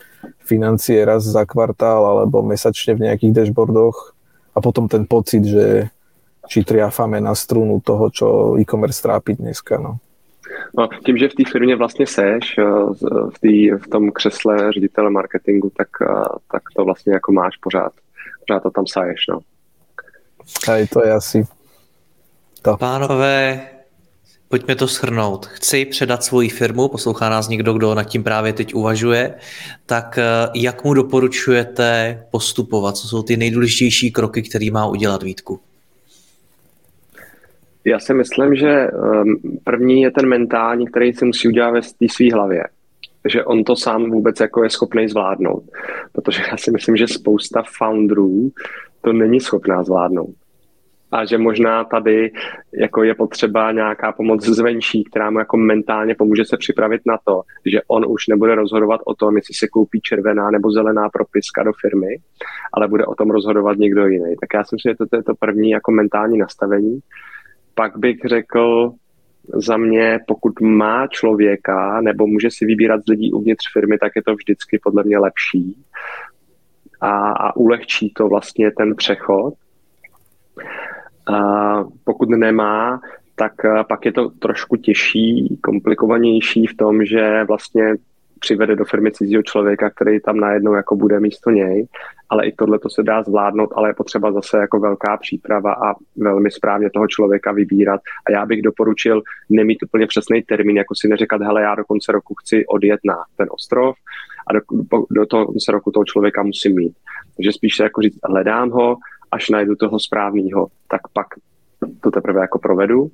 financie 0.43 0.99
raz 1.04 1.24
za 1.24 1.47
kvartál 1.47 2.04
alebo 2.04 2.43
mesačne 2.43 2.95
v 2.95 3.08
nejakých 3.08 3.32
dashboardoch 3.32 4.16
a 4.56 4.60
potom 4.60 4.91
ten 4.91 5.08
pocit, 5.08 5.47
že 5.47 5.88
či 6.47 6.68
triafame 6.68 7.24
na 7.24 7.32
strunu 7.36 7.80
toho, 7.80 8.12
čo 8.12 8.28
e-commerce 8.60 8.99
trápí 8.99 9.39
dneska. 9.39 9.80
No. 9.80 9.99
No, 10.78 10.89
tím, 11.06 11.18
že 11.18 11.30
v 11.30 11.36
té 11.36 11.43
firmě 11.51 11.76
vlastně 11.76 12.08
seš, 12.08 12.58
eh, 12.58 12.64
v, 13.30 13.39
tý, 13.41 13.72
v 13.72 13.88
tom 13.88 14.12
křesle 14.12 14.72
ředitele 14.72 15.10
marketingu, 15.10 15.72
tak, 15.78 15.88
eh, 16.01 16.26
tak 16.51 16.62
to 16.76 16.86
vlastně 16.86 17.14
jako 17.14 17.32
máš 17.32 17.58
pořád. 17.58 17.93
Pořád 18.48 18.64
to 18.64 18.72
tam 18.72 18.88
saješ, 18.88 19.20
no. 19.30 19.39
Aj 20.68 20.88
to 20.88 21.06
je 21.06 21.12
asi 21.12 21.48
to. 22.62 22.78
Pánové, 22.78 23.62
pojďme 24.50 24.76
to 24.76 24.88
shrnout. 24.88 25.46
Chci 25.46 25.86
předat 25.86 26.24
svoji 26.24 26.50
firmu, 26.50 26.88
poslouchá 26.88 27.30
nás 27.30 27.48
někdo, 27.48 27.74
kdo 27.74 27.96
nad 27.96 28.04
tím 28.04 28.24
právě 28.24 28.54
teď 28.54 28.74
uvažuje, 28.74 29.34
tak 29.86 30.18
eh, 30.18 30.24
jak 30.56 30.84
mu 30.84 30.94
doporučujete 30.94 32.24
postupovat? 32.32 32.98
Co 32.98 33.08
jsou 33.08 33.24
ty 33.24 33.38
nejdůležitější 33.38 34.12
kroky, 34.12 34.41
který 34.41 34.72
má 34.72 34.86
udělat 34.86 35.24
Vítku? 35.24 35.60
Já 37.86 38.00
si 38.00 38.14
myslím, 38.14 38.56
že 38.56 38.70
ehm, 38.70 39.36
první 39.64 40.02
je 40.02 40.12
ten 40.12 40.30
mentální, 40.30 40.88
který 40.88 41.14
si 41.14 41.26
musí 41.26 41.48
udělat 41.48 41.72
ve 41.72 41.82
té 41.82 42.06
své 42.12 42.34
hlavě. 42.34 42.64
Že 43.30 43.43
on 43.43 43.63
to 43.63 43.76
sám 43.76 44.11
vůbec 44.11 44.39
jako 44.39 44.63
je 44.63 44.69
schopný 44.69 45.07
zvládnout. 45.07 45.63
Protože 46.11 46.43
já 46.51 46.57
si 46.57 46.71
myslím, 46.71 46.97
že 46.97 47.07
spousta 47.07 47.63
founderů 47.78 48.51
to 49.01 49.13
není 49.13 49.39
schopná 49.39 49.84
zvládnout. 49.84 50.36
A 51.11 51.26
že 51.26 51.38
možná 51.38 51.84
tady 51.84 52.32
jako 52.74 53.03
je 53.03 53.15
potřeba 53.15 53.71
nějaká 53.71 54.11
pomoc 54.11 54.45
zvenčí, 54.45 55.03
která 55.03 55.30
mu 55.30 55.39
jako 55.39 55.57
mentálně 55.57 56.15
pomůže 56.15 56.45
se 56.45 56.57
připravit 56.57 57.01
na 57.05 57.17
to, 57.26 57.41
že 57.65 57.82
on 57.88 58.05
už 58.07 58.28
nebude 58.28 58.55
rozhodovat 58.55 59.01
o 59.05 59.15
tom, 59.15 59.36
jestli 59.36 59.53
se 59.53 59.67
koupí 59.67 60.01
červená 60.01 60.51
nebo 60.51 60.71
zelená 60.71 61.09
propiska 61.09 61.63
do 61.63 61.71
firmy, 61.82 62.17
ale 62.74 62.88
bude 62.88 63.05
o 63.05 63.15
tom 63.15 63.30
rozhodovat 63.30 63.78
někdo 63.78 64.07
jiný. 64.07 64.36
Tak 64.41 64.49
já 64.53 64.63
si 64.63 64.76
myslím, 64.76 64.91
že 64.91 65.07
to 65.09 65.15
je 65.15 65.24
to 65.24 65.36
první 65.36 65.69
jako 65.69 65.91
mentální 65.91 66.38
nastavení 66.38 66.99
pak 67.76 67.97
bych 67.97 68.17
řekl 68.26 68.91
za 69.54 69.78
mě, 69.78 70.20
pokud 70.28 70.62
má 70.62 71.08
člověka 71.08 72.02
nebo 72.02 72.28
může 72.28 72.52
si 72.52 72.66
vybírat 72.66 73.02
z 73.06 73.10
lidí 73.10 73.32
uvnitř 73.32 73.66
firmy, 73.74 73.98
tak 73.98 74.12
je 74.16 74.24
to 74.24 74.36
vždycky 74.36 74.80
podle 74.84 75.04
mě 75.04 75.18
lepší 75.18 75.78
a, 77.02 77.32
a 77.32 77.56
ulehčí 77.56 78.14
to 78.16 78.28
vlastně 78.28 78.72
ten 78.72 78.96
přechod. 78.96 79.54
A 81.34 81.39
pokud 82.04 82.30
nemá, 82.30 83.02
tak 83.36 83.54
pak 83.88 84.06
je 84.06 84.12
to 84.12 84.30
trošku 84.30 84.76
těžší, 84.76 85.58
komplikovanější 85.64 86.68
v 86.68 86.78
tom, 86.78 87.06
že 87.06 87.44
vlastně 87.44 87.94
přivede 88.44 88.76
do 88.76 88.86
firmy 88.86 89.12
cizího 89.12 89.44
člověka, 89.44 89.89
který 89.89 90.20
tam 90.20 90.38
najednou 90.38 90.74
jako 90.74 90.96
bude 90.96 91.20
místo 91.20 91.50
něj, 91.50 91.88
ale 92.30 92.48
i 92.48 92.52
tohle 92.52 92.80
to 92.80 92.89
se 92.89 93.04
dá 93.04 93.24
zvládnout, 93.24 93.70
ale 93.76 93.89
je 93.89 93.94
potřeba 93.94 94.32
zase 94.32 94.58
jako 94.58 94.80
velká 94.80 95.18
příprava 95.18 95.74
a 95.74 95.96
velmi 96.16 96.52
správně 96.52 96.89
toho 96.89 97.08
člověka 97.08 97.52
vybírat. 97.52 98.02
A 98.28 98.32
já 98.32 98.46
bych 98.46 98.62
doporučil 98.62 99.22
nemít 99.50 99.84
úplně 99.84 100.08
přesný 100.08 100.41
termín, 100.41 100.78
jako 100.78 100.96
si 100.96 101.08
neříkat, 101.08 101.41
hele, 101.41 101.62
já 101.62 101.76
do 101.76 101.84
konce 101.86 102.12
roku 102.12 102.36
chci 102.36 102.66
odjet 102.66 103.00
na 103.06 103.18
ten 103.38 103.48
ostrov 103.52 103.96
a 104.48 104.54
do, 104.54 104.60
do 105.12 105.26
toho 105.26 105.46
konce 105.46 105.72
roku 105.72 105.91
toho 105.91 106.06
člověka 106.06 106.44
musím 106.44 106.76
mít. 106.76 106.94
Takže 107.36 107.52
spíš 107.52 107.76
se 107.76 107.84
jako 107.84 108.02
říct, 108.02 108.20
hledám 108.24 108.70
ho, 108.70 108.98
až 109.32 109.50
najdu 109.50 109.76
toho 109.76 110.00
správného, 110.00 110.68
tak 110.88 111.02
pak 111.14 111.28
to 112.02 112.12
teprve 112.12 112.41
jako 112.41 112.60
provedu 112.60 113.08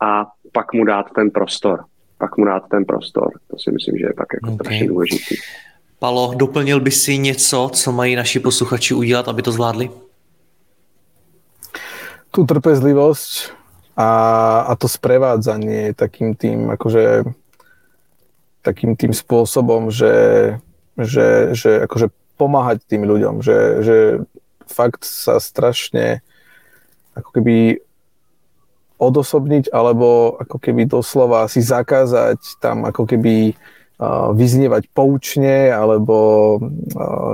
a 0.00 0.26
pak 0.52 0.72
mu 0.72 0.84
dát 0.84 1.06
ten 1.14 1.30
prostor 1.30 1.84
pak 2.22 2.38
mu 2.38 2.44
dát 2.44 2.62
ten 2.70 2.84
prostor. 2.86 3.34
To 3.50 3.58
si 3.58 3.74
myslím, 3.74 3.98
že 3.98 4.06
je 4.06 4.14
pak 4.14 4.28
jako 4.34 4.46
okay. 4.46 4.54
strašně 4.54 4.88
důležitý. 4.88 5.34
Palo, 5.98 6.34
doplnil 6.36 6.80
by 6.80 6.90
si 6.90 7.18
něco, 7.18 7.70
co 7.74 7.92
mají 7.92 8.16
naši 8.16 8.40
posluchači 8.40 8.94
udělat, 8.94 9.28
aby 9.28 9.42
to 9.42 9.52
zvládli? 9.52 9.90
Tu 12.30 12.46
trpezlivosť 12.46 13.50
a, 13.98 14.10
a 14.70 14.72
to 14.78 14.88
sprevádzanie 14.88 15.98
takým 15.98 16.38
tým, 16.38 16.70
akože 16.70 17.26
takým 18.62 18.94
tým 18.94 19.10
spôsobom, 19.12 19.90
že, 19.90 20.14
že, 20.94 21.52
že 21.52 21.82
akože 21.90 22.06
pomáhať 22.38 22.86
tým 22.86 23.02
ľuďom, 23.02 23.42
že, 23.42 23.58
že 23.82 23.96
fakt 24.70 25.04
sa 25.04 25.42
strašne 25.42 26.22
ako 27.18 27.30
keby 27.34 27.82
odosobniť, 29.02 29.74
alebo 29.74 30.38
ako 30.38 30.62
keby 30.62 30.86
doslova 30.86 31.50
si 31.50 31.58
zakázať 31.58 32.62
tam 32.62 32.86
ako 32.86 33.02
keby 33.10 33.58
vyznievať 34.34 34.90
poučne, 34.90 35.70
alebo 35.70 36.58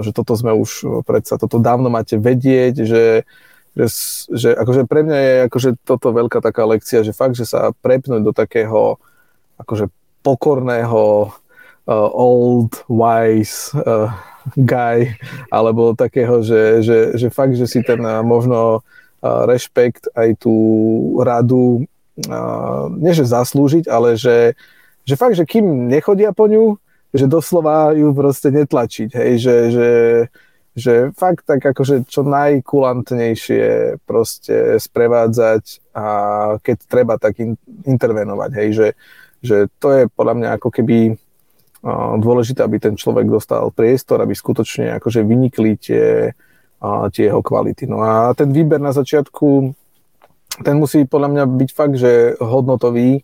že 0.04 0.12
toto 0.12 0.36
sme 0.36 0.52
už 0.52 1.00
predsa, 1.08 1.40
toto 1.40 1.56
dávno 1.56 1.88
máte 1.88 2.20
vedieť, 2.20 2.84
že, 2.84 3.04
že, 3.72 3.86
že 4.28 4.48
akože 4.52 4.84
pre 4.84 5.00
mňa 5.00 5.16
je 5.16 5.34
akože 5.48 5.70
toto 5.80 6.12
veľká 6.12 6.44
taká 6.44 6.68
lekcia, 6.68 7.00
že 7.00 7.16
fakt, 7.16 7.40
že 7.40 7.48
sa 7.48 7.72
prepnúť 7.72 8.20
do 8.20 8.36
takého 8.36 9.00
akože 9.56 9.88
pokorného 10.20 11.32
uh, 11.88 12.08
old, 12.12 12.84
wise 12.84 13.72
uh, 13.72 14.12
guy, 14.60 15.16
alebo 15.48 15.96
takého, 15.96 16.44
že, 16.44 16.84
že, 16.84 16.98
že 17.16 17.32
fakt, 17.32 17.56
že 17.56 17.64
si 17.64 17.80
ten 17.80 18.04
uh, 18.04 18.20
možno 18.20 18.84
rešpekt, 19.22 20.10
aj 20.14 20.38
tú 20.38 20.54
radu, 21.22 21.86
nie 22.98 23.12
že 23.14 23.26
zaslúžiť, 23.26 23.86
ale 23.86 24.18
že, 24.18 24.58
že 25.06 25.14
fakt, 25.14 25.38
že 25.38 25.46
kým 25.46 25.86
nechodia 25.86 26.34
po 26.34 26.50
ňu, 26.50 26.78
že 27.14 27.30
doslova 27.30 27.94
ju 27.94 28.10
proste 28.12 28.50
netlačiť, 28.50 29.10
hej, 29.14 29.32
že, 29.38 29.56
že, 29.70 29.90
že 30.76 30.92
fakt 31.14 31.46
tak 31.46 31.62
akože 31.62 32.04
čo 32.10 32.26
najkulantnejšie 32.26 33.98
proste 34.04 34.76
sprevádzať 34.76 35.94
a 35.94 36.06
keď 36.60 36.76
treba, 36.84 37.14
tak 37.16 37.38
in, 37.40 37.56
intervenovať, 37.86 38.50
hej, 38.60 38.68
že, 38.74 38.88
že 39.40 39.56
to 39.78 39.88
je 39.94 40.02
podľa 40.12 40.34
mňa 40.36 40.48
ako 40.58 40.68
keby 40.74 41.16
dôležité, 42.18 42.66
aby 42.66 42.82
ten 42.82 42.98
človek 42.98 43.30
dostal 43.30 43.70
priestor, 43.70 44.18
aby 44.18 44.34
skutočne 44.34 44.98
akože 44.98 45.22
vynikli 45.22 45.78
tie, 45.78 46.34
a 46.78 47.10
tie 47.10 47.26
jeho 47.30 47.42
kvality. 47.42 47.90
No 47.90 48.02
a 48.02 48.34
ten 48.38 48.54
výber 48.54 48.78
na 48.78 48.94
začiatku 48.94 49.74
ten 50.62 50.74
musí 50.78 51.06
podľa 51.06 51.28
mňa 51.30 51.44
byť 51.46 51.70
fakt, 51.70 51.96
že 51.98 52.34
hodnotový, 52.42 53.22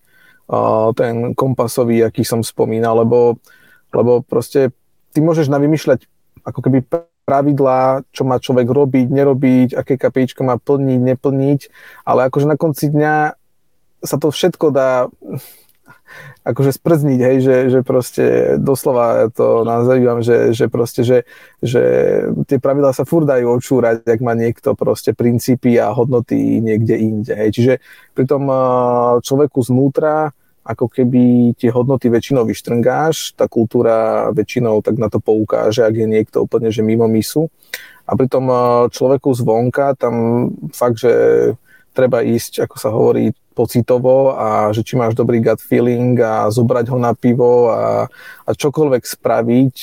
ten 0.95 1.35
kompasový, 1.35 2.05
aký 2.05 2.23
som 2.23 2.45
spomínal, 2.47 3.03
lebo, 3.03 3.41
lebo 3.91 4.23
proste 4.23 4.71
ty 5.11 5.19
môžeš 5.19 5.51
navymýšľať 5.51 6.07
ako 6.45 6.61
keby 6.61 6.85
pravidlá, 7.25 8.05
čo 8.13 8.29
má 8.29 8.37
človek 8.37 8.69
robiť, 8.69 9.09
nerobiť, 9.09 9.69
aké 9.73 9.97
kapíčko 9.97 10.45
má 10.45 10.61
plniť, 10.61 11.01
neplniť, 11.01 11.61
ale 12.05 12.29
akože 12.29 12.47
na 12.47 12.57
konci 12.61 12.93
dňa 12.93 13.15
sa 14.05 14.17
to 14.21 14.29
všetko 14.29 14.67
dá 14.69 15.09
akože 16.45 16.77
sprzniť, 16.77 17.21
hej, 17.25 17.37
že, 17.41 17.57
že 17.73 17.81
proste 17.81 18.25
doslova 18.61 19.33
to 19.33 19.65
nazývam, 19.65 20.21
že, 20.21 20.53
že 20.53 20.69
proste, 20.69 21.01
že, 21.01 21.25
že 21.65 21.81
tie 22.45 22.61
pravidlá 22.61 22.93
sa 22.93 23.09
furt 23.09 23.25
dajú 23.25 23.49
očúrať, 23.49 24.05
ak 24.05 24.21
má 24.21 24.37
niekto 24.37 24.77
proste 24.77 25.17
princípy 25.17 25.81
a 25.81 25.89
hodnoty 25.89 26.61
niekde 26.61 27.01
inde, 27.01 27.33
hej. 27.33 27.51
Čiže 27.51 27.73
pri 28.13 28.25
tom 28.29 28.45
človeku 29.25 29.65
znútra 29.65 30.37
ako 30.65 30.89
keby 30.89 31.53
tie 31.61 31.69
hodnoty 31.69 32.09
väčšinou 32.09 32.49
vyštrngáš, 32.49 33.37
tá 33.37 33.45
kultúra 33.49 34.29
väčšinou 34.33 34.81
tak 34.81 34.97
na 34.97 35.13
to 35.13 35.21
poukáže, 35.21 35.85
ak 35.85 35.93
je 35.93 36.09
niekto 36.09 36.45
úplne 36.45 36.73
že 36.73 36.81
mimo 36.81 37.05
misu. 37.05 37.53
A 38.05 38.17
pri 38.17 38.29
tom 38.29 38.49
človeku 38.89 39.33
zvonka 39.33 39.97
tam 39.97 40.49
fakt, 40.73 41.05
že 41.05 41.13
treba 41.93 42.25
ísť, 42.25 42.65
ako 42.65 42.77
sa 42.77 42.89
hovorí, 42.93 43.33
pocitovo 43.55 44.35
a 44.35 44.75
že 44.75 44.83
či 44.83 44.99
máš 44.99 45.15
dobrý 45.15 45.39
gut 45.39 45.63
feeling 45.63 46.19
a 46.19 46.51
zobrať 46.51 46.91
ho 46.91 46.99
na 46.99 47.15
pivo 47.15 47.71
a, 47.71 48.11
a 48.45 48.51
čokoľvek 48.51 49.03
spraviť, 49.07 49.75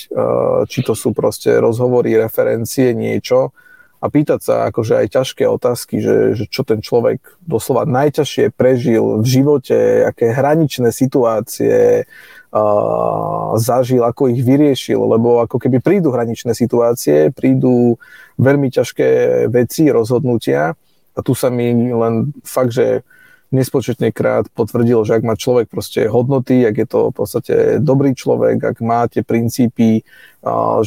či 0.67 0.79
to 0.83 0.93
sú 0.93 1.15
proste 1.15 1.55
rozhovory, 1.57 2.19
referencie, 2.19 2.91
niečo, 2.91 3.55
a 4.01 4.09
pýtať 4.09 4.39
sa 4.41 4.55
akože 4.73 4.97
aj 4.97 5.07
ťažké 5.13 5.45
otázky, 5.45 6.01
že, 6.01 6.33
že 6.33 6.49
čo 6.49 6.65
ten 6.65 6.81
človek 6.81 7.21
doslova 7.45 7.85
najťažšie 7.85 8.49
prežil 8.49 9.21
v 9.21 9.25
živote, 9.29 10.09
aké 10.09 10.33
hraničné 10.33 10.89
situácie 10.89 12.09
uh, 12.09 13.53
zažil, 13.61 14.01
ako 14.01 14.33
ich 14.33 14.41
vyriešil, 14.41 14.97
lebo 14.97 15.45
ako 15.45 15.61
keby 15.61 15.85
prídu 15.85 16.09
hraničné 16.09 16.57
situácie, 16.57 17.29
prídu 17.29 18.01
veľmi 18.41 18.73
ťažké 18.73 19.45
veci, 19.53 19.93
rozhodnutia. 19.93 20.73
A 21.13 21.19
tu 21.21 21.37
sa 21.37 21.53
mi 21.53 21.93
len 21.93 22.33
fakt, 22.41 22.73
že 22.73 23.05
nespočetne 23.51 24.15
krát 24.15 24.47
potvrdil, 24.55 25.03
že 25.03 25.19
ak 25.19 25.23
má 25.27 25.35
človek 25.35 25.67
proste 25.67 26.07
hodnoty, 26.07 26.63
ak 26.63 26.75
je 26.75 26.87
to 26.87 26.99
v 27.11 27.15
podstate 27.15 27.55
dobrý 27.83 28.15
človek, 28.15 28.63
ak 28.63 28.77
má 28.79 29.05
tie 29.11 29.27
princípy, 29.27 30.07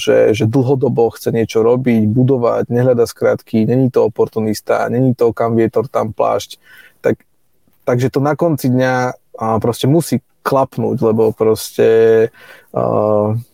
že, 0.01 0.33
že 0.33 0.45
dlhodobo 0.49 1.13
chce 1.13 1.31
niečo 1.31 1.61
robiť, 1.61 2.09
budovať, 2.09 2.73
nehľada 2.73 3.05
skratky, 3.05 3.69
není 3.69 3.93
to 3.93 4.09
oportunista, 4.09 4.89
není 4.89 5.13
to 5.13 5.37
kam 5.37 5.61
vietor, 5.61 5.93
tam 5.93 6.17
plášť, 6.17 6.57
tak, 7.05 7.21
takže 7.85 8.09
to 8.09 8.25
na 8.25 8.33
konci 8.33 8.73
dňa 8.73 9.13
proste 9.61 9.85
musí 9.85 10.25
klapnúť, 10.45 11.01
lebo 11.01 11.33
proste 11.33 12.29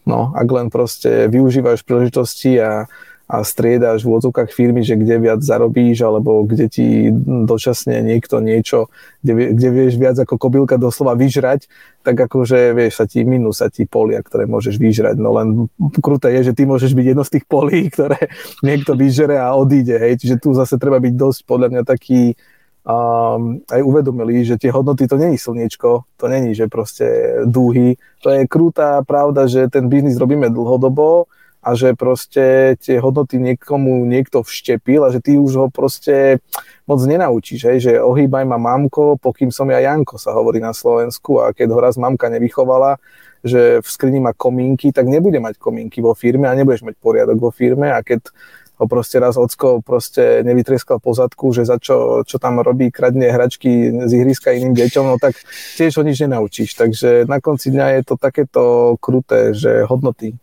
no, 0.06 0.20
ak 0.34 0.48
len 0.50 0.70
proste 0.70 1.30
využívaš 1.30 1.86
príležitosti 1.86 2.58
a 2.58 2.90
a 3.30 3.46
striedaš 3.46 4.02
v 4.02 4.18
odzokách 4.18 4.50
firmy, 4.50 4.82
že 4.82 4.98
kde 4.98 5.22
viac 5.22 5.40
zarobíš, 5.46 6.02
alebo 6.02 6.42
kde 6.42 6.66
ti 6.66 7.14
dočasne 7.46 8.02
niekto 8.02 8.42
niečo, 8.42 8.90
kde, 9.22 9.54
kde 9.54 9.68
vieš 9.70 9.94
viac 10.02 10.18
ako 10.18 10.34
kobylka 10.34 10.74
doslova 10.82 11.14
vyžrať, 11.14 11.70
tak 12.02 12.18
akože 12.18 12.74
vieš, 12.74 12.98
sa 12.98 13.06
ti 13.06 13.22
minú 13.22 13.54
sa 13.54 13.70
ti 13.70 13.86
polia, 13.86 14.18
ktoré 14.18 14.50
môžeš 14.50 14.82
vyžrať. 14.82 15.14
No 15.22 15.30
len 15.38 15.70
kruté 16.02 16.34
je, 16.42 16.50
že 16.50 16.56
ty 16.58 16.66
môžeš 16.66 16.90
byť 16.90 17.06
jedno 17.06 17.22
z 17.22 17.38
tých 17.38 17.46
polí, 17.46 17.86
ktoré 17.94 18.18
niekto 18.66 18.98
vyžere 18.98 19.38
a 19.38 19.54
odíde. 19.54 19.94
Hej. 19.94 20.26
Čiže 20.26 20.42
tu 20.42 20.50
zase 20.50 20.74
treba 20.74 20.98
byť 20.98 21.14
dosť 21.14 21.40
podľa 21.46 21.68
mňa 21.70 21.82
taký 21.86 22.34
um, 22.82 23.62
aj 23.70 23.78
uvedomili, 23.78 24.42
že 24.42 24.58
tie 24.58 24.74
hodnoty 24.74 25.06
to 25.06 25.14
není 25.14 25.38
slniečko, 25.38 26.02
to 26.18 26.26
není, 26.26 26.50
že 26.58 26.66
proste 26.66 27.06
dúhy. 27.46 27.94
To 28.26 28.34
je 28.34 28.42
krutá 28.50 29.06
pravda, 29.06 29.46
že 29.46 29.70
ten 29.70 29.86
biznis 29.86 30.18
robíme 30.18 30.50
dlhodobo, 30.50 31.30
a 31.60 31.76
že 31.76 31.92
proste 31.92 32.74
tie 32.80 32.96
hodnoty 32.96 33.36
niekomu 33.36 34.08
niekto 34.08 34.40
vštepil 34.40 35.04
a 35.04 35.12
že 35.12 35.20
ty 35.20 35.36
už 35.36 35.52
ho 35.60 35.66
proste 35.68 36.40
moc 36.88 37.04
nenaučíš, 37.04 37.60
hej, 37.68 37.78
že 37.78 37.92
ohýbaj 38.00 38.48
ma 38.48 38.56
mamko, 38.56 39.20
pokým 39.20 39.52
som 39.52 39.68
ja 39.68 39.84
Janko, 39.84 40.16
sa 40.16 40.32
hovorí 40.32 40.58
na 40.58 40.72
Slovensku 40.72 41.44
a 41.44 41.52
keď 41.52 41.68
ho 41.70 41.78
raz 41.78 42.00
mamka 42.00 42.32
nevychovala, 42.32 42.96
že 43.44 43.84
v 43.84 43.88
skrini 43.88 44.20
má 44.20 44.32
komínky, 44.32 44.92
tak 44.92 45.08
nebude 45.08 45.40
mať 45.40 45.60
komínky 45.60 46.00
vo 46.00 46.16
firme 46.16 46.48
a 46.48 46.56
nebudeš 46.56 46.84
mať 46.84 46.96
poriadok 46.96 47.36
vo 47.36 47.50
firme 47.52 47.92
a 47.92 48.00
keď 48.00 48.32
ho 48.80 48.88
proste 48.88 49.20
raz 49.20 49.36
ocko 49.36 49.84
proste 49.84 50.40
nevytrieskal 50.40 51.04
po 51.04 51.12
zadku, 51.12 51.52
že 51.52 51.68
za 51.68 51.76
čo, 51.76 52.24
čo 52.24 52.40
tam 52.40 52.64
robí, 52.64 52.88
kradne 52.88 53.28
hračky 53.28 53.92
z 54.08 54.12
ihriska 54.16 54.56
iným 54.56 54.72
deťom, 54.72 55.04
no 55.04 55.16
tak 55.20 55.36
tiež 55.76 56.00
ho 56.00 56.02
nič 56.02 56.24
nenaučíš. 56.24 56.80
Takže 56.80 57.28
na 57.28 57.44
konci 57.44 57.68
dňa 57.68 58.00
je 58.00 58.02
to 58.08 58.14
takéto 58.16 58.96
kruté, 58.96 59.52
že 59.52 59.84
hodnoty 59.84 60.40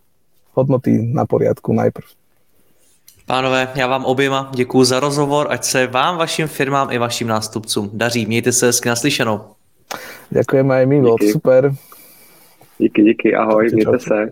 hodnoty 0.57 1.09
na 1.13 1.25
poriadku 1.25 1.73
najprv. 1.73 2.05
Pánové, 3.25 3.69
já 3.75 3.87
vám 3.87 4.05
oběma 4.05 4.51
děkuji 4.55 4.83
za 4.83 4.99
rozhovor, 4.99 5.47
ať 5.49 5.63
se 5.63 5.87
vám, 5.87 6.17
vašim 6.17 6.47
firmám 6.47 6.91
i 6.91 6.97
vašim 6.97 7.27
nástupcům 7.27 7.89
daří. 7.93 8.25
Mějte 8.25 8.51
se 8.51 8.65
hezky 8.65 8.89
naslyšenou. 8.89 9.41
Děkujeme 10.29 10.75
aj 10.75 10.85
my, 10.85 11.01
super. 11.31 11.73
Díky, 12.77 13.03
díky, 13.03 13.35
ahoj, 13.35 13.69
mějte 13.73 13.99
se. 13.99 14.31